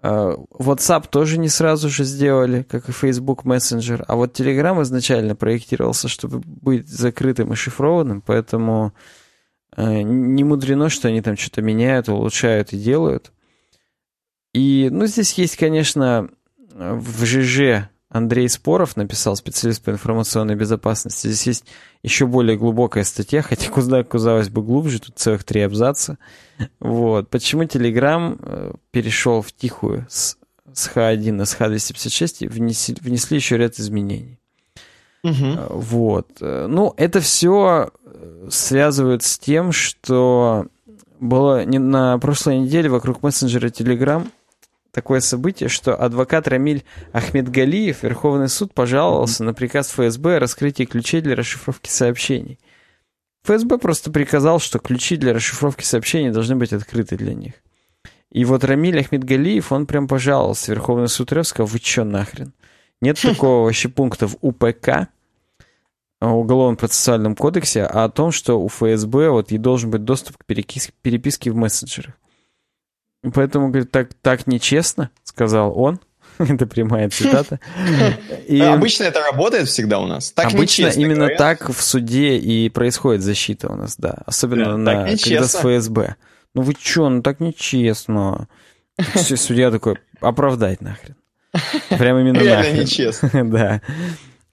[0.00, 4.04] А, WhatsApp тоже не сразу же сделали, как и Facebook Messenger.
[4.06, 8.92] А вот Telegram изначально проектировался, чтобы быть закрытым и шифрованным, поэтому
[9.76, 13.32] э, не мудрено, что они там что-то меняют, улучшают и делают.
[14.52, 16.28] И, ну, здесь есть, конечно,
[16.74, 21.26] в ЖЖ Андрей Споров написал, специалист по информационной безопасности.
[21.26, 21.64] Здесь есть
[22.02, 26.18] еще более глубокая статья, хотя куда, казалось бы, глубже, тут целых три абзаца.
[26.80, 27.28] Вот.
[27.28, 30.38] Почему Telegram э, перешел в тихую с,
[30.72, 34.38] с H1 на SH256 и внесли, внесли еще ряд изменений.
[35.22, 35.78] Угу.
[35.80, 36.28] Вот.
[36.40, 37.90] Э, ну, это все
[38.48, 40.66] связывают с тем, что
[41.20, 44.26] было не на прошлой неделе вокруг мессенджера Telegram
[44.98, 51.20] такое событие, что адвокат Рамиль Ахмедгалиев, Верховный суд пожаловался на приказ ФСБ о раскрытии ключей
[51.20, 52.58] для расшифровки сообщений.
[53.44, 57.54] ФСБ просто приказал, что ключи для расшифровки сообщений должны быть открыты для них.
[58.32, 60.72] И вот Рамиль Ахмедгалиев, он прям пожаловался.
[60.72, 62.52] Верховный суд РФ сказал, вы чё нахрен?
[63.00, 65.10] Нет такого вообще пункта в УПК,
[66.20, 70.44] Уголовном процессуальном кодексе, а о том, что у ФСБ вот и должен быть доступ к
[70.44, 72.14] переписке в мессенджерах.
[73.34, 76.00] Поэтому, говорит, так, так нечестно, сказал он.
[76.38, 77.60] это прямая цитата.
[78.46, 80.30] И обычно это работает всегда у нас.
[80.30, 81.38] Так обычно нечестно, именно говорят.
[81.38, 84.18] так в суде и происходит защита у нас, да.
[84.26, 86.16] Особенно да, на, когда с ФСБ.
[86.54, 88.48] Ну вы чё, ну так нечестно.
[89.14, 91.16] Все, судья такой, оправдать нахрен.
[91.90, 92.80] Прямо именно Реально нахрен.
[92.80, 93.30] нечестно.
[93.50, 93.80] да.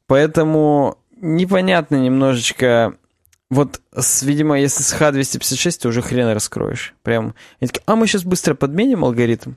[0.07, 2.95] Поэтому непонятно немножечко
[3.49, 6.95] вот, с, видимо, если с H256, ты уже хрен раскроешь.
[7.03, 9.53] Прям, они такие, а мы сейчас быстро подменим алгоритм,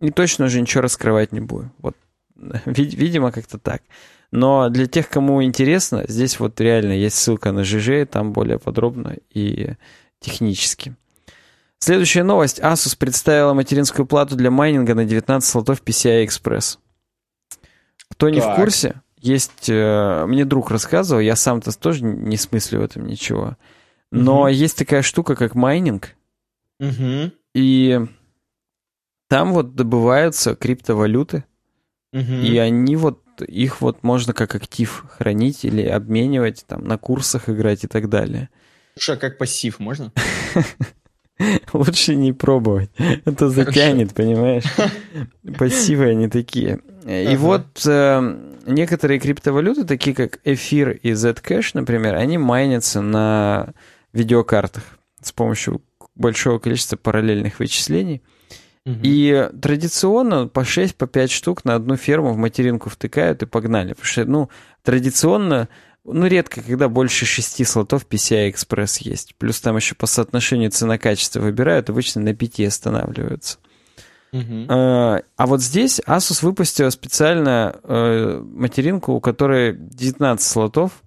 [0.00, 1.72] и точно уже ничего раскрывать не будем.
[1.78, 1.96] Вот,
[2.66, 3.82] видимо, как-то так.
[4.30, 9.16] Но для тех, кому интересно, здесь вот реально есть ссылка на ЖЖ, там более подробно
[9.30, 9.74] и
[10.20, 10.96] технически.
[11.78, 12.58] Следующая новость.
[12.60, 16.78] Asus представила материнскую плату для майнинга на 19 слотов PCI Express.
[18.10, 18.54] Кто не так.
[18.54, 23.56] в курсе, есть, э, мне друг рассказывал, я сам-то тоже не смыслю в этом ничего.
[24.10, 24.48] Но угу.
[24.48, 26.14] есть такая штука, как майнинг.
[26.78, 27.32] Угу.
[27.54, 28.00] И
[29.28, 31.44] там вот добываются криптовалюты.
[32.12, 32.20] Угу.
[32.20, 37.84] И они вот, их вот можно как актив хранить или обменивать, там, на курсах играть
[37.84, 38.50] и так далее.
[38.94, 40.12] Слушай, а как пассив можно?
[41.72, 42.90] Лучше не пробовать.
[43.24, 44.64] Это затянет, понимаешь?
[45.58, 46.80] Пассивы они такие.
[47.06, 53.74] И вот э, некоторые криптовалюты, такие как эфир и Zcash, например, они майнятся на
[54.12, 54.82] видеокартах
[55.20, 55.82] с помощью
[56.14, 58.22] большого количества параллельных вычислений.
[58.86, 58.98] Угу.
[59.02, 63.94] И традиционно по 6, по 5 штук на одну ферму в материнку втыкают и погнали.
[63.94, 64.50] Потому что, ну,
[64.82, 65.68] традиционно,
[66.04, 69.34] ну, редко, когда больше 6 слотов PCI Express есть.
[69.36, 73.58] Плюс там еще по соотношению цена-качество выбирают, обычно на 5 останавливаются.
[74.34, 81.04] Uh, а вот здесь Asus выпустила специально uh, материнку, у которой 19 слотов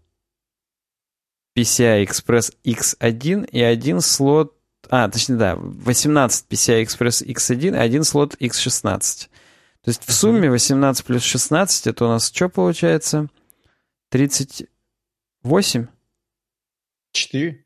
[1.57, 4.55] PCI Express X1 и один слот...
[4.89, 9.27] А, точнее, да, 18 PCI Express X1 и один слот X16.
[9.83, 13.27] То есть в сумме 18 плюс 16, это у нас что получается?
[14.09, 15.87] 38?
[17.11, 17.65] 4?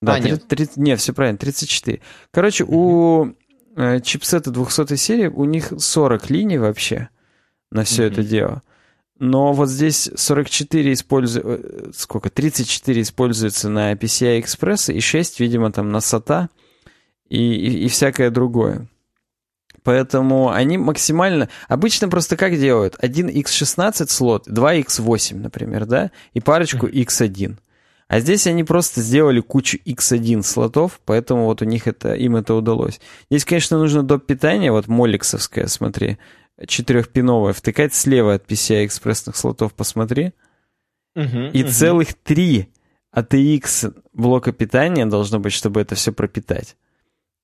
[0.00, 0.48] Да, а, 30, нет.
[0.48, 2.00] 30, не, все правильно, 34.
[2.30, 2.68] Короче, uh-huh.
[2.70, 3.37] у Э,
[4.02, 7.08] чипсеты 200 серии, у них 40 линий вообще
[7.70, 8.12] на все mm-hmm.
[8.12, 8.62] это дело.
[9.18, 15.72] Но вот здесь 44 используется, э, сколько, 34 используется на PCI Express и 6, видимо,
[15.72, 16.48] там на SATA
[17.28, 18.86] и, и, и всякое другое.
[19.82, 21.48] Поэтому они максимально...
[21.66, 22.96] Обычно просто как делают?
[23.00, 26.10] Один X16 слот, два X8, например, да?
[26.32, 27.56] И парочку X1.
[28.08, 32.54] А здесь они просто сделали кучу X1 слотов, поэтому вот у них это, им это
[32.54, 33.00] удалось.
[33.30, 34.24] Здесь, конечно, нужно доп.
[34.24, 36.16] питания, вот моликсовское, смотри,
[36.66, 40.32] четырехпиновое, втыкать слева от PCI экспрессных слотов, посмотри.
[41.16, 41.70] Uh-huh, и uh-huh.
[41.70, 42.70] целых три
[43.14, 46.76] ATX блока питания должно быть, чтобы это все пропитать.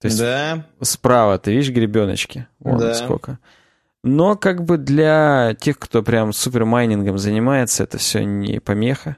[0.01, 0.66] То есть да.
[0.81, 2.47] справа, ты видишь гребеночки?
[2.59, 2.95] Вон да.
[2.95, 3.39] сколько.
[4.03, 9.16] Но как бы для тех, кто прям супер майнингом занимается, это все не помеха.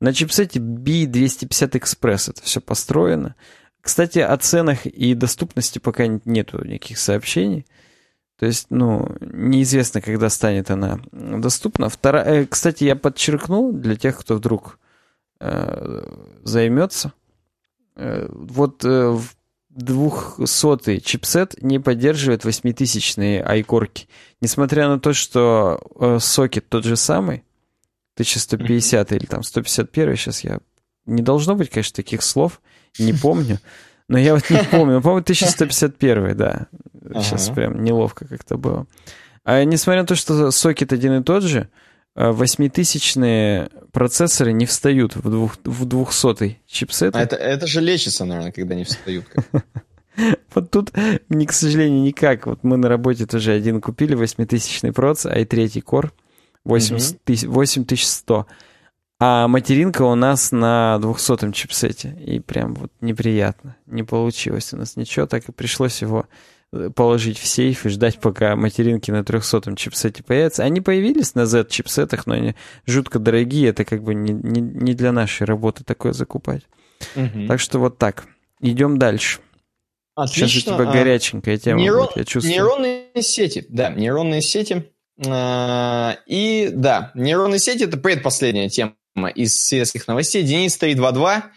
[0.00, 3.34] На чипсете B250 Express это все построено.
[3.80, 7.66] Кстати, о ценах и доступности пока нету никаких сообщений.
[8.38, 11.88] То есть, ну, неизвестно, когда станет она доступна.
[11.88, 14.78] Вторая, э, кстати, я подчеркнул для тех, кто вдруг
[15.40, 16.02] э,
[16.42, 17.12] займется.
[17.96, 19.18] Э, вот э,
[19.70, 24.08] 200 чипсет не поддерживает 8000-е айкорки.
[24.40, 27.44] Несмотря на то, что э, сокет тот же самый,
[28.14, 30.58] 1150 или там 151, сейчас я...
[31.06, 32.60] Не должно быть, конечно, таких слов,
[32.98, 33.58] не помню.
[34.08, 35.00] Но я вот не помню.
[35.00, 36.66] По-моему, 1151, да.
[37.14, 37.54] Сейчас ага.
[37.54, 38.86] прям неловко как-то было.
[39.44, 41.68] А несмотря на то, что сокет один и тот же,
[42.16, 47.16] 8000-е э, процессоры не встают в, двух, в 200 чипсет.
[47.16, 49.26] А это, это же лечится, наверное, когда не встают.
[50.54, 52.46] Вот тут, к сожалению, никак.
[52.46, 55.26] Вот мы на работе тоже один купили 8000 проц,
[56.66, 58.46] i3 Core 8100.
[59.20, 62.16] А материнка у нас на 200-м чипсете.
[62.24, 63.76] И прям вот неприятно.
[63.86, 66.26] Не получилось у нас ничего, так и пришлось его
[66.72, 70.64] э, положить в сейф и ждать, пока материнки на 300-м чипсете появятся.
[70.64, 72.54] Они появились на Z-чипсетах, но они
[72.86, 73.68] жутко дорогие.
[73.68, 76.62] Это как бы не, не, не для нашей работы такое закупать.
[77.14, 77.46] Угу.
[77.46, 78.26] Так что вот так.
[78.60, 79.40] Идем дальше.
[80.16, 80.48] Отлично.
[80.48, 82.52] Сейчас у тебя а, горяченькая тема Нейрон, будет, я чувствую.
[82.52, 84.84] Нейронные сети, да, нейронные сети.
[85.26, 88.94] А, и да, нейронные сети– это предпоследняя тема
[89.34, 90.42] из светских новостей.
[90.42, 91.50] Денис 322.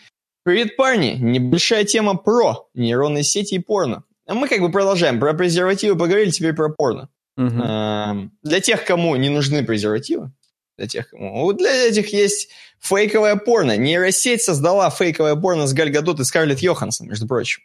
[0.44, 1.18] Привет, парни!
[1.20, 4.04] Небольшая тема про нейронные сети и порно.
[4.28, 5.20] А мы как бы продолжаем.
[5.20, 7.10] Про презервативы поговорили, теперь про порно.
[7.38, 8.32] Угу.
[8.44, 10.32] Для тех, кому не нужны презервативы,
[10.78, 11.52] для тех, кому...
[11.54, 13.78] Для этих есть фейковое порно.
[13.78, 17.62] Нейросеть создала фейковое порно с Галь Гадот и Скарлетт Йоханссон, между прочим.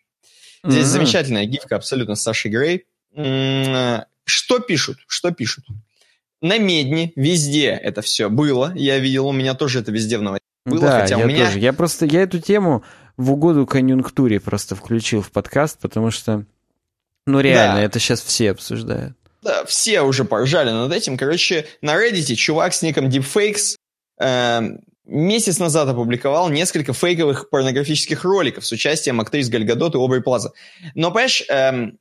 [0.65, 0.89] Здесь mm-hmm.
[0.89, 2.87] замечательная гифка абсолютно с Сашей Грей.
[4.25, 4.99] Что пишут?
[5.07, 5.65] Что пишут?
[6.41, 8.73] На Медне везде это все было.
[8.75, 10.81] Я видел, у меня тоже это везде в новостях было.
[10.81, 11.47] Да, хотя я у меня...
[11.47, 11.59] тоже.
[11.59, 12.85] Я просто, я эту тему
[13.17, 16.45] в угоду конъюнктуре просто включил в подкаст, потому что,
[17.27, 17.83] ну реально, да.
[17.83, 19.17] это сейчас все обсуждают.
[19.43, 21.17] Да, все уже поржали над этим.
[21.17, 23.77] Короче, на Reddit чувак с ником Deepfakes
[24.21, 24.61] э,
[25.05, 30.53] месяц назад опубликовал несколько фейковых порнографических роликов с участием актрис Гальгадот и Обри Плаза.
[30.95, 31.99] Но, понимаешь, эм,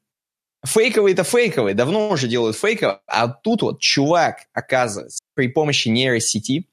[0.65, 6.67] фейковые-то фейковые, давно уже делают фейковые, а тут вот чувак, оказывается, при помощи нейросети,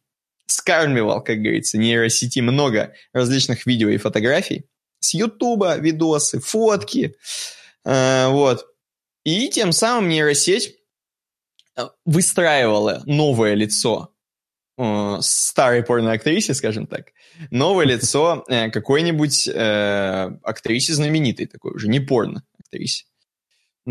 [0.46, 4.66] скармливал, как говорится, нейросети много различных видео и фотографий,
[5.00, 7.16] с Ютуба видосы, фотки,
[7.84, 8.66] э, вот.
[9.24, 10.76] И тем самым нейросеть
[11.76, 14.14] э, выстраивала новое лицо
[14.78, 17.12] э, старой порноактрисе, скажем так,
[17.50, 23.04] новое лицо э, какой-нибудь э, актрисе знаменитой такой уже, не порно-актрисе.
[23.04, 23.07] Ну,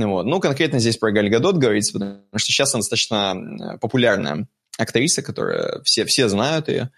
[0.06, 0.26] вот.
[0.26, 4.48] ну, конкретно здесь про Галь Гадот говорится, потому что сейчас она достаточно э, популярная
[4.78, 6.92] актриса, которая все, все знают ее.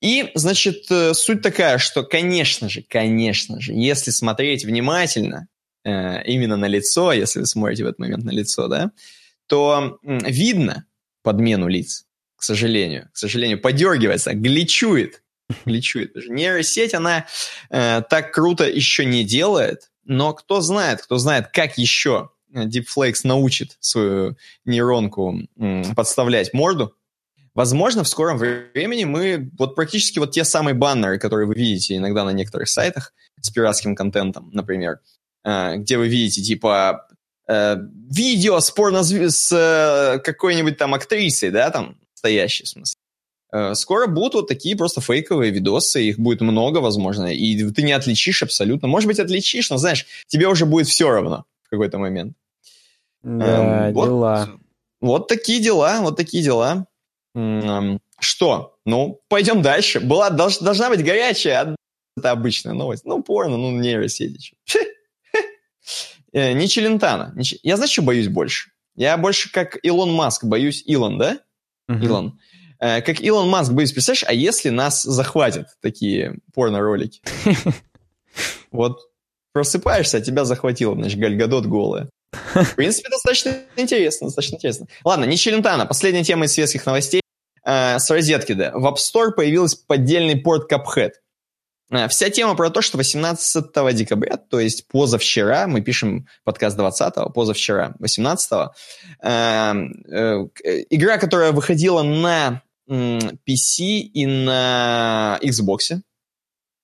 [0.00, 5.48] И, значит, э, суть такая, что, конечно же, конечно же, если смотреть внимательно
[5.84, 8.92] э, именно на лицо, если вы смотрите в этот момент на лицо, да,
[9.46, 10.84] то видно
[11.22, 12.04] подмену лиц
[12.38, 13.10] к сожалению.
[13.12, 15.22] К сожалению, подергивается, гличует.
[15.66, 16.14] Гличует.
[16.28, 17.26] Нейросеть, она
[17.70, 23.76] э, так круто еще не делает, но кто знает, кто знает, как еще Deepflakes научит
[23.78, 26.94] свою нейронку э, подставлять морду.
[27.54, 32.24] Возможно, в скором времени мы вот практически вот те самые баннеры, которые вы видите иногда
[32.24, 35.00] на некоторых сайтах с пиратским контентом, например,
[35.44, 37.06] э, где вы видите типа
[37.46, 37.76] э,
[38.10, 42.94] видео с порно с э, какой-нибудь там актрисой, да, там настоящий, в смысле.
[43.50, 47.92] Э, скоро будут вот такие просто фейковые видосы, их будет много, возможно, и ты не
[47.92, 48.88] отличишь абсолютно.
[48.88, 52.36] Может быть, отличишь, но, знаешь, тебе уже будет все равно в какой-то момент.
[53.22, 54.48] Да, эм, вот, дела.
[55.00, 56.86] Вот такие дела, вот такие дела.
[57.34, 58.78] Эм, что?
[58.84, 60.00] Ну, пойдем дальше.
[60.00, 61.76] Была, долж, должна быть горячая,
[62.16, 63.04] это обычная новость.
[63.04, 64.54] Ну, порно, ну, нейросети.
[66.30, 67.34] Э, не Челентано.
[67.62, 68.70] Я, знаешь, что боюсь больше?
[68.94, 70.82] Я больше как Илон Маск боюсь.
[70.84, 71.40] Илон, да?
[71.88, 72.38] Илон.
[72.80, 77.20] Э, как Илон Маск, боюсь, представляешь, а если нас захватят такие порно-ролики?
[78.70, 79.00] Вот
[79.52, 82.10] просыпаешься, а тебя захватило, значит, Гальгадот голая.
[82.54, 84.86] В принципе, достаточно интересно, достаточно интересно.
[85.04, 85.86] Ладно, не Челентано.
[85.86, 87.22] Последняя тема из светских новостей.
[87.64, 88.72] Э, с розетки, да.
[88.74, 91.12] В App Store появился поддельный порт Cuphead.
[91.90, 97.32] Э, вся тема про то, что 18 декабря, то есть позавчера, мы пишем подкаст 20
[97.34, 100.46] позавчера, 18 э, э,
[100.90, 106.00] игра, которая выходила на э, PC и на Xbox,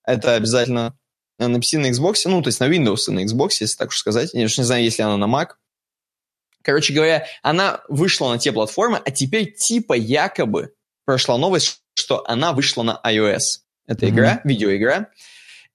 [0.04, 0.98] это обязательно
[1.38, 3.98] на PC, на Xbox, ну, то есть на Windows и на Xbox, если так уж
[3.98, 4.30] сказать.
[4.34, 5.50] Я уж не знаю, если она на Mac.
[6.62, 10.72] Короче говоря, она вышла на те платформы, а теперь типа якобы
[11.04, 13.60] прошла новость, что она вышла на iOS.
[13.86, 14.10] Это mm-hmm.
[14.10, 15.10] игра, видеоигра.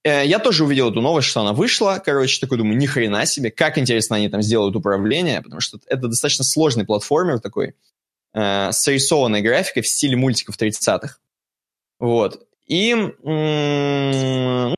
[0.02, 2.02] Э, я тоже увидел эту новость, что она вышла.
[2.04, 3.50] Короче, такой думаю, ни хрена себе.
[3.50, 7.74] Как интересно они там сделают управление, потому что это достаточно сложный платформер такой,
[8.34, 9.10] э, с
[9.42, 11.18] графикой в стиле мультиков 30-х.
[11.98, 12.46] Вот.
[12.66, 14.74] И м-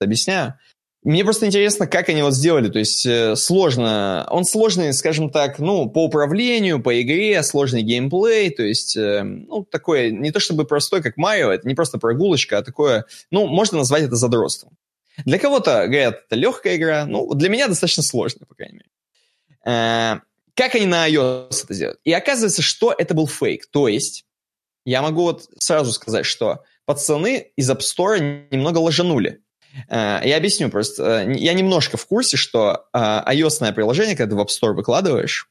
[0.00, 0.54] объясняю.
[1.02, 2.68] Мне просто интересно, как они вот сделали.
[2.68, 8.50] То есть э, сложно, он сложный, скажем так, ну, по управлению, по игре, сложный геймплей.
[8.50, 12.58] То есть, э, ну, такое, не то чтобы простой, как Марио, это не просто прогулочка,
[12.58, 14.76] а такое, ну, можно назвать это задротством.
[15.24, 17.06] Для кого-то, говорят, это легкая игра.
[17.06, 18.90] Ну, для меня достаточно сложная, по крайней мере.
[19.64, 20.20] Э,
[20.54, 22.00] как они на iOS это сделают?
[22.04, 23.66] И оказывается, что это был фейк.
[23.70, 24.26] То есть,
[24.84, 29.42] я могу вот сразу сказать, что пацаны из App Store немного ложанули.
[29.88, 31.24] Э, я объясню просто.
[31.26, 35.48] Э, я немножко в курсе, что э, iOS приложение, когда ты в App Store выкладываешь,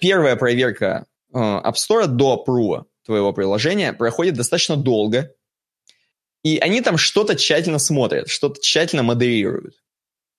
[0.00, 5.32] первая проверка App Store до прува твоего приложения проходит достаточно долго,
[6.44, 9.82] и они там что-то тщательно смотрят, что-то тщательно модерируют.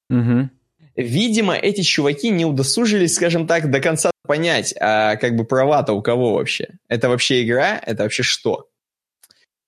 [0.10, 0.49] Угу.
[0.95, 6.01] Видимо, эти чуваки не удосужились, скажем так, до конца понять, а как бы права-то у
[6.01, 6.69] кого вообще.
[6.88, 7.77] Это вообще игра?
[7.77, 8.69] Это вообще что?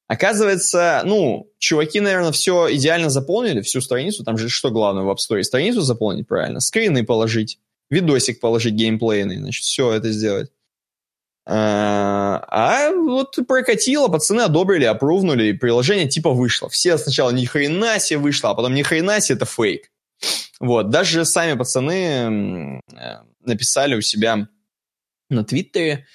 [0.08, 4.24] Оказывается, ну, чуваки, наверное, все идеально заполнили, всю страницу.
[4.24, 5.44] Там же что главное в App Store?
[5.44, 7.60] Страницу заполнить правильно, скрины положить,
[7.90, 10.49] видосик положить геймплейный, значит, все это сделать.
[11.45, 16.70] А, а вот прокатило, пацаны одобрили, опрувнули, приложение типа вышло.
[16.70, 19.90] Все сначала ни хрена себе вышло, а потом ни хрена себе это фейк.
[20.60, 24.48] Вот, даже сами пацаны э, написали у себя
[25.30, 26.07] на Твиттере,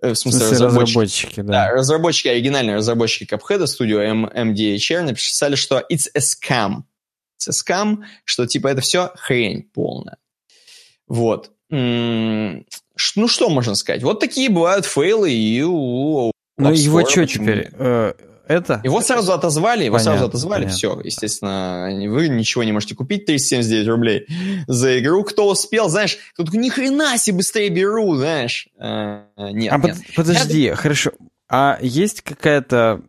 [0.00, 1.52] э, в смысле, в смысле разработчики, разработчики, да.
[1.52, 1.70] да.
[1.72, 6.84] разработчики, оригинальные разработчики Cuphead, студию MDHR, написали, что it's a scam.
[7.38, 10.16] It's a scam, что типа это все хрень полная.
[11.06, 11.50] Вот.
[11.68, 12.64] Ну,
[13.28, 14.02] что можно сказать?
[14.02, 17.70] Вот такие бывают фейлы и у Ну, его что теперь?
[18.50, 18.80] Это?
[18.82, 20.76] Его сразу отозвали, его понятно, сразу отозвали, понятно.
[20.76, 21.00] все.
[21.04, 24.26] Естественно, вы ничего не можете купить, 379 рублей
[24.66, 25.22] за игру.
[25.22, 28.68] Кто успел, знаешь, такой, ни хрена себе быстрее беру, знаешь.
[28.76, 29.96] А, нет, а нет.
[30.16, 30.74] Под, подожди, Я...
[30.74, 31.12] хорошо.
[31.48, 33.02] А есть какая-то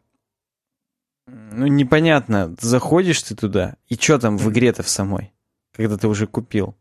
[1.25, 5.33] ну, непонятно, заходишь ты туда, и что там в игре-то в самой,
[5.73, 6.75] когда ты уже купил?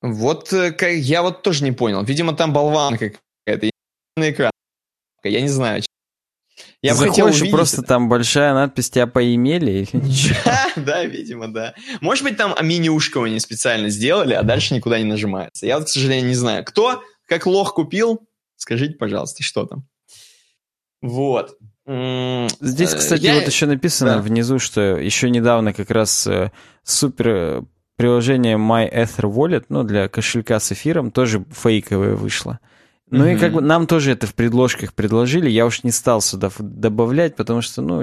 [0.00, 2.02] Вот э, я вот тоже не понял.
[2.02, 3.12] Видимо, там болванка
[3.46, 3.70] какая-то
[4.16, 4.50] на экран.
[5.22, 5.84] Я не знаю.
[6.82, 7.52] Я Заходишь, хотел увидеть...
[7.52, 10.36] просто там большая надпись «Тебя поимели» или ничего?
[10.76, 11.74] Да, видимо, да.
[12.00, 15.64] Может быть, там менюшку они специально сделали, а дальше никуда не нажимается.
[15.64, 16.64] Я к сожалению, не знаю.
[16.64, 18.20] Кто как лох купил,
[18.56, 19.86] скажите, пожалуйста, что там.
[21.00, 21.56] Вот.
[21.86, 23.34] Здесь, э, кстати, я...
[23.34, 24.20] вот еще написано да.
[24.20, 26.52] внизу, что еще недавно как раз э,
[26.84, 27.62] супер э,
[27.96, 32.60] приложение MyEther Wallet, ну, для кошелька с эфиром, тоже фейковое вышло.
[33.12, 33.34] Ну mm-hmm.
[33.34, 37.36] и как бы нам тоже это в предложках предложили, я уж не стал сюда добавлять,
[37.36, 38.02] потому что, ну,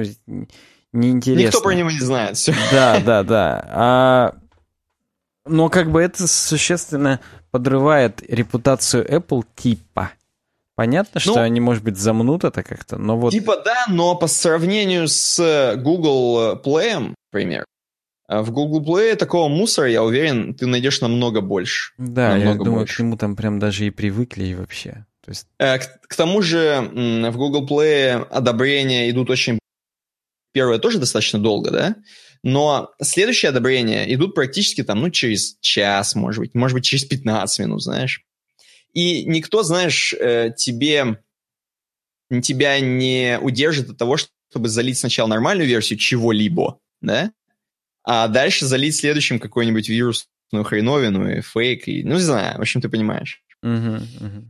[0.93, 1.47] неинтересно.
[1.47, 2.37] Никто про него не знает.
[2.37, 2.53] Все.
[2.71, 3.67] Да, да, да.
[3.71, 4.35] А,
[5.47, 7.19] но как бы это существенно
[7.49, 10.11] подрывает репутацию Apple типа.
[10.75, 13.31] Понятно, что ну, они, может быть, замнут это как-то, но вот...
[13.31, 17.65] Типа да, но по сравнению с Google Play, например,
[18.29, 21.93] в Google Play такого мусора, я уверен, ты найдешь намного больше.
[21.97, 22.95] Да, намного я думаю, больше.
[22.95, 25.05] к нему там прям даже и привыкли и вообще.
[25.25, 25.47] То есть...
[25.57, 29.57] Э, к, к тому же в Google Play одобрения идут очень...
[30.53, 31.95] Первое тоже достаточно долго, да?
[32.43, 37.59] Но следующие одобрения идут практически там, ну, через час, может быть, может быть, через 15
[37.59, 38.23] минут, знаешь.
[38.93, 41.19] И никто, знаешь, э, тебе,
[42.43, 47.31] тебя не удержит от того, чтобы залить сначала нормальную версию чего-либо, да?
[48.03, 52.81] А дальше залить следующим какой-нибудь вирусную хреновину и фейк, и, ну, не знаю, в общем,
[52.81, 53.43] ты понимаешь.
[53.63, 54.43] Uh-huh, uh-huh.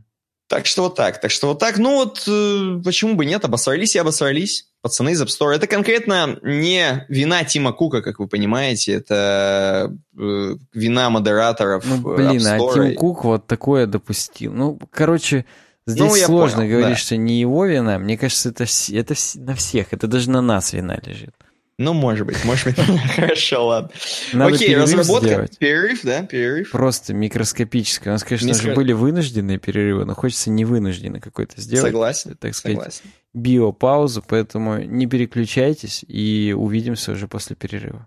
[0.50, 1.78] Так что вот так, так что вот так.
[1.78, 4.66] Ну вот, э, почему бы нет, обосрались и обосрались.
[4.82, 5.54] Пацаны из App Store.
[5.54, 12.30] Это конкретно не вина Тима Кука, как вы понимаете, это э, вина модераторов Ну, блин,
[12.30, 12.70] App Store.
[12.70, 14.52] а Тим Кук вот такое допустил.
[14.52, 15.44] Ну, короче,
[15.86, 17.00] здесь ну, сложно понял, говорить, да.
[17.00, 18.00] что не его вина.
[18.00, 21.34] Мне кажется, это, это на всех, это даже на нас вина лежит.
[21.80, 22.76] Ну, может быть, может быть.
[23.16, 23.90] Хорошо, ладно.
[24.34, 25.28] Надо Окей, разработка.
[25.28, 25.58] Сделать.
[25.58, 26.70] Перерыв, да, перерыв.
[26.72, 28.10] Просто микроскопический.
[28.10, 28.60] У нас, конечно Микро...
[28.60, 31.90] же, были вынужденные перерывы, но хочется невынужденный какой-то сделать.
[31.90, 32.36] Согласен.
[32.36, 33.04] Так сказать, Согласен.
[33.32, 38.06] биопаузу, поэтому не переключайтесь и увидимся уже после перерыва.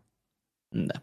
[0.71, 1.01] Да.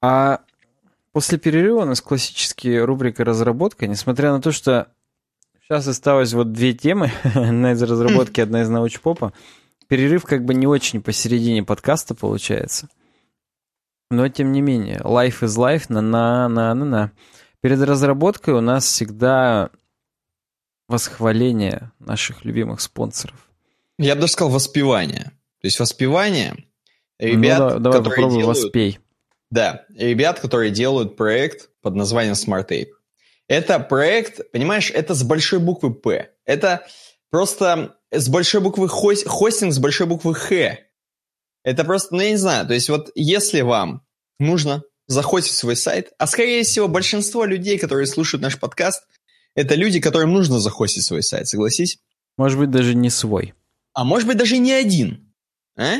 [0.00, 0.40] А
[1.12, 3.86] после перерыва у нас классические рубрика «Разработка».
[3.86, 4.88] Несмотря на то, что
[5.62, 9.32] сейчас осталось вот две темы, одна из разработки, одна из научпопа,
[9.88, 12.88] перерыв как бы не очень посередине подкаста получается.
[14.10, 17.12] Но тем не менее, life is life, на-на-на-на-на.
[17.60, 19.70] Перед разработкой у нас всегда
[20.88, 23.50] восхваление наших любимых спонсоров.
[23.98, 25.32] Я бы даже сказал воспевание.
[25.60, 26.66] То есть воспевание
[27.18, 28.58] ребят, ну, да, давай которые попробуй делают...
[28.58, 28.98] воспей.
[29.50, 32.90] Да, ребят, которые делают проект под названием Smart Ape.
[33.48, 36.32] Это проект, понимаешь, это с большой буквы П.
[36.44, 36.86] Это
[37.30, 40.78] просто с большой буквы хост, хостинг с большой буквы Х.
[41.62, 44.06] Это просто, ну я не знаю, то есть вот если вам
[44.38, 49.04] нужно захостить свой сайт, а скорее всего большинство людей, которые слушают наш подкаст,
[49.54, 51.98] это люди, которым нужно захостить свой сайт, согласись?
[52.36, 53.54] Может быть, даже не свой.
[53.94, 55.32] А может быть, даже не один.
[55.76, 55.96] А?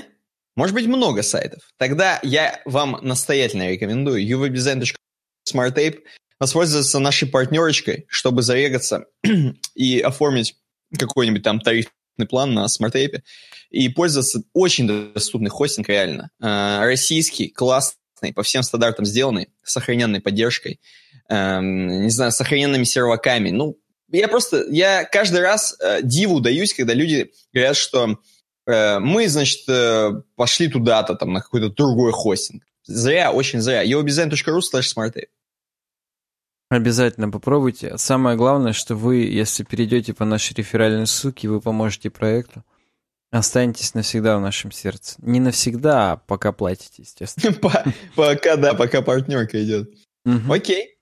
[0.57, 1.63] Может быть много сайтов.
[1.79, 6.01] Тогда я вам настоятельно рекомендую uwebdesign.smartape
[6.41, 9.07] воспользоваться нашей партнерочкой, чтобы зарегаться
[9.75, 10.57] и оформить
[10.99, 11.93] какой-нибудь там тарифный
[12.29, 13.23] план на SmartApe
[13.71, 16.31] и пользоваться очень доступный хостинг реально.
[16.41, 20.81] Э, российский, классный, по всем стандартам сделанный, с охрененной поддержкой,
[21.29, 23.51] эм, не знаю, с охрененными серваками.
[23.51, 23.79] Ну,
[24.11, 28.19] я просто, я каждый раз э, диву даюсь, когда люди говорят, что
[28.67, 29.67] мы, значит,
[30.35, 32.65] пошли туда-то, там, на какой-то другой хостинг.
[32.85, 33.85] Зря, очень зря.
[33.85, 35.29] eobizen.ru slash smarttape.
[36.69, 37.97] Обязательно попробуйте.
[37.97, 42.65] Самое главное, что вы, если перейдете по нашей реферальной ссылке, вы поможете проекту.
[43.31, 45.17] Останетесь навсегда в нашем сердце.
[45.19, 47.55] Не навсегда, а пока платите, естественно.
[48.17, 49.91] Пока, да, пока партнерка идет.
[50.49, 50.97] Окей.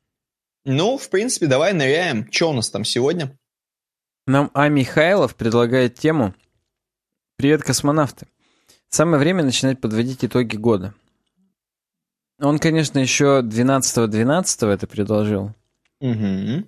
[0.64, 2.30] Ну, в принципе, давай ныряем.
[2.30, 3.38] Что у нас там сегодня?
[4.26, 4.68] Нам А.
[4.68, 6.34] Михайлов предлагает тему
[7.36, 8.26] «Привет, космонавты».
[8.88, 10.94] Самое время начинать подводить итоги года.
[12.38, 15.52] Он, конечно, еще 12-12 -12 это предложил.
[16.00, 16.64] Угу.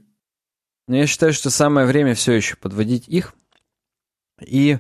[0.89, 3.35] Но я считаю, что самое время все еще подводить их.
[4.41, 4.79] И...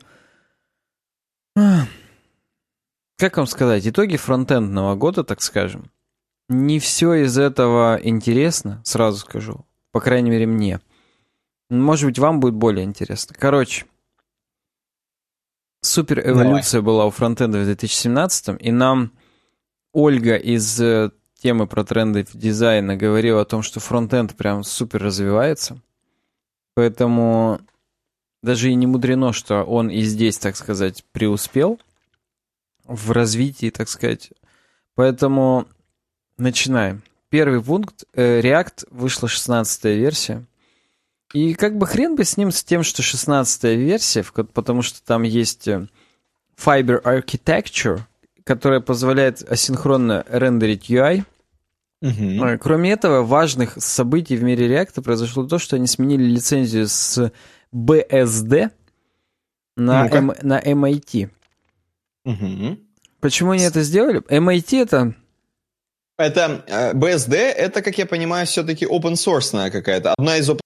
[3.17, 5.91] Как вам сказать, итоги фронтендного года, так скажем,
[6.49, 9.65] не все из этого интересно, сразу скажу.
[9.91, 10.81] По крайней мере, мне.
[11.71, 13.35] Может быть, вам будет более интересно.
[13.39, 13.87] Короче,
[15.87, 16.87] супер эволюция Давай.
[16.87, 19.13] была у фронтенда в 2017, и нам
[19.93, 21.11] Ольга из э,
[21.41, 25.81] темы про тренды дизайна говорила о том, что фронтенд прям супер развивается.
[26.75, 27.61] Поэтому
[28.43, 31.81] даже и не мудрено, что он и здесь, так сказать, преуспел
[32.85, 34.33] в развитии, так сказать.
[34.95, 35.67] Поэтому
[36.37, 37.03] начинаем.
[37.29, 38.05] Первый пункт.
[38.13, 40.45] Э, React вышла 16 версия.
[41.33, 45.23] И как бы хрен бы с ним, с тем, что 16 версия, потому что там
[45.23, 45.87] есть э,
[46.57, 48.01] Fiber Architecture,
[48.45, 51.25] которая позволяет асинхронно рендерить UI.
[52.03, 52.59] Угу.
[52.61, 57.33] Кроме этого, важных событий в мире React произошло то, что они сменили лицензию с
[57.75, 58.71] BSD
[59.77, 61.31] на, ну M, на MIT.
[62.25, 62.79] Угу.
[63.21, 64.21] Почему они это сделали?
[64.23, 65.15] MIT это...
[66.19, 70.15] Это э, BSD, это, как я понимаю, все-таки open source какая-то.
[70.17, 70.61] Одна из open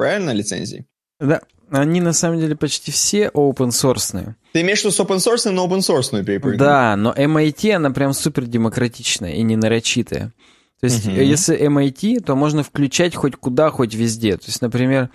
[0.00, 0.86] правильно лицензий?
[1.20, 4.34] Да, они на самом деле почти все open source.
[4.54, 6.58] Ты имеешь в виду с open source на open source перепрыгнул?
[6.58, 10.32] Да, но MIT, она прям супер демократичная и не нарочитая.
[10.80, 11.22] То есть, uh-huh.
[11.22, 14.38] если MIT, то можно включать хоть куда, хоть везде.
[14.38, 15.10] То есть, например,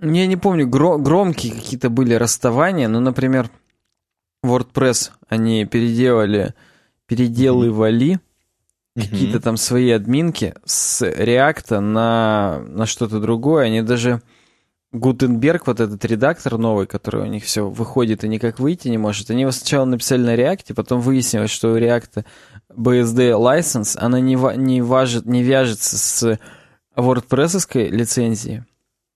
[0.00, 3.50] я не помню, гро- громкие какие-то были расставания, но, например,
[4.46, 6.54] WordPress они переделали,
[7.06, 8.20] переделывали
[8.94, 13.66] какие-то там свои админки с React на, на что-то другое.
[13.66, 14.22] Они даже...
[14.92, 19.30] Гутенберг, вот этот редактор новый, который у них все выходит и никак выйти не может,
[19.30, 22.24] они его сначала написали на React, потом выяснилось, что у React
[22.76, 26.40] BSD license, она не, не, важит, не вяжется с
[26.96, 28.64] WordPress лицензией.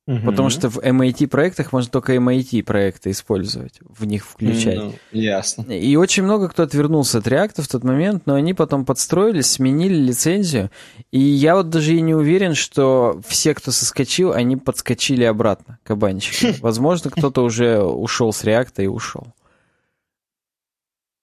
[0.06, 0.26] Угу.
[0.26, 4.76] Потому что в MIT проектах можно только MIT проекты использовать, в них включать.
[4.76, 5.62] Ну, ясно.
[5.72, 9.94] И очень много кто отвернулся от React в тот момент, но они потом подстроились, сменили
[9.94, 10.70] лицензию.
[11.10, 16.54] И я вот даже и не уверен, что все, кто соскочил, они подскочили обратно, кабанчики.
[16.60, 19.28] Возможно, кто-то уже ушел с React и ушел.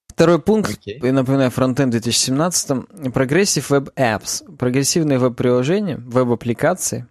[0.08, 1.12] Второй пункт, okay.
[1.12, 7.06] напоминаю, фронтенд 2017, Progressive Web Apps, прогрессивные веб-приложения, веб-аппликации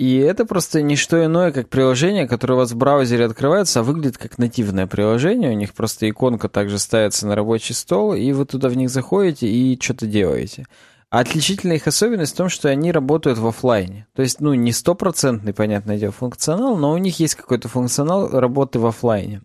[0.00, 3.82] и это просто не что иное, как приложение, которое у вас в браузере открывается, а
[3.82, 5.50] выглядит как нативное приложение.
[5.50, 9.46] У них просто иконка также ставится на рабочий стол, и вы туда в них заходите
[9.46, 10.64] и что-то делаете.
[11.10, 14.06] А отличительная их особенность в том, что они работают в офлайне.
[14.14, 18.78] То есть, ну, не стопроцентный, понятное дело, функционал, но у них есть какой-то функционал работы
[18.78, 19.42] в офлайне.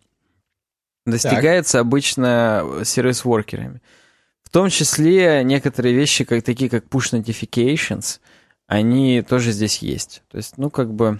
[1.05, 1.81] Достигается так.
[1.81, 3.81] обычно сервис-воркерами.
[4.41, 8.21] В том числе некоторые вещи, как такие как push notifications–
[8.67, 10.23] они тоже здесь есть.
[10.29, 11.19] То есть, ну, как бы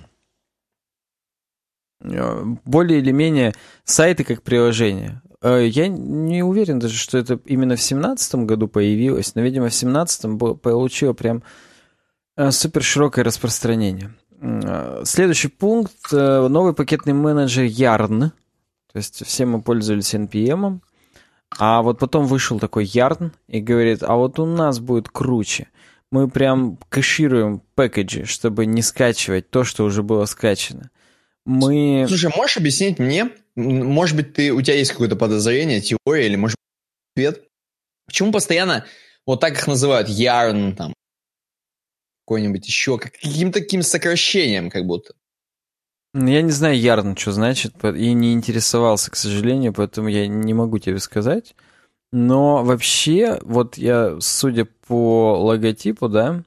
[2.02, 3.54] э, более или менее
[3.84, 5.22] сайты как приложение.
[5.42, 9.80] Э, я не уверен даже, что это именно в 2017 году появилось, но, видимо, в
[9.80, 11.44] 2017 получило прям
[12.36, 14.14] э, супер широкое распространение.
[15.06, 16.12] Следующий пункт.
[16.12, 18.32] Новый пакетный менеджер Yarn.
[18.92, 20.82] То есть все мы пользовались NPM.
[21.58, 25.70] А вот потом вышел такой Yarn и говорит, а вот у нас будет круче
[26.12, 30.92] мы прям кэшируем пэкэджи, чтобы не скачивать то, что уже было скачано.
[31.46, 32.06] Мы...
[32.08, 36.56] Слушай, можешь объяснить мне, может быть, ты, у тебя есть какое-то подозрение, теория, или, может
[37.16, 37.48] быть, ответ?
[38.08, 38.86] Почему постоянно
[39.26, 40.94] вот так их называют, yarn, там,
[42.26, 45.14] какой-нибудь еще, как, каким-то таким сокращением, как будто?
[46.16, 50.80] Я не знаю Ярн, что значит, и не интересовался, к сожалению, поэтому я не могу
[50.80, 51.56] тебе сказать.
[52.16, 56.44] Но вообще, вот я, судя по логотипу, да,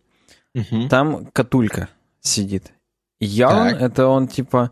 [0.55, 0.89] угу.
[0.89, 1.91] там катулька
[2.23, 2.73] сидит.
[3.21, 4.71] Ярн— это он типа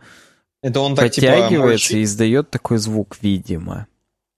[0.63, 3.89] это он так, типа, подтягивается типа, и издает такой звук, видимо.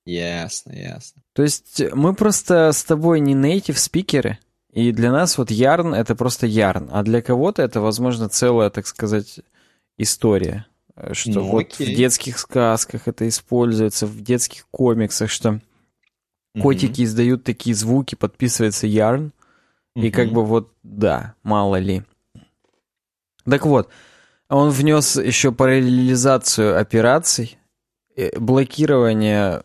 [0.04, 1.22] Ясно, ясно.
[1.32, 4.40] То есть мы просто с тобой не native спикеры,
[4.72, 8.88] и для нас вот ярн— это просто ярн, а для кого-то это, возможно, целая, так
[8.88, 9.38] сказать,
[9.96, 10.66] история.
[11.12, 11.94] Что ну, вот окей.
[11.94, 15.60] в детских сказках это используется, в детских комиксах, что
[16.60, 19.32] котики издают такие звуки, подписывается Yarn,
[19.94, 22.04] и как бы вот, да, мало ли.
[23.44, 23.88] Так вот,
[24.48, 27.58] он внес еще параллелизацию операций,
[28.16, 29.62] э, блокирование,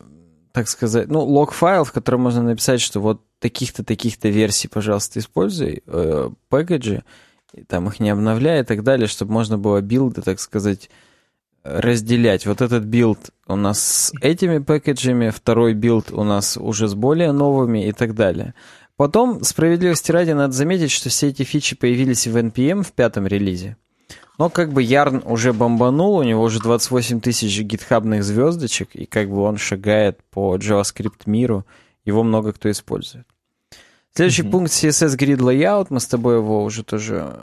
[0.52, 5.84] так сказать, ну, lock-файл, в котором можно написать, что вот таких-то, таких-то версий, пожалуйста, используй,
[5.86, 7.04] э, package и,
[7.68, 10.90] там их не обновляй и так далее, чтобы можно было билды, так сказать,
[11.64, 12.45] разделять.
[12.45, 16.94] Вот этот билд у нас с этими package ами, второй билд у нас уже с
[16.94, 18.53] более новыми и так далее.
[18.95, 23.77] Потом, справедливости ради, надо заметить, что все эти фичи появились в NPM в пятом релизе.
[24.38, 29.30] Но как бы Ярн уже бомбанул, у него уже 28 тысяч гитхабных звездочек, и как
[29.30, 31.65] бы он шагает по JavaScript миру,
[32.03, 33.26] его много кто использует.
[34.14, 34.52] Следующий mm-hmm.
[34.52, 37.40] пункт CSS Grid Layout, мы с тобой его уже тоже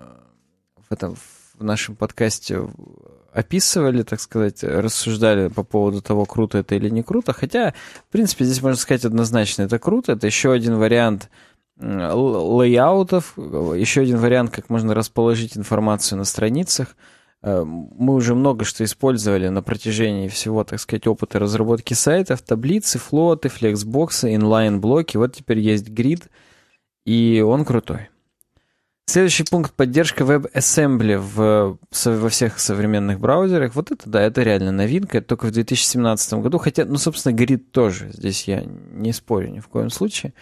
[0.88, 2.60] в этом в нашем подкасте
[3.32, 7.32] описывали, так сказать, рассуждали по поводу того, круто это или не круто.
[7.32, 7.74] Хотя,
[8.08, 10.12] в принципе, здесь можно сказать однозначно, это круто.
[10.12, 11.30] Это еще один вариант
[11.80, 16.96] layout ов, еще один вариант, как можно расположить информацию на страницах.
[17.42, 22.42] Э, мы уже много что использовали на протяжении всего, так сказать, опыта разработки сайтов.
[22.42, 25.16] Таблицы, float ы, flexbox ы, inline-block и.
[25.16, 26.28] Вот теперь есть grid,
[27.06, 28.08] и он крутой.
[29.10, 33.74] Следующий пункт— поддержка WebAssembly в, во всех современных браузерах.
[33.74, 35.18] Вот это, да, это реально новинка.
[35.18, 36.58] Это только в 2017 году.
[36.58, 38.12] Хотя, ну, собственно, Grid тоже.
[38.12, 40.32] Здесь я не спорю ни в коем случае.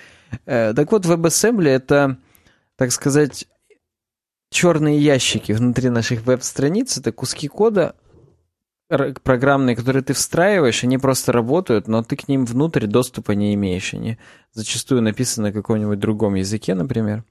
[0.44, 2.18] Э, так вот, WebAssembly— это,
[2.76, 3.46] так сказать,
[4.50, 6.98] черные ящики внутри наших веб-страниц.
[6.98, 7.94] Это куски кода
[8.88, 13.94] программные, которые ты встраиваешь, они просто работают, но ты к ним внутрь доступа не имеешь.
[13.94, 14.18] Они
[14.52, 17.24] зачастую написаны на каком-нибудь другом языке, например.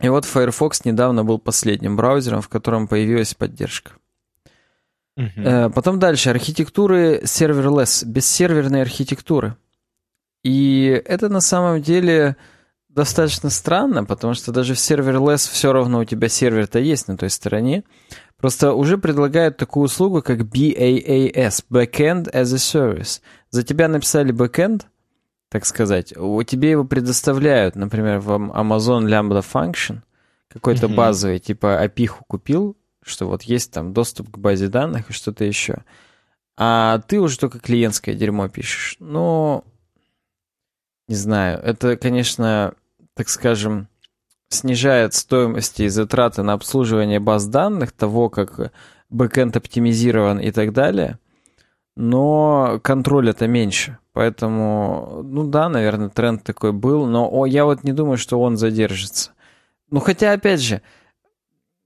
[0.00, 3.92] И вот Firefox недавно был последним браузером, в котором появилась поддержка.
[5.18, 5.72] Uh-huh.
[5.72, 6.30] Потом дальше.
[6.30, 9.56] Архитектуры serverless, бессерверной архитектуры.
[10.44, 12.36] И это на самом деле
[12.88, 17.30] достаточно странно, потому что даже в serverless все равно у тебя сервер-то есть на той
[17.30, 17.82] стороне.
[18.36, 23.20] Просто уже предлагают такую услугу, как BAAS, Backend as a Service.
[23.50, 24.82] За тебя написали backend,
[25.48, 30.02] так сказать, у тебе его предоставляют, например, в Amazon Lambda Function,
[30.48, 30.94] какой-то mm-hmm.
[30.94, 35.84] базовый, типа API купил, что вот есть там доступ к базе данных и что-то еще.
[36.56, 38.96] А ты уже только клиентское дерьмо пишешь.
[38.98, 39.64] Ну,
[41.06, 42.74] не знаю, это, конечно,
[43.14, 43.88] так скажем,
[44.48, 48.72] снижает стоимость и затраты на обслуживание баз данных, того, как
[49.10, 51.18] бэкэнд оптимизирован и так далее,
[51.98, 53.98] но контроль это меньше.
[54.12, 58.56] Поэтому, ну да, наверное, тренд такой был, но о, я вот не думаю, что он
[58.56, 59.32] задержится.
[59.90, 60.80] Ну хотя, опять же,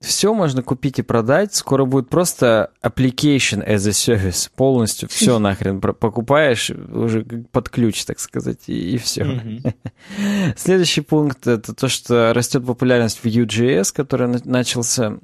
[0.03, 1.55] все можно купить и продать.
[1.55, 4.51] Скоро будет просто application as a service.
[4.55, 9.23] Полностью все нахрен покупаешь уже под ключ, так сказать, и, и все.
[9.23, 10.55] Mm-hmm.
[10.57, 15.19] Следующий пункт это то, что растет популярность Vue.js, который начался,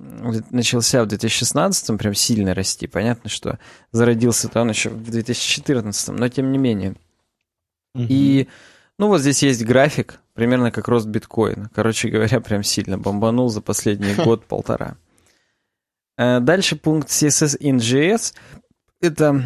[0.50, 2.86] начался в 2016 прям сильно расти.
[2.86, 3.58] Понятно, что
[3.92, 6.94] зародился-то он еще в 2014, но тем не менее.
[7.96, 8.06] Mm-hmm.
[8.08, 8.48] И
[8.98, 11.70] ну вот здесь есть график, примерно как рост биткоина.
[11.74, 14.96] Короче говоря, прям сильно бомбанул за последний год-полтора.
[16.16, 18.34] Э, дальше пункт CSS in JS.
[19.00, 19.42] Это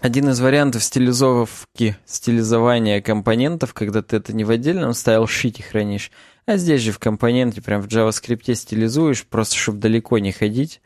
[0.00, 6.10] один из вариантов стилизовки, стилизования компонентов, когда ты это не в отдельном стайл-шите хранишь,
[6.46, 10.82] а здесь же в компоненте, прям в JavaScript стилизуешь, просто чтобы далеко не ходить.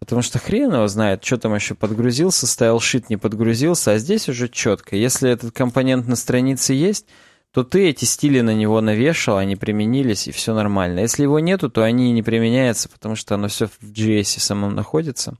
[0.00, 4.48] Потому что хрен его знает, что там еще подгрузился, стайлшит не подгрузился, а здесь уже
[4.48, 4.96] четко.
[4.96, 7.06] Если этот компонент на странице есть,
[7.52, 11.00] то ты эти стили на него навешал, они применились, и все нормально.
[11.00, 15.36] Если его нету, то они не применяются, потому что оно все в JS самом находится.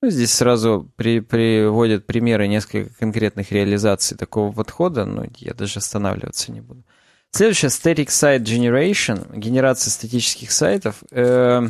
[0.00, 6.52] Ну, здесь сразу при, приводят примеры нескольких конкретных реализаций такого подхода, но я даже останавливаться
[6.52, 6.84] не буду.
[7.32, 11.02] Следующее, Static Site Generation, генерация статических сайтов.
[11.10, 11.68] Э,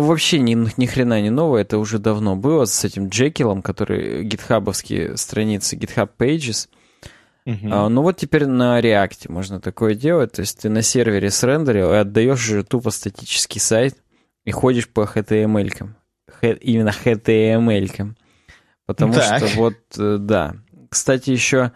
[0.00, 5.16] вообще ни, ни хрена не новое, это уже давно было с этим Джекилом, который гитхабовские
[5.16, 6.68] страницы, GitHub Pages.
[7.46, 7.68] Uh-huh.
[7.70, 11.92] А, ну вот теперь на React можно такое делать, то есть ты на сервере срендерил
[11.92, 13.96] и отдаешь же тупо статический сайт,
[14.44, 15.96] и ходишь по HTML-кам.
[16.42, 18.16] Именно HTML-кам.
[18.86, 19.46] Потому так.
[19.46, 20.56] что вот, э, да.
[20.88, 21.72] Кстати, еще...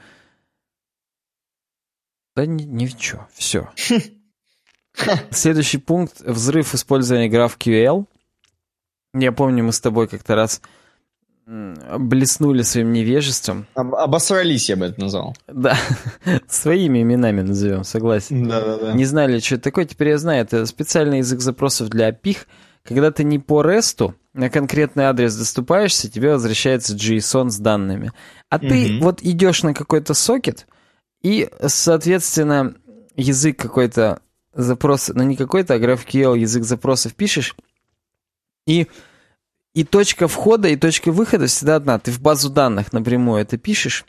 [2.34, 3.70] Да ни, ничего, все.
[5.30, 8.06] Следующий пункт— взрыв использования GraphQL.
[9.14, 10.60] Я помню, мы с тобой как-то раз
[11.46, 13.66] блеснули своим невежеством.
[13.74, 15.36] Об, обосрались, я бы это назвал.
[15.48, 15.76] Да,
[16.48, 18.48] своими именами назовем, согласен.
[18.48, 18.92] Да-да-да.
[18.92, 20.42] Не знали, что это такое, теперь я знаю.
[20.42, 22.38] Это специальный язык запросов для API.
[22.84, 28.12] Когда ты не по REST на конкретный адрес доступаешься, тебе возвращается JSON с данными.
[28.48, 28.68] А угу.
[28.68, 30.66] ты вот идешь на какой-то сокет,
[31.22, 32.74] и, соответственно,
[33.14, 34.20] язык какой-то
[34.54, 37.54] запрос, ну не какой-то, а GraphQL язык запросов пишешь,
[38.66, 38.88] и
[39.74, 41.98] и точка входа, и точка выхода всегда одна.
[41.98, 44.04] Ты в базу данных напрямую это пишешь,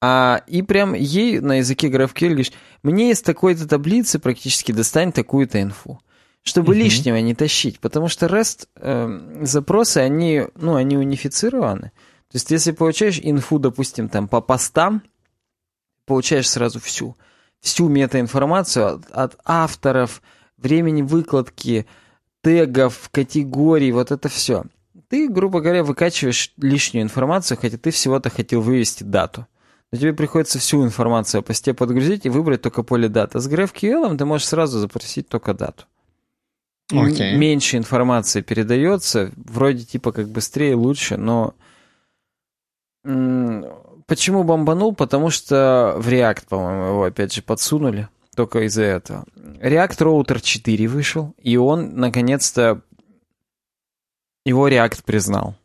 [0.00, 2.52] а, и прям ей на языке GraphQL говоришь,
[2.82, 6.00] мне из такой-то таблицы практически достань такую-то инфу.
[6.42, 6.78] Чтобы uh-huh.
[6.78, 7.80] лишнего не тащить.
[7.80, 11.90] Потому что REST э, запросы, они, ну, они унифицированы.
[12.30, 15.02] То есть, если получаешь инфу, допустим, там по постам,
[16.04, 17.16] получаешь сразу всю.
[17.60, 20.22] Всю метаинформацию от, от авторов,
[20.56, 21.86] времени выкладки,
[22.46, 24.64] тегов, категорий, вот это все
[25.08, 29.46] ты, грубо говоря, выкачиваешь лишнюю информацию, хотя ты всего-то хотел вывести дату.
[29.92, 33.38] Но тебе приходится всю информацию о посте подгрузить и выбрать только поле дата.
[33.38, 35.84] С GraphQL ты можешь сразу запросить только дату.
[36.92, 37.36] Okay.
[37.36, 41.54] Меньше информации передается, вроде типа как быстрее, лучше, но
[44.06, 44.94] почему бомбанул?
[44.94, 49.24] Потому что в React, по-моему, его опять же подсунули, только из-за этого.
[49.34, 52.82] React Router 4 вышел, и он наконец-то
[54.44, 55.56] его React признал.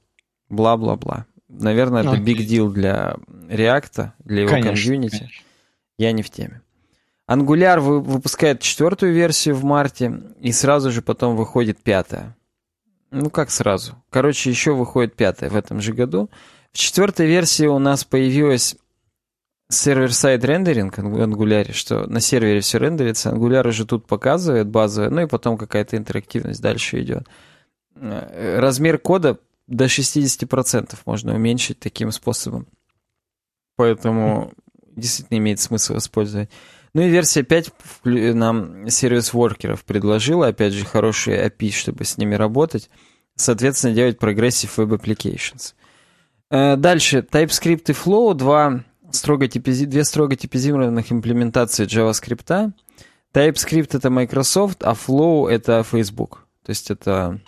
[0.49, 1.25] Бла-бла-бла.
[1.47, 5.17] Наверное, это big deal для React, для его конечно, комьюнити.
[5.17, 5.45] Конечно.
[5.97, 6.61] Я не в теме.
[7.29, 12.35] Angular выпускает четвертую версию в марте, и сразу же потом выходит пятая.
[13.11, 14.01] Ну, как сразу?
[14.09, 16.29] Короче, еще выходит пятая в этом же году.
[16.71, 18.75] В четвертой версии у нас появилась
[19.71, 25.27] server-side rendering Angular, что на сервере все рендерится, Angular уже тут показывает базовое, ну и
[25.27, 27.27] потом какая-то интерактивность дальше идет.
[27.95, 32.67] Э, размер кода до 60% можно уменьшить таким способом.
[33.77, 34.51] Поэтому
[34.95, 36.49] действительно имеет смысл использовать.
[36.93, 37.71] Ну и версия 5
[38.03, 42.89] нам сервис-воркеров предложила, опять же, хорошие API, чтобы с ними работать.
[43.35, 45.73] Соответственно, делать Progressive Web Applications.
[46.49, 48.83] Дальше, TypeScript и Flow, два
[49.15, 49.85] строго типизи...
[49.85, 52.73] две строго типизированных имплементации JavaScript.
[53.33, 56.45] TypeScript— это Microsoft, а Flow— это Facebook.
[56.63, 57.41] То есть это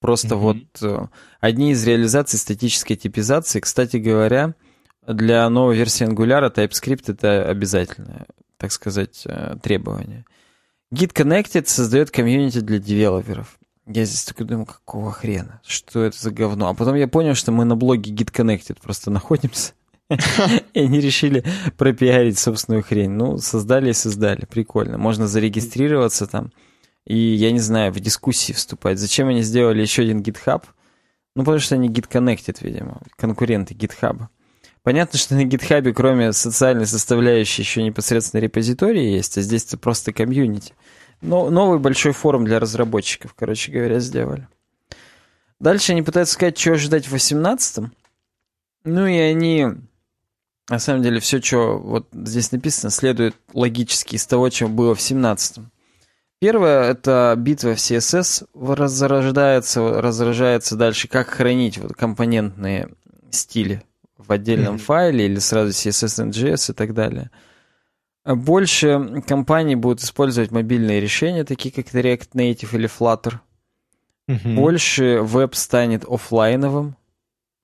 [0.00, 0.38] Просто mm-hmm.
[0.38, 1.06] вот э,
[1.40, 4.54] одни из реализаций статической типизации, кстати говоря,
[5.06, 8.26] для новой версии Angular TypeScript это обязательное,
[8.58, 10.24] так сказать, э, требование.
[10.94, 13.58] Git Connected создает комьюнити для девелоперов.
[13.86, 15.60] Я здесь такой думаю, какого хрена?
[15.66, 16.68] Что это за говно?
[16.68, 19.72] А потом я понял, что мы на блоге Git Connected просто находимся.
[20.72, 21.44] И они решили
[21.76, 23.10] пропиарить собственную хрень.
[23.10, 24.46] Ну, создали и создали.
[24.46, 24.98] Прикольно.
[24.98, 26.50] Можно зарегистрироваться там
[27.08, 28.98] и, я не знаю, в дискуссии вступать.
[28.98, 30.62] Зачем они сделали еще один GitHub?
[31.34, 34.26] Ну, потому что они Git Connected, видимо, конкуренты GitHub.
[34.82, 40.12] Понятно, что на GitHub, кроме социальной составляющей, еще непосредственно репозитории есть, а здесь это просто
[40.12, 40.74] комьюнити.
[41.22, 44.46] Но новый большой форум для разработчиков, короче говоря, сделали.
[45.60, 47.90] Дальше они пытаются сказать, что ожидать в 18-м.
[48.84, 49.66] Ну и они,
[50.68, 54.98] на самом деле, все, что вот здесь написано, следует логически из того, чем было в
[54.98, 55.70] 17-м.
[56.40, 62.90] Первое— это битва в CSS разрождается, разрожается дальше, как хранить вот компонентные
[63.30, 63.82] стили
[64.16, 64.78] в отдельном mm-hmm.
[64.78, 67.30] файле или сразу CSS in JS и так далее.
[68.24, 73.38] Больше компаний будут использовать мобильные решения, такие как React Native или Flutter.
[74.28, 74.54] Mm-hmm.
[74.54, 76.96] Больше веб станет офлайновым.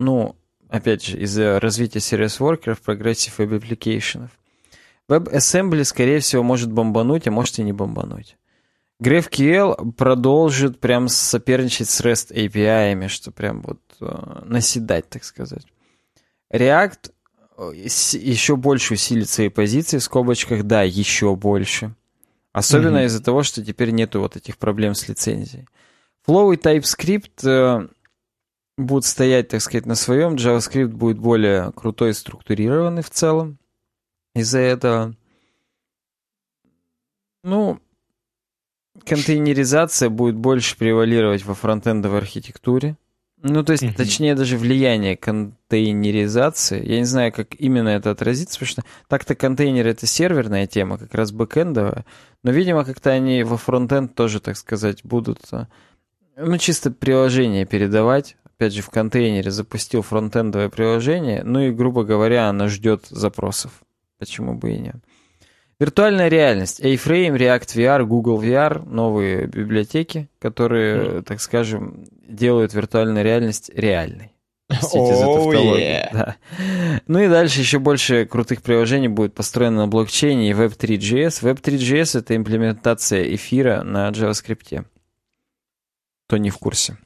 [0.01, 0.37] Ну,
[0.75, 4.31] опять же, из-за развития service worker ов, progressive web application ов.
[5.09, 8.37] WebAssembly, скорее всего, может бомбануть, а может и не бомбануть.
[9.01, 15.67] GraphQL продолжит прям соперничать с REST API, что прям вот э, наседать, так сказать.
[16.53, 17.13] React
[17.59, 21.95] э, еще больше усилит свои позиции в скобочках, да, еще больше.
[22.53, 23.07] Особенно mm-hmm.
[23.07, 25.67] из-за того, что теперь нету вот этих проблем с лицензией.
[26.27, 27.89] Flow и TypeScript э,
[28.77, 30.35] будут стоять, так сказать, на своем.
[30.35, 33.59] JavaScript будет более крутой и структурированный в целом.
[34.35, 35.15] Из-за этого,
[37.43, 37.81] ну,
[39.05, 42.97] контейнеризация будет больше превалировать во фронтендовой архитектуре.
[43.47, 46.83] Ну, то есть, точнее, даже влияние контейнеризации.
[46.83, 51.15] Я не знаю, как именно это отразится, потому что так-то контейнер— это серверная тема, как
[51.15, 52.07] раз бэкэндовая.
[52.43, 55.69] Но, видимо, как-то они во фронтенд тоже, так сказать, будут, а,
[56.37, 58.39] ну, чисто приложение передавать.
[58.57, 63.83] Опять же, в контейнере запустил фронтендовое приложение, ну и, грубо говоря, оно ждет запросов.
[64.19, 64.97] Почему бы и нет?
[65.81, 66.81] Виртуальная реальность.
[66.81, 74.31] A-Frame, React VR, Google VR, новые библиотеки, которые, так скажем, делают виртуальную реальность реальной.
[74.69, 75.77] Простите за тавтологию.
[75.77, 76.09] Yeah.
[76.13, 76.37] Да.
[77.07, 81.43] Ну и дальше еще больше крутых приложений будет построено на блокчейне и Web3.js.
[81.43, 84.85] Web3.js— это имплементация эфира на JavaScript.
[86.27, 86.97] Кто не в курсе.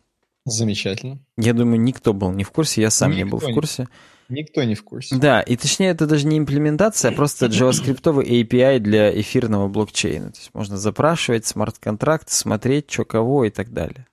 [0.49, 1.19] Замечательно.
[1.37, 3.83] Я думаю, никто был не в курсе, я сам никто не был в курсе.
[3.83, 3.89] Не.
[4.29, 5.16] Никто не в курсе.
[5.16, 10.33] Да, и точнее это даже не имплементация, а просто JavaScript API для эфирного блокчейна.
[10.33, 14.07] То есть можно запрашивать смарт-контракт, смотреть, что кого и так далее.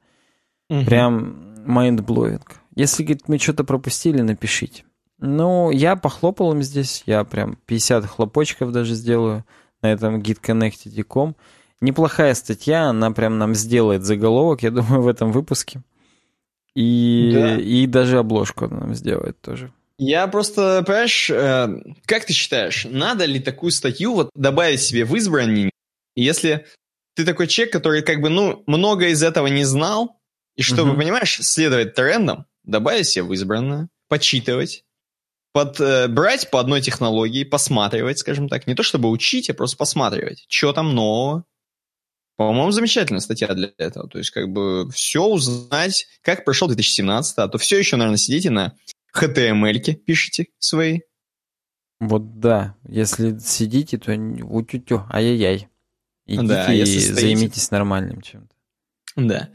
[0.70, 0.86] Угу.
[0.86, 2.42] Прям mind-blowing.
[2.76, 4.84] Если, говорит, мы что-то пропустили, напишите.
[5.20, 9.46] Ну, я похлопал им здесь, я прям 50 хлопочков даже сделаю
[9.82, 11.36] на этом gitconnected.com.
[11.82, 15.82] Неплохая статья, она прям нам сделает заголовок, я думаю, в этом выпуске.
[16.76, 17.58] И, да.
[17.58, 19.72] и даже обложку она нам сделает тоже.
[19.98, 21.68] Я просто, понимаешь, э,
[22.06, 25.72] как ты считаешь, надо ли такую статью вот добавить себе в избранник?
[26.16, 26.66] Если
[27.16, 30.20] ты такой человек, который как бы, ну, много из этого не знал,
[30.58, 31.00] и чтобы, угу.
[31.00, 34.84] понимаешь, следовать трендам, добавить себе в избранное, почитывать,
[35.54, 39.78] под, э, брать по одной технологии, посматривать, скажем так, не то чтобы учить, а просто
[39.78, 41.46] посматривать, что там нового.
[42.38, 44.10] По-моему, замечательная статья для этого.
[44.10, 48.50] То есть, как бы, все узнать, как прошел 2017, а то все еще, наверное, сидите
[48.50, 48.74] на
[49.16, 51.00] HTML-ки пишите свои.
[52.00, 55.70] Вот да, если сидите, то утю-тю, ай-яй-яй.
[56.26, 58.54] Идите да, и займитесь нормальным чем-то.
[59.16, 59.50] Да.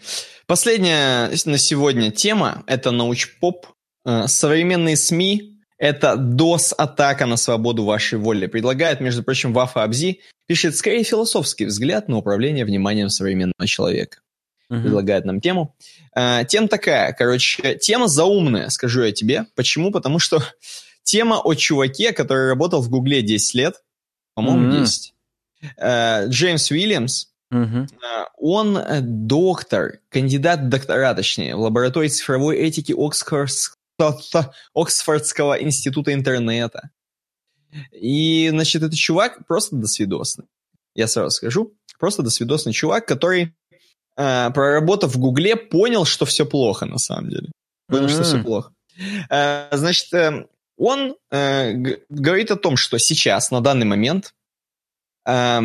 [0.46, 3.66] Последняя на сегодня тема– это научпоп.
[4.06, 8.46] Э, современные СМИ– это DOS-атака на свободу вашей воли.
[8.46, 10.20] Предлагает, между прочим, Вафа Абзи,
[10.50, 14.18] пишет скорее философский взгляд на управление вниманием современного человека
[14.68, 14.82] uh-huh.
[14.82, 15.76] предлагает нам тему.
[16.12, 19.46] А, тема такая, короче, тема заумная, скажу я тебе.
[19.54, 19.92] Почему?
[19.92, 20.42] Потому что
[21.04, 23.76] тема о чуваке, который работал в Гугле 10 лет,
[24.34, 24.80] по-моему, uh-huh.
[24.80, 25.14] 10.
[25.78, 27.86] А, Джеймс Уильямс, uh-huh.
[28.36, 32.92] он э, доктор, кандидат доктора, точнее, в лаборатории цифровой этики
[34.74, 36.90] Оксфордского института интернета.
[37.92, 40.46] И, значит, этот чувак просто досвидосный.
[40.94, 41.74] Я сразу скажу.
[41.98, 43.54] Просто досвидосный чувак, который
[44.16, 47.50] э, проработав в Гугле, понял, что все плохо на самом деле.
[47.88, 48.08] Понял, mm-hmm.
[48.08, 48.72] что все плохо.
[49.28, 51.74] Э, значит, э, он э,
[52.08, 54.34] говорит о том, что сейчас, на данный момент,
[55.26, 55.60] э,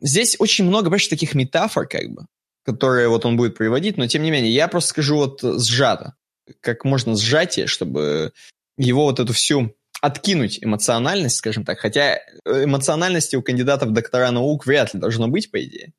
[0.00, 2.26] здесь очень много, понимаешь, таких метафор, как бы,
[2.64, 6.14] которые вот он будет приводить, но тем не менее, я просто скажу вот сжато,
[6.60, 8.32] как можно сжатие, чтобы
[8.76, 14.66] его вот эту всю откинуть эмоциональность, скажем так, хотя эмоциональности у кандидатов в доктора наук
[14.66, 15.92] вряд ли должно быть, по идее.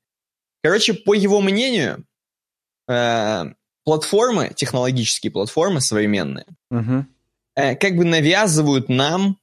[0.63, 2.05] Короче, по его мнению,
[2.87, 3.45] э,
[3.83, 7.05] платформы, технологические платформы современные, угу.
[7.55, 9.37] э, как бы навязывают нам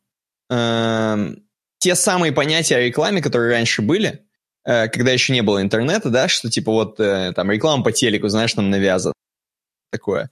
[0.50, 1.34] э,
[1.78, 4.24] те самые понятия о рекламе, которые раньше были,
[4.64, 8.28] э, когда еще не было интернета, да, что типа вот э, там реклама по телеку,
[8.28, 9.14] знаешь, нам навязывают
[9.90, 10.30] такое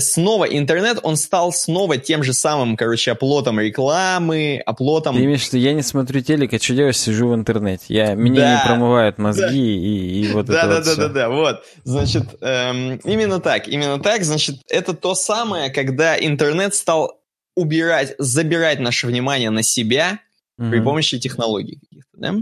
[0.00, 5.16] снова интернет, он стал снова тем же самым, короче, оплотом рекламы, оплотом...
[5.16, 7.84] Ты имеешь в виду, я не смотрю телек, а что делаешь, сижу в интернете.
[7.88, 9.52] Я, мне да, не промывают мозги да.
[9.52, 11.00] и, и вот да, это да, вот да, все.
[11.00, 11.64] да, да, вот.
[11.84, 17.20] Значит, эм, именно так, именно так, значит, это то самое, когда интернет стал
[17.56, 20.20] убирать, забирать наше внимание на себя
[20.58, 20.70] mm-hmm.
[20.70, 22.34] при помощи технологий каких-то, да?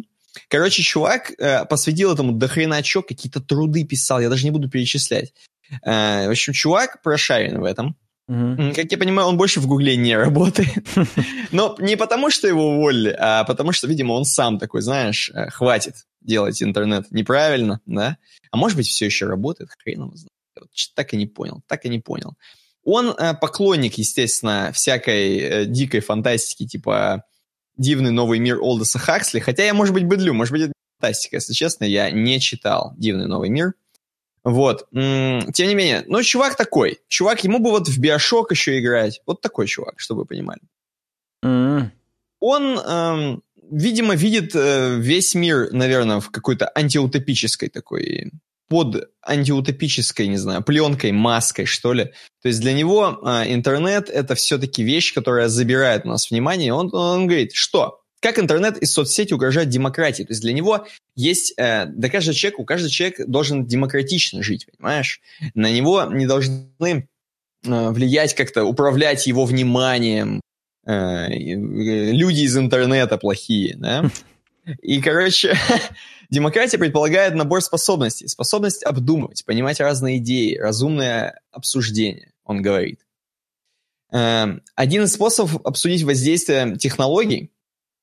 [0.48, 5.34] Короче, чувак э, посвятил этому дохрена чё, какие-то труды писал, я даже не буду перечислять.
[5.84, 7.96] Э, в общем, чувак прошарен в этом.
[8.30, 8.74] Mm-hmm.
[8.74, 10.86] Как я понимаю, он больше в Гугле не работает.
[11.52, 15.50] Но не потому, что его уволили, а потому что, видимо, он сам такой, знаешь, э,
[15.50, 18.16] хватит делать интернет неправильно, да?
[18.50, 20.30] А может быть, все еще работает, хрен его знает.
[20.94, 22.34] Так и не понял, так и не понял.
[22.84, 27.24] Он э, поклонник, естественно, всякой дикой фантастики, типа
[27.76, 31.52] «Дивный новый мир Олдоса Хаксли», хотя я, может быть, быдлю, может быть, это фантастика, если
[31.52, 33.74] честно, я не читал «Дивный новый мир»,
[34.44, 34.88] вот.
[34.90, 36.98] Тем не менее, ну, чувак такой.
[37.08, 39.20] Чувак, ему бы вот в Биошок еще играть.
[39.26, 40.60] Вот такой чувак, чтобы вы понимали.
[41.44, 41.90] Mm-hmm.
[42.40, 48.32] Он, эм, видимо, видит э, весь мир, наверное, в какой-то антиутопической такой,
[48.68, 52.06] под антиутопической, не знаю, пленкой, маской, что ли.
[52.42, 56.72] То есть для него э, интернет— это все-таки вещь, которая забирает у нас внимание.
[56.72, 60.22] Он, он говорит, что как интернет и соцсети угрожают демократии.
[60.22, 60.86] То есть для него
[61.16, 65.20] есть, э, да каждый человек, у каждого человека должен демократично жить, понимаешь?
[65.54, 67.08] На него не должны
[67.64, 70.40] влиять как-то, управлять его вниманием.
[70.84, 74.10] Люди из интернета плохие, да?
[74.80, 75.56] И, короче,
[76.30, 78.28] демократия предполагает набор способностей.
[78.28, 83.00] Способность обдумывать, понимать разные идеи, разумное обсуждение, он говорит.
[84.12, 87.50] Эм, один из способов обсудить воздействие технологий,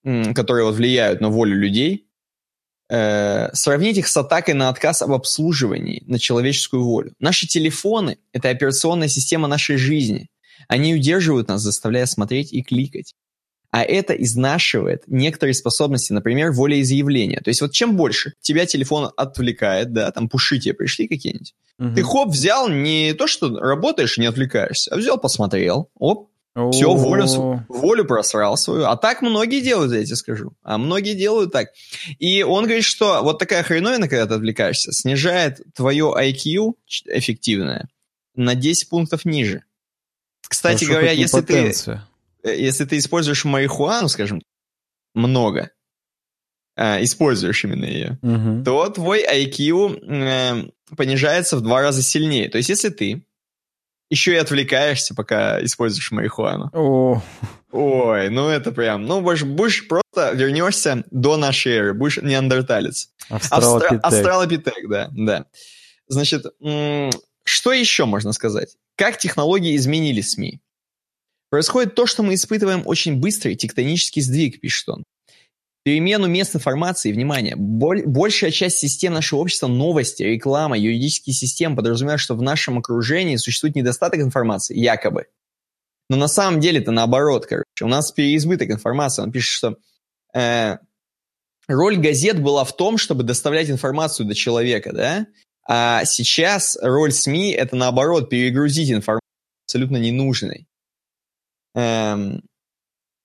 [0.04, 2.08] которые вот влияют на волю людей,
[2.90, 7.14] э, сравнить их с атакой на отказ об обслуживании, на человеческую волю.
[7.20, 10.30] Наши телефоны– это операционная система нашей жизни.
[10.68, 13.16] Они удерживают нас, заставляя смотреть и кликать.
[13.72, 17.40] А это изнашивает некоторые способности, например, волеизъявления.
[17.40, 21.94] То есть вот чем больше тебя телефон отвлекает, да, там пуши тебе пришли какие-нибудь, угу.
[21.94, 26.32] ты хоп, взял не то, что работаешь и не отвлекаешься, а взял, посмотрел, оп,
[26.72, 28.86] все, волю, волю просрал свою.
[28.86, 30.54] А так многие делают, я тебе скажу.
[30.64, 31.70] А многие делают так.
[32.20, 36.74] И он говорит, что вот такая хреновина, когда ты отвлекаешься, снижает твое IQ
[37.08, 37.90] эффективное
[38.36, 39.64] на 10 пунктов ниже.
[40.48, 41.96] Кстати Хорошо, говоря, если потенция.
[41.98, 42.02] ты
[42.44, 44.42] Э, если ты используешь марихуану, скажем,
[45.14, 45.72] много,
[46.76, 48.64] э, используешь именно ее, угу.
[48.64, 52.50] то твой IQ э, понижается в два раза сильнее.
[52.50, 53.24] То есть, если ты
[54.10, 56.70] еще и отвлекаешься, пока используешь марихуану.
[56.74, 57.22] О.
[57.72, 63.12] Ой, ну это прям, ну будешь, будешь просто вернешься до нашей эры, будешь неандерталец.
[63.30, 64.00] Австралопитек.
[64.04, 65.46] Австралопитек, да, да.
[66.08, 66.46] Значит,
[67.44, 68.76] что еще можно сказать?
[68.96, 70.60] Как технологии изменили СМИ?
[71.50, 75.04] Происходит то, что мы испытываем очень быстрый тектонический сдвиг, пишет он.
[75.84, 82.22] Перемену мест информации, внимание, боль, большая часть систем нашего общества, новости, реклама, юридические системы подразумевают,
[82.22, 85.28] что в нашем окружении существует недостаток информации, якобы.
[86.10, 87.66] Но на самом деле это наоборот, короче.
[87.82, 89.22] У нас переизбыток информации.
[89.22, 89.78] Он пишет, что
[90.34, 90.78] э,
[91.68, 95.28] роль газет была в том, чтобы доставлять информацию до человека, да?
[95.68, 99.22] А сейчас роль СМИ это наоборот, перегрузить информацию
[99.66, 100.68] абсолютно ненужной.
[101.76, 102.42] Эм,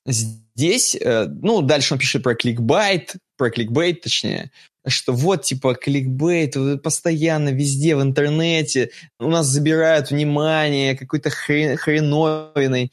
[0.06, 4.50] здесь, э, ну, дальше он пишет про кликбайт, про кликбейт, точнее,
[4.86, 12.92] что вот, типа, кликбейт постоянно везде в интернете, у нас забирают внимание какой-то хрен, хреновиной.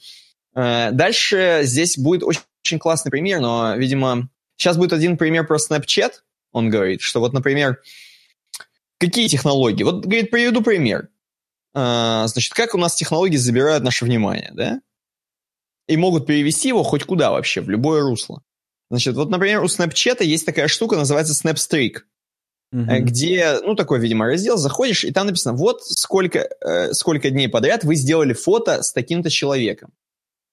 [0.56, 5.58] Э, дальше здесь будет очень, очень классный пример, но, видимо, сейчас будет один пример про
[5.58, 6.12] Snapchat,
[6.52, 7.82] он говорит, что вот, например,
[8.98, 9.84] какие технологии?
[9.84, 11.10] Вот, говорит, приведу пример.
[11.74, 14.82] Э, значит, как у нас технологии забирают наше внимание, да?
[15.92, 18.42] И могут перевести его хоть куда вообще, в любое русло.
[18.90, 22.00] Значит, вот, например, у Snapchat есть такая штука, называется Snapstreak,
[22.74, 23.00] uh-huh.
[23.00, 27.84] где, ну, такой, видимо, раздел, заходишь, и там написано, вот сколько, э, сколько дней подряд
[27.84, 29.92] вы сделали фото с таким-то человеком.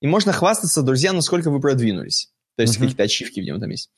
[0.00, 2.30] И можно хвастаться друзьям, насколько вы продвинулись.
[2.56, 2.80] То есть uh-huh.
[2.80, 3.90] какие-то ачивки в нем там есть.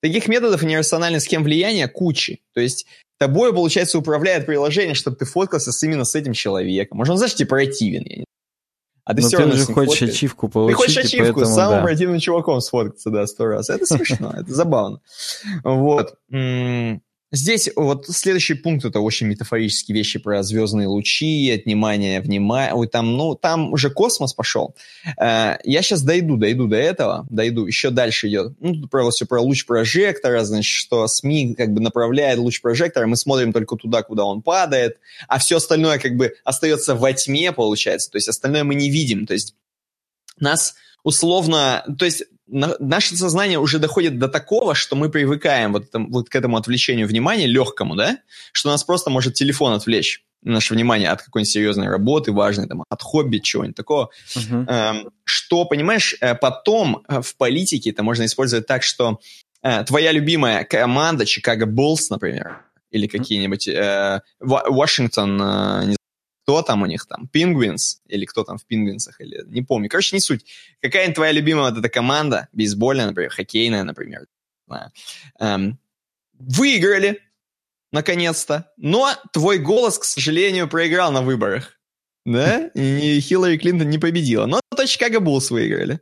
[0.00, 2.40] Таких методов и нерациональных схем влияния кучи.
[2.54, 2.86] То есть
[3.18, 6.98] тобой, получается, управляет приложение, чтобы ты фоткался с, именно с этим человеком.
[6.98, 8.24] Может, он, знаешь, типа противен, я не
[9.08, 10.10] а ты Но все равно же хочешь фоткаешь.
[10.16, 10.76] ачивку получить.
[10.76, 11.82] Ты хочешь ачивку поэтому, с самым да.
[11.82, 13.70] противным чуваком сфоткаться, да, сто раз.
[13.70, 15.00] Это смешно, это забавно.
[15.64, 16.14] Вот.
[17.30, 22.74] Здесь вот следующий пункт это очень метафорические вещи про звездные лучи, отнимание внимания.
[22.86, 24.74] Там, ну, там уже космос пошел.
[25.20, 27.66] Э, я сейчас дойду, дойду до этого, дойду.
[27.66, 28.54] Еще дальше идет.
[28.60, 33.16] Ну, про все про луч прожектора, значит, что СМИ как бы направляет луч прожектора, мы
[33.16, 38.10] смотрим только туда, куда он падает, а все остальное как бы остается во тьме, получается.
[38.10, 39.26] То есть остальное мы не видим.
[39.26, 39.54] То есть
[40.40, 46.10] нас условно, то есть наше сознание уже доходит до такого, что мы привыкаем вот, там,
[46.10, 48.18] вот к этому отвлечению внимания, легкому, да,
[48.52, 53.02] что нас просто может телефон отвлечь наше внимание от какой-нибудь серьезной работы, важной, там, от
[53.02, 54.10] хобби, чего-нибудь такого.
[54.36, 54.66] Uh-huh.
[54.68, 59.20] Эм, что, понимаешь, э, потом э, в политике это можно использовать так, что
[59.62, 65.96] э, твоя любимая команда, Чикаго Буллс, например, или какие-нибудь э, Вашингтон, э, не
[66.48, 69.90] кто там у них там, Пингвинс, или кто там в Пингвинсах, или не помню.
[69.90, 70.46] Короче, не суть.
[70.80, 74.26] Какая твоя любимая вот эта команда, бейсбольная, например, хоккейная, например,
[75.38, 75.78] эм,
[76.32, 77.20] выиграли,
[77.92, 81.78] наконец-то, но твой голос, к сожалению, проиграл на выборах,
[82.24, 86.00] да, и Хиллари Клинтон не победила, но то Чикаго Буллс выиграли.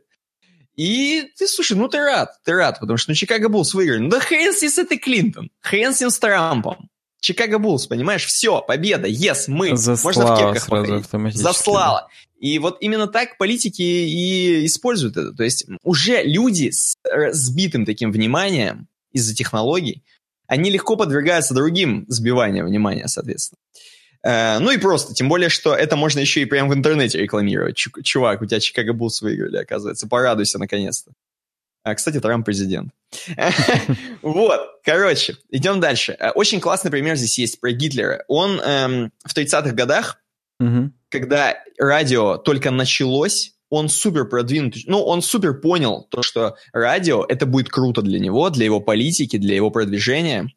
[0.77, 3.99] И ты, слушай, ну ты рад, ты рад, потому что ну, Чикаго Буллс выиграли.
[3.99, 6.89] Ну да хрен с этой Клинтон, хрен с с Трампом.
[7.19, 8.25] Чикаго Буллс, понимаешь?
[8.25, 9.75] Все, победа, yes, мы.
[9.75, 11.05] Заслала Можно в кепках сразу походить.
[11.05, 11.43] автоматически.
[11.43, 12.07] Заслала.
[12.39, 15.33] И вот именно так политики и используют это.
[15.33, 16.95] То есть уже люди с
[17.31, 20.03] сбитым таким вниманием из-за технологий,
[20.45, 23.59] они легко подвергаются другим сбиваниям внимания, соответственно.
[24.23, 27.77] Э, ну и просто, тем более, что это можно еще и прямо в интернете рекламировать.
[28.03, 30.07] Чувак, у тебя Чикаго Буллс выиграли, оказывается.
[30.07, 31.11] Порадуйся наконец-то.
[31.87, 32.91] А, кстати, Трамп президент.
[34.21, 36.17] Вот, короче, идем дальше.
[36.19, 38.25] Э, очень классный пример здесь есть про Гитлера.
[38.27, 40.21] Он эм, в 30-х годах
[41.09, 47.45] когда радио только началось, он супер продвинутый, ну, он супер понял то, что радио, это
[47.45, 50.51] будет круто для него, для его политики, для его продвижения.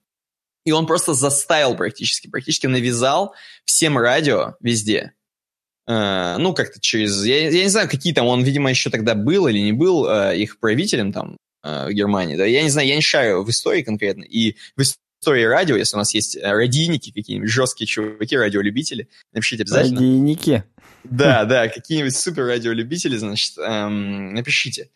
[0.65, 3.35] И он просто заставил практически, практически навязал
[3.65, 5.12] всем радио везде.
[5.90, 7.24] Э, ну, как-то через...
[7.24, 8.26] Я, я не знаю, какие там...
[8.26, 12.36] Он, видимо, еще тогда был или не был э, их правителем там э, в Германии.
[12.36, 12.46] Да?
[12.46, 14.22] Я не знаю, я не шарю в истории конкретно.
[14.22, 19.98] И в истории радио, если у нас есть радийники какие-нибудь, жесткие чуваки, радиолюбители, напишите обязательно.
[19.98, 20.62] Радийники?
[21.02, 24.90] Да, да, какие-нибудь супер радиолюбители, значит, эм, напишите.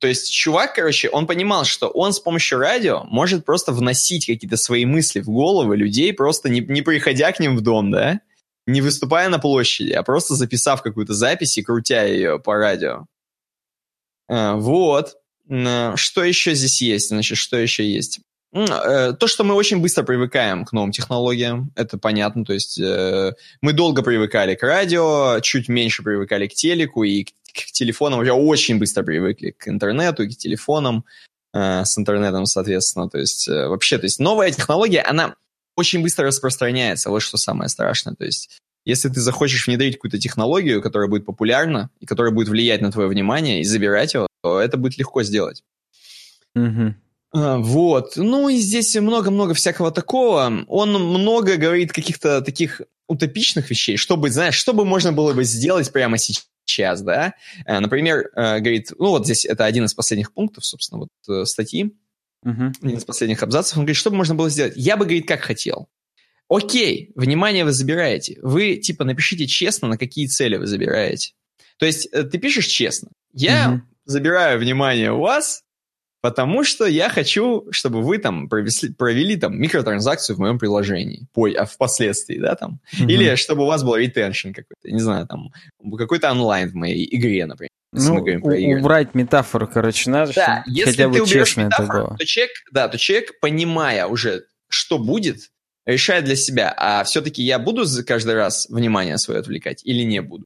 [0.00, 4.56] То есть чувак, короче, он понимал, что он с помощью радио может просто вносить какие-то
[4.56, 8.20] свои мысли в головы людей, просто не, не приходя к ним в дом, да,
[8.66, 13.06] не выступая на площади, а просто записав какую-то запись и крутя ее по радио.
[14.28, 15.16] А, вот.
[15.46, 17.08] Что еще здесь есть?
[17.08, 18.20] Значит, что еще есть?
[18.54, 22.44] Э, то, что мы очень быстро привыкаем к новым технологиям, это понятно.
[22.44, 27.32] То есть э, мы долго привыкали к радио, чуть меньше привыкали к телеку и к,
[27.72, 28.20] телефонам.
[28.20, 31.04] Уже очень быстро привыкли к интернету и к телефонам
[31.52, 33.10] э, с интернетом, соответственно.
[33.10, 35.34] То есть вообще, то есть новая технология, она
[35.76, 37.10] очень быстро распространяется.
[37.10, 38.14] Вот что самое страшное.
[38.14, 38.50] То есть
[38.84, 43.08] если ты захочешь внедрить какую-то технологию, которая будет популярна и которая будет влиять на твое
[43.08, 45.62] внимание и забирать его, то это будет легко сделать.
[46.54, 46.94] Угу.
[47.32, 48.12] Вот.
[48.16, 50.64] Ну и здесь много-много всякого такого.
[50.68, 55.92] Он много говорит каких-то таких утопичных вещей, чтобы, знаешь, что бы можно было бы сделать
[55.92, 57.34] прямо сейчас, да?
[57.66, 61.44] Э, например, э, говорит, ну вот здесь это один из последних пунктов, собственно, вот э,
[61.44, 61.92] статьи,
[62.44, 62.72] uh-huh.
[62.82, 63.76] один из последних абзацев.
[63.76, 64.74] Он говорит, что бы можно было сделать?
[64.76, 65.88] Я бы, говорит, как хотел.
[66.48, 68.38] Окей, внимание вы забираете.
[68.42, 71.32] Вы, типа, напишите честно, на какие цели вы забираете.
[71.78, 73.10] То есть ты пишешь честно.
[73.32, 73.80] Я uh-huh.
[74.04, 75.64] забираю внимание у вас
[76.24, 81.46] Потому что я хочу, чтобы вы там провели, провели там микротранзакцию в моем приложении, по,
[81.48, 82.80] а впоследствии, да, там.
[82.94, 83.10] Mm-hmm.
[83.10, 85.50] Или чтобы у вас был ретеншн какой-то, не знаю, там,
[85.98, 87.68] какой-то онлайн в моей игре, например.
[87.94, 88.16] Ну,
[88.78, 92.18] убрать метафору, короче, надо, да, если хотя бы ты честно метафору, это было.
[92.18, 95.50] То человек, да, то человек, понимая уже, что будет,
[95.86, 100.44] решает для себя, а все-таки я буду каждый раз внимание свое отвлекать или не буду.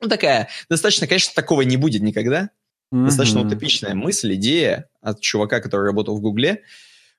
[0.00, 2.50] Ну, такая, достаточно, конечно, такого не будет никогда,
[2.92, 3.06] Mm-hmm.
[3.06, 6.62] Достаточно утопичная мысль, идея от чувака, который работал в Гугле.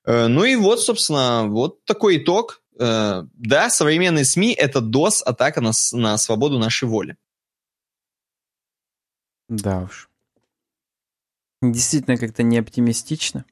[0.06, 2.62] Э, ну и вот, собственно, вот такой итог.
[2.78, 7.16] Э, да, современные СМИ— это DOS, атака на, на свободу нашей воли.
[9.54, 10.08] Да уж.
[11.62, 13.44] Действительно как-то не оптимистично.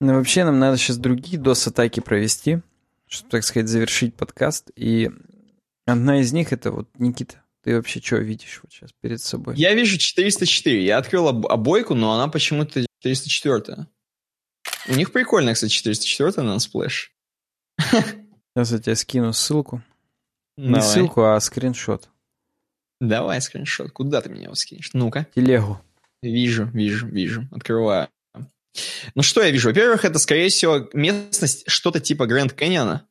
[0.00, 2.60] Но вообще нам надо сейчас другие DOS-атаки провести,
[3.06, 4.70] чтобы, так сказать, завершить подкаст.
[4.76, 5.10] И
[5.86, 7.42] одна из них— это вот Никита.
[7.62, 9.56] Ты вообще что видишь вот сейчас перед собой?
[9.56, 10.84] Я вижу 404.
[10.84, 13.86] Я открыл об- обойку, но она почему-то 404.
[14.88, 17.12] У них прикольная, кстати, 404 на splash.
[17.78, 19.82] Сейчас я тебе скину ссылку.
[20.56, 20.74] Давай.
[20.74, 22.08] Не ссылку, а скриншот.
[23.00, 23.90] Давай скриншот.
[23.92, 24.90] Куда ты меня его скинешь?
[24.92, 25.26] Ну-ка.
[25.34, 25.80] Телегу.
[26.22, 27.46] Вижу, вижу, вижу.
[27.52, 28.08] Открываю.
[29.14, 29.68] Ну что я вижу?
[29.68, 33.06] Во-первых, это, скорее всего, местность что-то типа Гранд Каньона.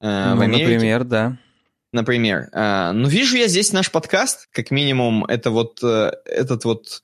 [0.00, 1.38] Э, ну, например, да.
[1.92, 2.48] Например.
[2.52, 7.02] Э, ну, вижу я здесь наш подкаст, как минимум, это вот э, этот вот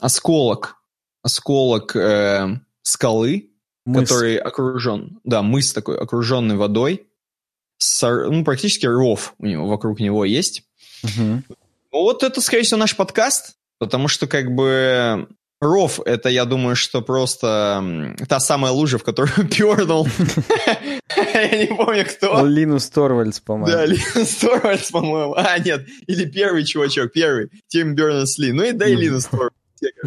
[0.00, 0.76] осколок,
[1.22, 3.50] осколок э, скалы,
[3.84, 4.08] мыс.
[4.08, 7.06] который окружен, да, мыс такой, окруженный водой,
[7.78, 10.64] с, ну, практически ров у него, вокруг него есть.
[11.04, 11.42] Угу.
[11.92, 15.28] Вот это, скорее всего, наш подкаст, потому что, как бы,
[15.60, 20.08] Ров, это, я думаю, что просто та самая лужа, в которую пернул.
[21.16, 22.46] Я не помню, кто.
[22.46, 23.66] Линус Торвальдс, по-моему.
[23.66, 25.34] Да, Линус Торвальдс, по-моему.
[25.36, 27.50] А, нет, или первый чувачок, первый.
[27.68, 28.52] Тим Бернес-Ли.
[28.52, 29.54] Ну и да, и Линус Торвальдс.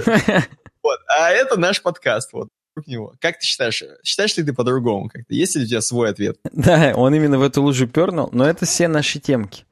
[0.83, 3.13] Вот, а это наш подкаст, вот вокруг него.
[3.19, 5.33] Как ты считаешь, считаешь ли ты по-другому как-то?
[5.33, 6.37] Есть ли у тебя свой ответ?
[6.51, 9.65] Да, он именно в эту лужу пернул, но это все наши темки.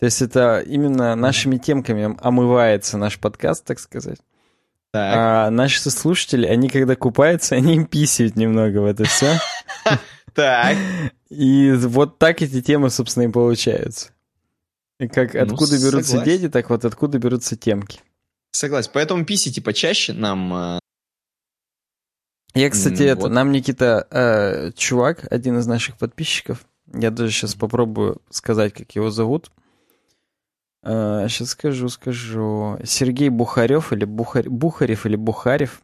[0.00, 4.18] То есть это именно нашими темками омывается наш подкаст, так сказать.
[4.92, 5.14] Так.
[5.14, 9.38] А наши слушатели, они когда купаются, они им писают немного в это все.
[10.32, 10.76] Так.
[11.28, 14.10] И вот так эти темы, собственно, и получаются.
[15.00, 18.00] И как ну, откуда берутся дети, так вот откуда берутся темки.
[18.52, 18.90] Согласен.
[18.94, 20.54] Поэтому писите почаще нам.
[20.54, 20.78] Э,
[22.54, 26.64] я, кстати, это, нам Никита, э, чувак, один из наших подписчиков,
[26.94, 29.50] я даже сейчас попробую сказать, как его зовут.
[30.82, 32.78] Сейчас скажу, скажу.
[32.84, 34.48] Сергей Бухарев или Бухар...
[34.48, 35.82] Бухарев или Бухарев.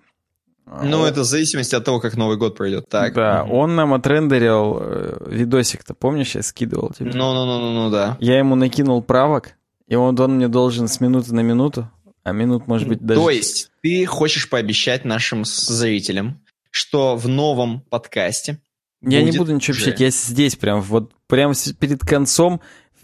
[0.83, 2.89] Ну, это в зависимости от того, как Новый год пройдет.
[2.89, 3.15] Так.
[3.15, 3.57] Да, угу.
[3.57, 7.13] он нам отрендерил э, видосик-то, помнишь, я скидывал тебе?
[7.15, 8.17] Ну-ну-ну-ну, да.
[8.21, 9.53] Я ему накинул правок,
[9.87, 11.89] и он, он мне должен с минуты на минуту,
[12.25, 13.21] а минут, может быть, даже...
[13.21, 16.41] То есть ты хочешь пообещать нашим зрителям,
[16.71, 18.59] что в новом подкасте
[19.03, 22.61] Я не буду ничего обещать, я здесь прям, вот прямо перед концом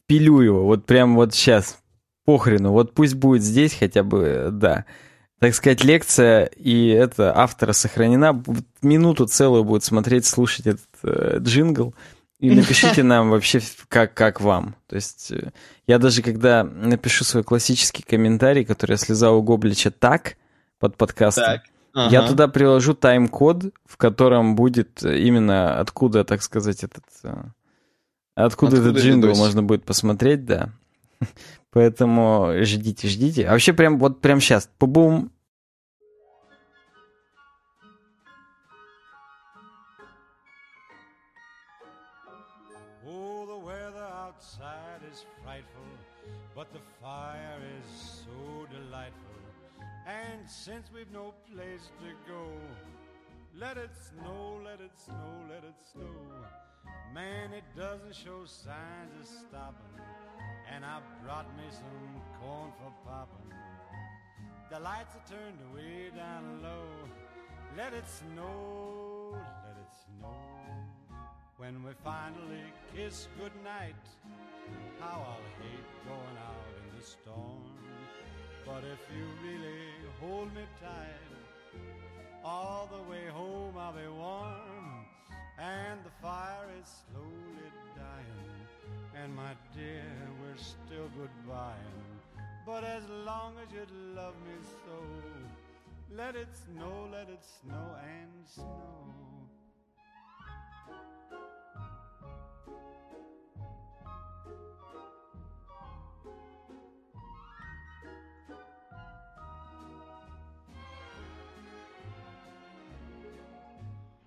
[0.06, 1.78] пилю его, вот прям вот сейчас,
[2.24, 4.84] похрену, вот пусть будет здесь хотя бы, да.
[5.38, 8.42] Так сказать, лекция и это автора сохранена.
[8.80, 11.94] Минуту целую будет смотреть, слушать этот э, джингл.
[12.38, 14.76] И напишите нам вообще, как, как вам.
[14.86, 15.50] То есть э,
[15.88, 20.36] я даже когда напишу свой классический комментарий, который я слезал у Гоблича так,
[20.78, 21.62] под подкастом, так.
[21.94, 22.12] Ага.
[22.12, 27.04] Я туда приложу тайм-код, в котором будет именно откуда, так сказать, этот...
[27.24, 27.30] Э,
[28.36, 30.70] откуда, откуда этот джингл можно будет посмотреть, да.
[31.72, 33.46] Поэтому ждите, ждите.
[33.48, 34.70] А вообще прям вот прям сейчас.
[34.78, 35.30] Пубум.
[50.64, 52.44] since we've no place to go.
[53.58, 56.04] Let it snow, let it snow, let it snow.
[57.12, 60.21] Man, it doesn't show signs of stopping.
[60.74, 63.52] And I brought me some corn for popping.
[64.70, 66.88] The lights are turned way down low.
[67.76, 70.32] Let it snow, let it snow.
[71.58, 74.02] When we finally kiss goodnight,
[74.98, 77.62] how I'll hate going out in the storm.
[78.66, 79.88] But if you really
[80.20, 81.32] hold me tight,
[82.44, 85.06] all the way home I'll be warm,
[85.58, 88.61] and the fire is slowly dying,
[89.14, 90.04] and my dear,
[90.40, 91.76] we're still goodbying.
[92.64, 98.48] But as long as you love me so, let it snow, let it snow and
[98.48, 99.12] snow.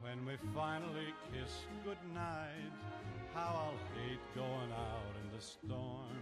[0.02, 1.52] When we finally kiss
[1.84, 2.72] goodnight,
[3.36, 6.22] how I'll hate going out in the storm.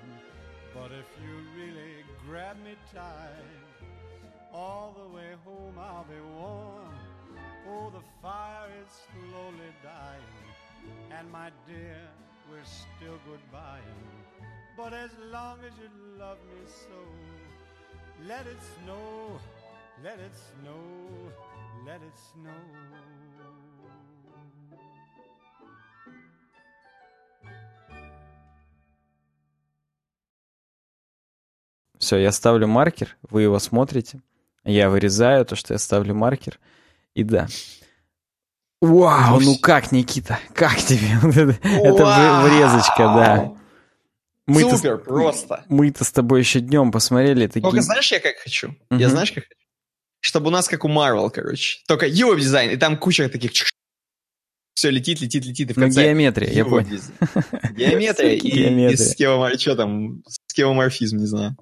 [0.73, 3.85] But if you really grab me tight,
[4.51, 6.97] all the way home I'll be warm.
[7.69, 12.01] Oh, the fire is slowly dying, and my dear,
[12.49, 14.09] we're still goodbying.
[14.75, 19.39] But as long as you love me so, let it snow,
[20.03, 20.81] let it snow,
[21.85, 23.22] let it snow.
[32.03, 34.21] Все, я ставлю маркер, вы его смотрите.
[34.65, 36.59] Я вырезаю то, что я ставлю маркер.
[37.13, 37.47] И да.
[38.81, 40.37] Вау, ну как, Никита?
[40.53, 41.13] Как тебе?
[41.63, 43.53] Это врезочка, да.
[44.45, 45.63] Мы Супер, просто.
[45.69, 47.47] Мы-то с тобой еще днем посмотрели.
[47.47, 47.61] Такие...
[47.61, 48.75] Только знаешь, я как хочу?
[48.89, 49.55] Я знаешь, как хочу?
[50.19, 51.79] Чтобы у нас как у Marvel, короче.
[51.87, 53.53] Только UI дизайн, и там куча таких
[54.73, 56.03] все летит, летит, летит, и в конце...
[56.03, 56.87] геометрия, я понял.
[57.75, 61.55] Геометрия и, и что там, скевоморфизм, не знаю.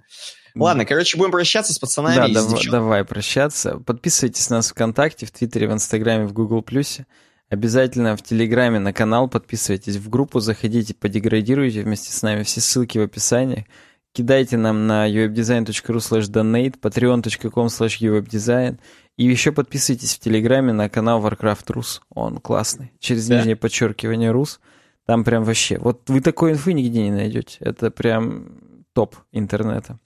[0.55, 2.33] Ладно, короче, будем прощаться с пацанами.
[2.33, 3.77] Да, дав- давай прощаться.
[3.77, 7.05] Подписывайтесь на нас ВКонтакте, в Твиттере, в Инстаграме, в Гугл Плюсе.
[7.49, 12.43] Обязательно в Телеграме на канал подписывайтесь, в группу заходите, подеградируйте вместе с нами.
[12.43, 13.67] Все ссылки в описании.
[14.13, 18.79] Кидайте нам на uwebdesign.ru slash donate, patreon.com slash uwebdesign.
[19.17, 22.01] И еще подписывайтесь в Телеграме на канал Warcraft Рус.
[22.09, 22.91] Он классный.
[22.99, 23.37] Через да?
[23.37, 24.59] нижнее подчеркивание Рус.
[25.05, 25.77] Там прям вообще...
[25.77, 27.57] Вот вы такой инфы нигде не найдете.
[27.59, 29.99] Это прям топ интернета.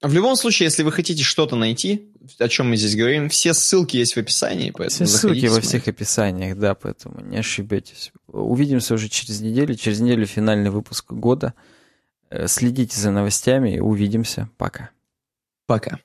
[0.00, 3.96] В любом случае, если вы хотите что-то найти, о чем мы здесь говорим, все ссылки
[3.96, 8.12] есть в описании, поэтому Все ссылки во всех описаниях, да, поэтому не ошибетесь.
[8.28, 9.74] Увидимся уже через неделю.
[9.74, 11.54] Через неделю финальный выпуск года.
[12.30, 14.48] Э, следите за новостями и увидимся.
[14.56, 14.90] Пока.
[15.66, 15.98] Пока.